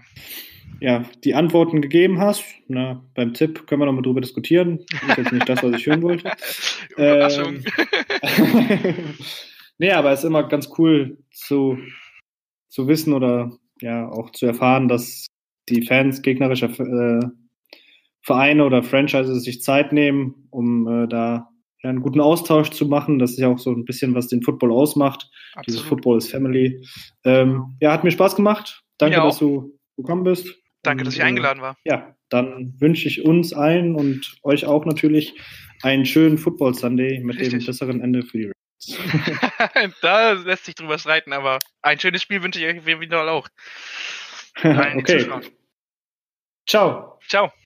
[0.82, 2.43] Ja, die Antworten gegeben hast.
[2.68, 4.86] Na, beim Tipp können wir noch mal drüber diskutieren.
[4.91, 6.32] Das ist jetzt nicht das, was ich hören wollte.
[6.98, 7.64] Überraschung.
[8.22, 9.16] Ähm,
[9.78, 11.78] nee, aber es ist immer ganz cool zu,
[12.68, 15.28] zu wissen oder ja auch zu erfahren, dass
[15.70, 17.26] die Fans gegnerischer äh,
[18.22, 21.50] Vereine oder Franchises sich Zeit nehmen, um äh, da
[21.86, 23.20] einen guten Austausch zu machen.
[23.20, 25.30] Das ist ja auch so ein bisschen, was den Football ausmacht.
[25.54, 25.68] Absolut.
[25.68, 26.86] Dieses Football ist Family.
[27.24, 28.84] Ähm, ja, hat mir Spaß gemacht.
[28.98, 30.48] Danke, dass du gekommen bist.
[30.84, 31.78] Danke, dass ich eingeladen war.
[31.84, 35.34] Äh, ja, dann wünsche ich uns allen und euch auch natürlich
[35.82, 37.60] einen schönen Football Sunday mit Richtig.
[37.60, 38.56] dem besseren Ende für die Rams.
[40.02, 43.48] da lässt sich drüber streiten, aber ein schönes Spiel wünsche ich euch wieder auch.
[44.64, 45.28] okay.
[46.68, 47.20] Ciao.
[47.28, 47.65] Ciao.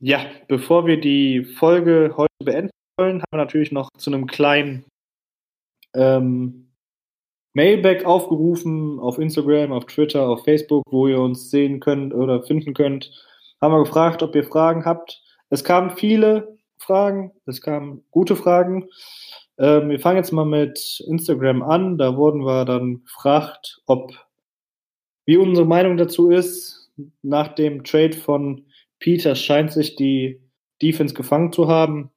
[0.00, 4.84] Ja, bevor wir die Folge heute beenden wollen, haben wir natürlich noch zu einem kleinen
[5.94, 6.70] ähm,
[7.54, 12.74] Mailback aufgerufen auf Instagram, auf Twitter, auf Facebook, wo ihr uns sehen könnt oder finden
[12.74, 13.10] könnt.
[13.62, 15.22] Haben wir gefragt, ob ihr Fragen habt.
[15.48, 18.90] Es kamen viele Fragen, es kamen gute Fragen.
[19.56, 21.96] Ähm, wir fangen jetzt mal mit Instagram an.
[21.96, 24.12] Da wurden wir dann gefragt, ob
[25.24, 26.92] wie unsere Meinung dazu ist
[27.22, 28.66] nach dem Trade von
[29.06, 30.40] Peters scheint sich die
[30.82, 32.10] Defense gefangen zu haben.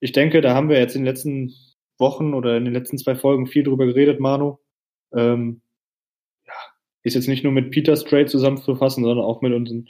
[0.00, 1.54] Ich denke, da haben wir jetzt in den letzten
[1.96, 4.58] Wochen oder in den letzten zwei Folgen viel drüber geredet, Manu.
[5.14, 5.62] Ähm,
[6.46, 6.52] ja,
[7.02, 9.88] ist jetzt nicht nur mit Peters Trade zusammenzufassen, sondern auch mit unseren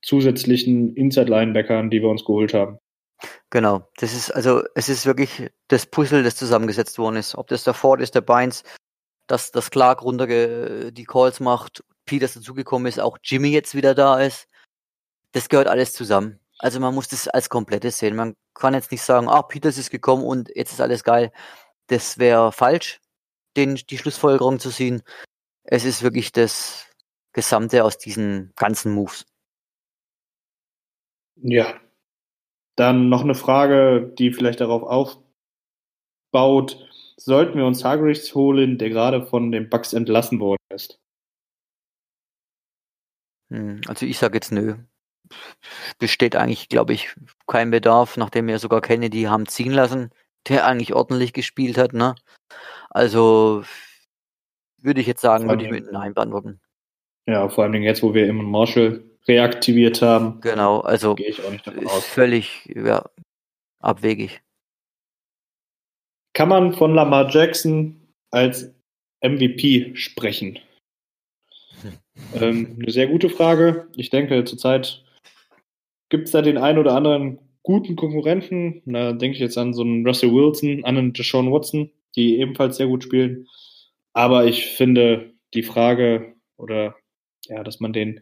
[0.00, 2.78] zusätzlichen Inside-Linebackern, die wir uns geholt haben.
[3.50, 7.34] Genau, das ist also, es ist wirklich das Puzzle, das zusammengesetzt worden ist.
[7.34, 8.62] Ob das der Ford ist, der Bynes,
[9.26, 10.28] dass das Clark runter
[10.92, 14.48] die Calls macht, Peters dazugekommen ist, auch Jimmy jetzt wieder da ist
[15.32, 16.40] das gehört alles zusammen.
[16.58, 18.16] Also man muss das als komplettes sehen.
[18.16, 21.32] Man kann jetzt nicht sagen, ah, Peters ist gekommen und jetzt ist alles geil.
[21.86, 23.00] Das wäre falsch,
[23.56, 25.02] den, die Schlussfolgerung zu ziehen.
[25.62, 26.86] Es ist wirklich das
[27.32, 29.26] Gesamte aus diesen ganzen Moves.
[31.36, 31.80] Ja.
[32.76, 34.82] Dann noch eine Frage, die vielleicht darauf
[36.32, 36.84] aufbaut.
[37.16, 41.00] Sollten wir uns Hargreaves holen, der gerade von den Bucks entlassen worden ist?
[43.50, 44.76] Hm, also ich sage jetzt nö.
[45.98, 47.14] Besteht eigentlich, glaube ich,
[47.46, 50.10] kein Bedarf, nachdem wir sogar Kennedy haben ziehen lassen,
[50.48, 51.92] der eigentlich ordentlich gespielt hat.
[51.92, 52.14] Ne?
[52.90, 53.64] Also
[54.80, 56.60] würde ich jetzt sagen, würde ich mit Nein beantworten.
[57.26, 60.40] Ja, vor allem jetzt, wo wir immer Marshall reaktiviert haben.
[60.40, 62.04] Genau, also gehe ich auch nicht davon aus.
[62.06, 63.04] völlig ja,
[63.80, 64.40] abwegig.
[66.32, 68.00] Kann man von Lamar Jackson
[68.30, 68.72] als
[69.22, 70.58] MVP sprechen?
[72.34, 73.86] Ähm, eine sehr gute Frage.
[73.94, 75.04] Ich denke, zurzeit
[76.08, 78.82] gibt es da den einen oder anderen guten Konkurrenten.
[78.86, 82.76] Da denke ich jetzt an so einen Russell Wilson, an einen Deshaun Watson, die ebenfalls
[82.76, 83.46] sehr gut spielen.
[84.12, 86.96] Aber ich finde die Frage oder
[87.46, 88.20] ja, dass man den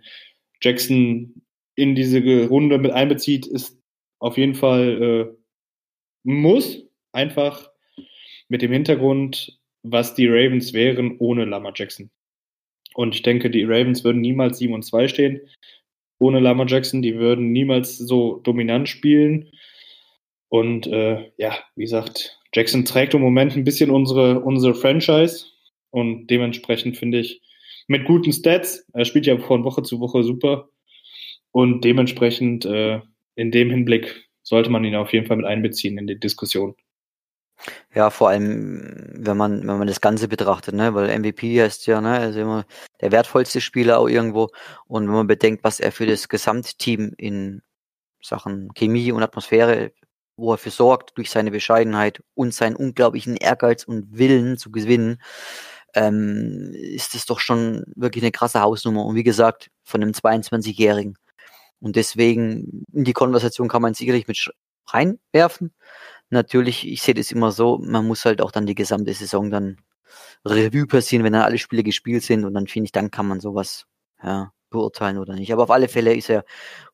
[0.60, 1.42] Jackson
[1.74, 3.80] in diese Runde mit einbezieht, ist
[4.18, 5.36] auf jeden Fall äh,
[6.24, 6.82] muss.
[7.12, 7.70] Einfach
[8.48, 12.10] mit dem Hintergrund, was die Ravens wären ohne Lama Jackson.
[12.94, 15.40] Und ich denke, die Ravens würden niemals 7 und 2 stehen
[16.18, 17.02] ohne Lama Jackson.
[17.02, 19.50] Die würden niemals so dominant spielen.
[20.48, 25.46] Und äh, ja, wie gesagt, Jackson trägt im Moment ein bisschen unsere, unsere Franchise.
[25.90, 27.42] Und dementsprechend finde ich,
[27.88, 30.68] mit guten Stats, er spielt ja von Woche zu Woche super.
[31.52, 33.00] Und dementsprechend äh,
[33.34, 36.74] in dem Hinblick sollte man ihn auf jeden Fall mit einbeziehen in die Diskussion.
[37.94, 42.00] Ja, vor allem, wenn man, wenn man das Ganze betrachtet, ne, weil MVP heißt ja,
[42.00, 42.66] ne, also immer
[43.00, 44.48] der wertvollste Spieler auch irgendwo.
[44.86, 47.62] Und wenn man bedenkt, was er für das Gesamtteam in
[48.22, 49.92] Sachen Chemie und Atmosphäre,
[50.36, 55.20] wo er für sorgt, durch seine Bescheidenheit und seinen unglaublichen Ehrgeiz und Willen zu gewinnen,
[55.94, 59.04] ähm, ist das doch schon wirklich eine krasse Hausnummer.
[59.04, 61.16] Und wie gesagt, von einem 22-Jährigen.
[61.80, 64.50] Und deswegen in die Konversation kann man sicherlich mit
[64.88, 65.74] reinwerfen
[66.30, 69.78] natürlich, ich sehe das immer so, man muss halt auch dann die gesamte Saison dann
[70.44, 73.40] Revue passieren, wenn dann alle Spiele gespielt sind und dann finde ich, dann kann man
[73.40, 73.86] sowas
[74.22, 75.52] ja, beurteilen oder nicht.
[75.52, 76.44] Aber auf alle Fälle ist er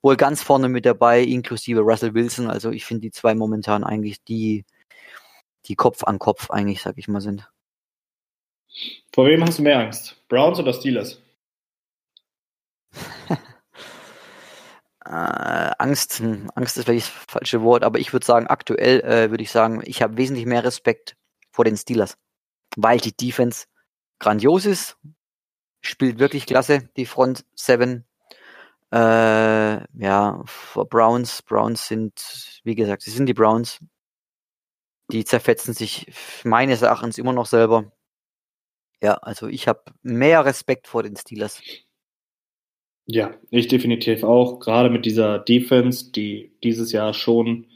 [0.01, 2.49] wohl ganz vorne mit dabei, inklusive Russell Wilson.
[2.49, 4.65] Also ich finde die zwei momentan eigentlich die,
[5.67, 7.49] die Kopf an Kopf eigentlich, sag ich mal, sind.
[9.13, 10.17] Vor wem hast du mehr Angst?
[10.29, 11.21] Browns oder Steelers?
[15.13, 19.31] äh, Angst, hm, Angst ist vielleicht das falsche Wort, aber ich würde sagen, aktuell äh,
[19.31, 21.17] würde ich sagen, ich habe wesentlich mehr Respekt
[21.51, 22.17] vor den Steelers,
[22.77, 23.67] weil die Defense
[24.19, 24.97] grandios ist,
[25.83, 28.07] spielt wirklich klasse, die Front Seven.
[28.91, 30.45] Äh, ja,
[30.75, 33.81] Browns, Browns sind, wie gesagt, sie sind die Browns.
[35.11, 36.11] Die zerfetzen sich
[36.45, 37.93] meines Erachtens immer noch selber.
[39.03, 41.61] Ja, also ich habe mehr Respekt vor den Steelers.
[43.07, 44.61] Ja, ich definitiv auch.
[44.61, 47.67] Gerade mit dieser Defense, die dieses Jahr schon,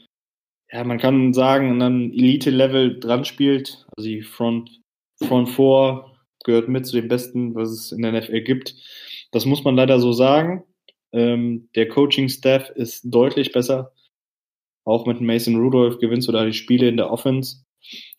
[0.71, 3.85] ja, man kann sagen, an einem Elite-Level dran spielt.
[3.95, 4.81] Also die Front,
[5.21, 6.05] Front 4
[6.43, 8.75] gehört mit zu den besten, was es in der NFL gibt.
[9.31, 10.63] Das muss man leider so sagen.
[11.11, 13.93] Ähm, der Coaching-Staff ist deutlich besser.
[14.85, 17.63] Auch mit Mason Rudolph gewinnst du da die Spiele in der Offense.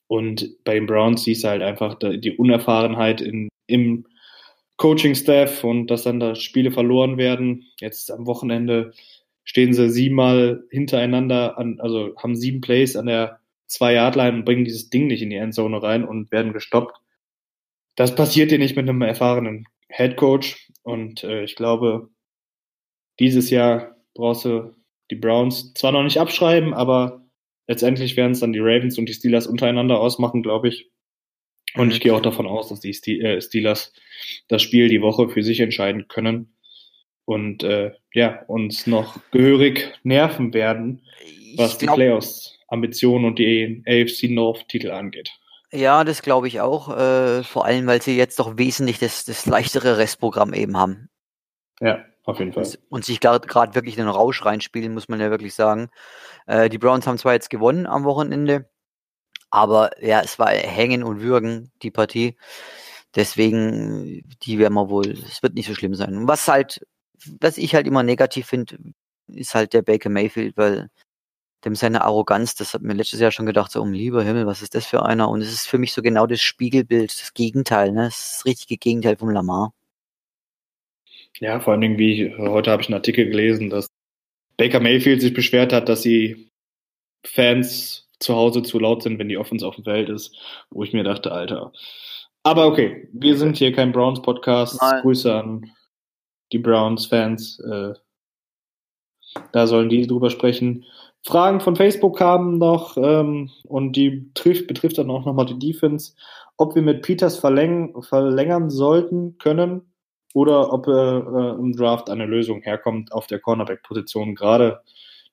[0.06, 4.06] Und bei den Browns siehst du halt einfach die Unerfahrenheit in, im
[4.78, 7.66] Coaching-Staff und dass dann da Spiele verloren werden.
[7.80, 8.92] Jetzt am Wochenende
[9.44, 14.88] stehen sie siebenmal hintereinander an, also haben sieben Plays an der Zwei-Yard-Line und bringen dieses
[14.88, 16.96] Ding nicht in die Endzone rein und werden gestoppt.
[17.96, 22.08] Das passiert dir nicht mit einem erfahrenen Head Coach und äh, ich glaube,
[23.18, 24.74] dieses Jahr brauchst du
[25.10, 27.22] die Browns zwar noch nicht abschreiben, aber
[27.66, 30.90] letztendlich werden es dann die Ravens und die Steelers untereinander ausmachen, glaube ich.
[31.78, 33.92] Und ich gehe auch davon aus, dass die äh, Steelers
[34.48, 36.52] das Spiel die Woche für sich entscheiden können
[37.24, 41.02] und äh, ja, uns noch gehörig nerven werden,
[41.56, 45.30] was glaub, die Playoffs-Ambitionen und die AFC North-Titel angeht.
[45.70, 46.96] Ja, das glaube ich auch.
[46.96, 51.10] Äh, vor allem, weil sie jetzt doch wesentlich das, das leichtere Restprogramm eben haben.
[51.80, 52.66] Ja, auf jeden Fall.
[52.88, 55.90] Und sich gerade wirklich in den Rausch reinspielen, muss man ja wirklich sagen.
[56.46, 58.68] Äh, die Browns haben zwar jetzt gewonnen am Wochenende,
[59.50, 62.36] aber ja, es war Hängen und Würgen, die Partie.
[63.14, 66.28] Deswegen, die werden wir wohl, es wird nicht so schlimm sein.
[66.28, 66.86] Was halt,
[67.40, 68.78] was ich halt immer negativ finde,
[69.28, 70.90] ist halt der Baker Mayfield, weil
[71.64, 74.62] dem seine Arroganz, das hat mir letztes Jahr schon gedacht, so um lieber Himmel, was
[74.62, 75.28] ist das für einer?
[75.28, 78.04] Und es ist für mich so genau das Spiegelbild, das Gegenteil, ne?
[78.04, 79.72] Das richtige Gegenteil vom Lamar.
[81.40, 83.88] Ja, vor allen Dingen, wie heute habe ich einen Artikel gelesen, dass
[84.56, 86.50] Baker Mayfield sich beschwert hat, dass die
[87.24, 90.36] Fans zu Hause zu laut sind, wenn die Offense auf dem Feld ist,
[90.70, 91.72] wo ich mir dachte, Alter.
[92.42, 94.80] Aber okay, wir sind hier kein Browns-Podcast.
[95.02, 95.70] Grüße an
[96.52, 97.60] die Browns-Fans.
[97.60, 97.94] Äh,
[99.52, 100.84] da sollen die drüber sprechen.
[101.22, 106.14] Fragen von Facebook kamen noch ähm, und die trifft, betrifft dann auch nochmal die Defense,
[106.56, 109.82] ob wir mit Peters verläng verlängern sollten können
[110.32, 114.34] oder ob äh, äh, im Draft eine Lösung herkommt auf der Cornerback-Position.
[114.34, 114.80] Gerade,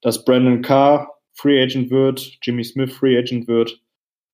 [0.02, 3.82] dass Brandon Carr Free Agent wird, Jimmy Smith Free Agent wird.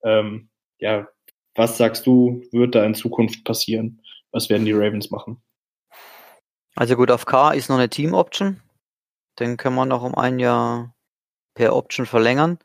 [0.04, 0.50] Ähm,
[0.80, 1.08] ja,
[1.56, 4.02] was sagst du, wird da in Zukunft passieren?
[4.32, 5.42] Was werden die Ravens machen?
[6.76, 8.62] Also gut, auf Carr ist noch eine Team-Option.
[9.40, 10.96] Den können wir noch um ein Jahr
[11.54, 12.60] per Option verlängern.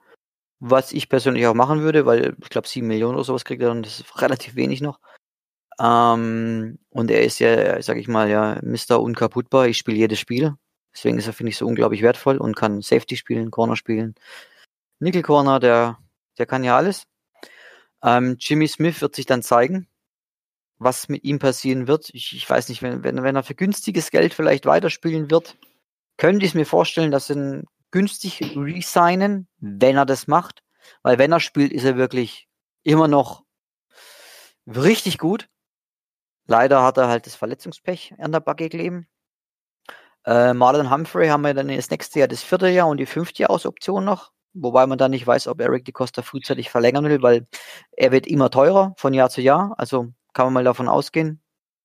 [0.60, 3.68] Was ich persönlich auch machen würde, weil ich glaube, sieben Millionen oder sowas kriegt er
[3.68, 5.00] dann, das ist relativ wenig noch.
[5.78, 9.00] Ähm, und er ist ja, sag ich mal, ja, Mr.
[9.00, 9.66] Unkaputtbar.
[9.66, 10.54] Ich spiele jedes Spiel.
[10.96, 14.14] Deswegen ist er, finde ich, so unglaublich wertvoll und kann Safety spielen, Corner spielen.
[14.98, 15.98] Nickel Corner, der,
[16.38, 17.02] der kann ja alles.
[18.02, 19.88] Ähm, Jimmy Smith wird sich dann zeigen,
[20.78, 22.08] was mit ihm passieren wird.
[22.14, 25.58] Ich, ich weiß nicht, wenn, wenn, wenn er für günstiges Geld vielleicht weiterspielen wird,
[26.16, 30.62] könnte ich mir vorstellen, dass sie günstig resignen, wenn er das macht.
[31.02, 32.48] Weil wenn er spielt, ist er wirklich
[32.84, 33.44] immer noch
[34.66, 35.50] richtig gut.
[36.46, 39.08] Leider hat er halt das Verletzungspech an der Backe kleben.
[40.26, 43.42] Äh, Marlon Humphrey haben wir dann das nächste Jahr das vierte Jahr und die fünfte
[43.42, 44.32] Jahresoption noch.
[44.54, 47.46] Wobei man da nicht weiß, ob Eric DeCosta frühzeitig verlängern will, weil
[47.92, 49.74] er wird immer teurer von Jahr zu Jahr.
[49.78, 51.42] Also kann man mal davon ausgehen,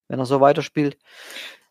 [0.07, 0.97] wenn er so weiterspielt.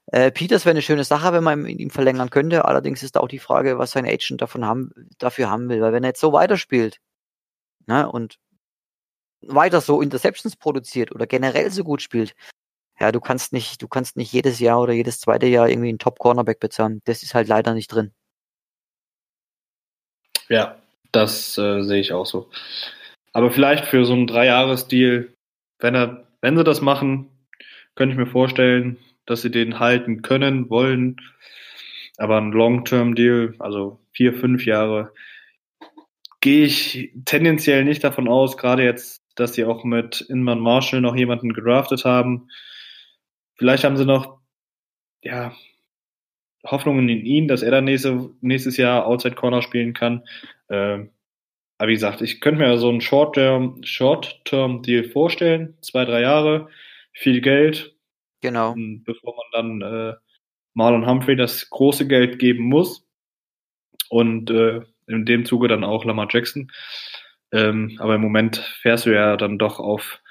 [0.06, 2.64] Äh, Peters wäre eine schöne Sache, wenn man ihn verlängern könnte.
[2.66, 5.80] Allerdings ist da auch die Frage, was sein Agent davon haben, dafür haben will.
[5.80, 7.00] Weil wenn er jetzt so weiterspielt
[7.86, 8.38] ne, und
[9.42, 12.34] weiter so Interceptions produziert oder generell so gut spielt,
[13.00, 15.98] ja, du kannst nicht, du kannst nicht jedes Jahr oder jedes zweite Jahr irgendwie einen
[15.98, 17.00] Top-Cornerback bezahlen.
[17.04, 18.12] Das ist halt leider nicht drin.
[20.48, 20.76] Ja,
[21.12, 22.50] das äh, sehe ich auch so.
[23.32, 25.32] Aber vielleicht für so einen Dreijahres-Deal,
[25.78, 27.30] wenn wenn sie das machen,
[27.94, 31.16] könnte ich mir vorstellen, dass sie den halten können, wollen.
[32.16, 35.12] Aber ein Long-Term-Deal, also vier, fünf Jahre,
[36.40, 41.14] gehe ich tendenziell nicht davon aus, gerade jetzt, dass sie auch mit Inman Marshall noch
[41.14, 42.48] jemanden gedraftet haben.
[43.60, 44.38] Vielleicht haben sie noch,
[45.20, 45.54] ja,
[46.64, 50.24] Hoffnungen in ihn, dass er dann nächste, nächstes Jahr Outside Corner spielen kann.
[50.70, 51.10] Ähm,
[51.76, 56.22] aber wie gesagt, ich könnte mir so einen Short-Term Short -Term Deal vorstellen, zwei, drei
[56.22, 56.70] Jahre,
[57.12, 57.94] viel Geld.
[58.40, 58.74] Genau.
[58.74, 60.14] Bevor man dann äh,
[60.72, 63.06] Marlon Humphrey das große Geld geben muss.
[64.08, 66.72] Und äh, in dem Zuge dann auch Lamar Jackson.
[67.52, 70.22] Ähm, aber im Moment fährst du ja dann doch auf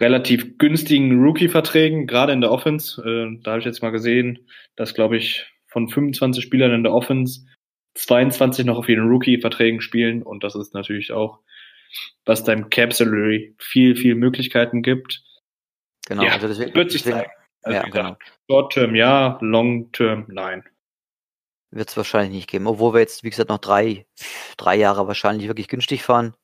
[0.00, 3.00] relativ günstigen Rookie-Verträgen, gerade in der Offense.
[3.02, 4.46] Äh, da habe ich jetzt mal gesehen,
[4.76, 7.46] dass, glaube ich, von 25 Spielern in der Offense
[7.94, 10.22] 22 noch auf ihren Rookie-Verträgen spielen.
[10.22, 11.40] Und das ist natürlich auch,
[12.24, 15.22] was deinem Cap Salary viel, viel Möglichkeiten gibt.
[16.08, 17.30] Genau, ja, also deswegen, wird sich zeigen.
[17.62, 18.16] Also ja, genau.
[18.50, 20.64] Short-Term ja, Long-Term nein.
[21.72, 22.66] Wird es wahrscheinlich nicht geben.
[22.66, 24.06] Obwohl wir jetzt, wie gesagt, noch drei,
[24.56, 26.34] drei Jahre wahrscheinlich wirklich günstig fahren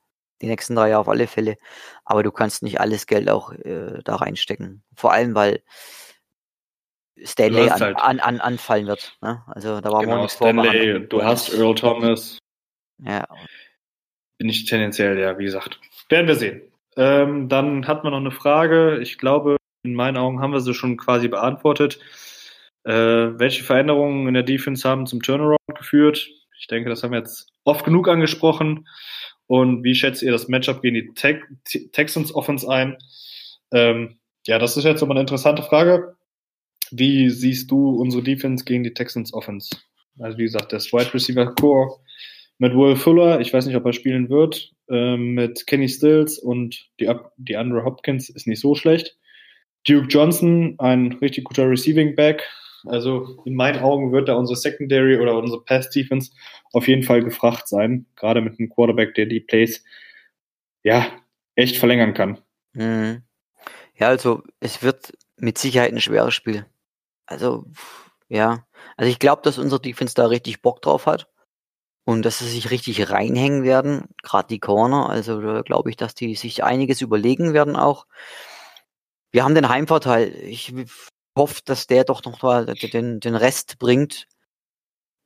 [0.42, 1.56] die nächsten drei Jahre auf alle Fälle.
[2.04, 4.82] Aber du kannst nicht alles Geld auch äh, da reinstecken.
[4.94, 5.62] Vor allem, weil
[7.22, 7.96] Stanley an, halt.
[7.98, 9.16] an, an, anfallen wird.
[9.22, 9.42] Ne?
[9.46, 12.38] Also da war genau, nichts Stanley, Du hast Earl Thomas.
[12.98, 13.26] Ja.
[14.38, 15.80] Bin ich tendenziell, ja, wie gesagt.
[16.08, 16.62] Werden wir sehen.
[16.96, 18.98] Ähm, dann hat man noch eine Frage.
[19.00, 21.98] Ich glaube, in meinen Augen haben wir sie schon quasi beantwortet.
[22.84, 26.28] Äh, welche Veränderungen in der Defense haben zum Turnaround geführt?
[26.58, 28.88] Ich denke, das haben wir jetzt oft genug angesprochen.
[29.46, 31.40] Und wie schätzt ihr das Matchup gegen die Te
[31.92, 32.96] Texans Offense ein?
[33.72, 36.16] Ähm, ja, das ist jetzt aber eine interessante Frage.
[36.90, 39.76] Wie siehst du unsere Defense gegen die Texans Offense?
[40.18, 41.98] Also wie gesagt, das Wide Receiver Core
[42.58, 46.88] mit Will Fuller, ich weiß nicht, ob er spielen wird, ähm, mit Kenny Stills und
[47.00, 49.16] die, die Andrew Hopkins ist nicht so schlecht.
[49.86, 52.42] Duke Johnson, ein richtig guter Receiving Back,
[52.88, 56.32] also in meinen Augen wird da unsere Secondary oder unsere Pass Defense
[56.72, 59.84] auf jeden Fall gefragt sein, gerade mit einem Quarterback, der die Plays
[60.82, 61.06] ja
[61.54, 62.38] echt verlängern kann.
[62.72, 63.22] Mhm.
[63.94, 66.66] Ja, also es wird mit Sicherheit ein schweres Spiel.
[67.26, 67.66] Also
[68.28, 71.28] ja, also ich glaube, dass unsere Defense da richtig Bock drauf hat
[72.04, 75.08] und dass sie sich richtig reinhängen werden, gerade die Corner.
[75.08, 78.06] Also da glaube ich, dass die sich einiges überlegen werden auch.
[79.32, 80.34] Wir haben den Heimvorteil.
[80.42, 80.72] Ich
[81.36, 82.40] hofft, dass der doch noch
[82.92, 84.26] den, den Rest bringt,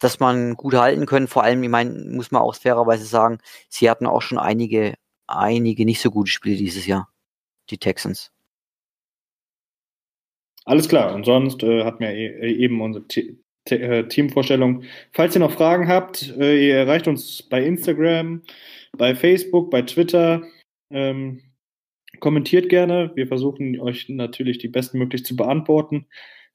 [0.01, 1.29] dass man gut halten können.
[1.29, 3.39] Vor allem, ich meine, muss man auch fairerweise sagen,
[3.69, 4.95] sie hatten auch schon einige,
[5.27, 7.09] einige nicht so gute Spiele dieses Jahr,
[7.71, 8.33] die Texans.
[10.65, 11.15] Alles klar.
[11.15, 13.39] Und sonst äh, hat mir e eben unsere T
[13.69, 14.85] äh, Teamvorstellung.
[15.13, 18.43] Falls ihr noch Fragen habt, äh, ihr erreicht uns bei Instagram,
[18.97, 20.43] bei Facebook, bei Twitter.
[20.91, 21.43] Ähm,
[22.21, 23.13] kommentiert gerne.
[23.15, 26.07] Wir versuchen euch natürlich die bestmöglich zu beantworten.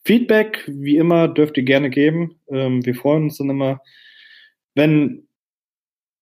[0.03, 2.39] Feedback, wie immer, dürft ihr gerne geben.
[2.49, 3.81] Ähm, wir freuen uns dann immer,
[4.75, 5.27] wenn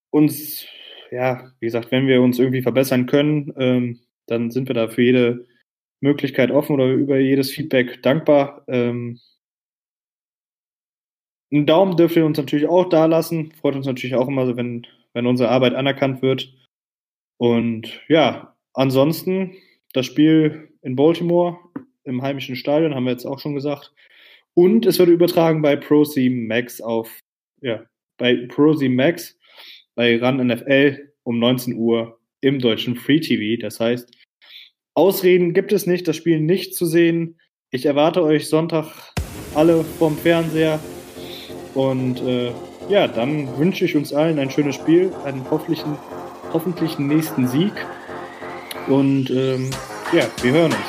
[0.10, 0.66] uns,
[1.12, 5.02] ja, wie gesagt, wenn wir uns irgendwie verbessern können, ähm, dann sind wir da für
[5.02, 5.48] jede
[6.02, 8.64] Möglichkeit offen oder über jedes Feedback dankbar.
[8.68, 9.20] Ähm,
[11.52, 13.52] einen Daumen dürft ihr uns natürlich auch da lassen.
[13.54, 16.52] Freut uns natürlich auch immer, wenn, wenn unsere Arbeit anerkannt wird.
[17.38, 19.56] Und ja, ansonsten
[19.94, 21.58] das Spiel in Baltimore
[22.04, 23.94] im heimischen Stadion, haben wir jetzt auch schon gesagt.
[24.56, 27.20] Und es wird übertragen bei ProC Max auf,
[27.62, 27.84] ja,
[28.18, 29.38] bei ProC Max
[29.96, 33.62] bei Run NFL um 19 Uhr im deutschen Free TV.
[33.62, 34.12] Das heißt,
[34.96, 37.40] Ausreden gibt es nicht, das Spiel nicht zu sehen.
[37.72, 39.14] Ich erwarte euch Sonntag
[39.56, 40.80] alle vom Fernseher.
[41.74, 42.52] Und äh,
[42.90, 45.98] ja, dann wünsche ich uns allen ein schönes Spiel, einen hoffentlichen,
[46.52, 47.74] hoffentlichen nächsten Sieg.
[48.88, 49.70] Und ähm,
[50.12, 50.86] ja, wir hören uns.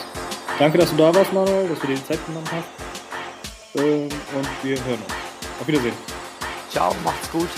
[0.59, 3.83] Danke, dass du da warst, Manuel, dass du dir die Zeit genommen hast.
[3.83, 5.15] Ähm, und wir hören uns.
[5.61, 5.95] Auf Wiedersehen.
[6.71, 7.49] Ciao, macht's gut.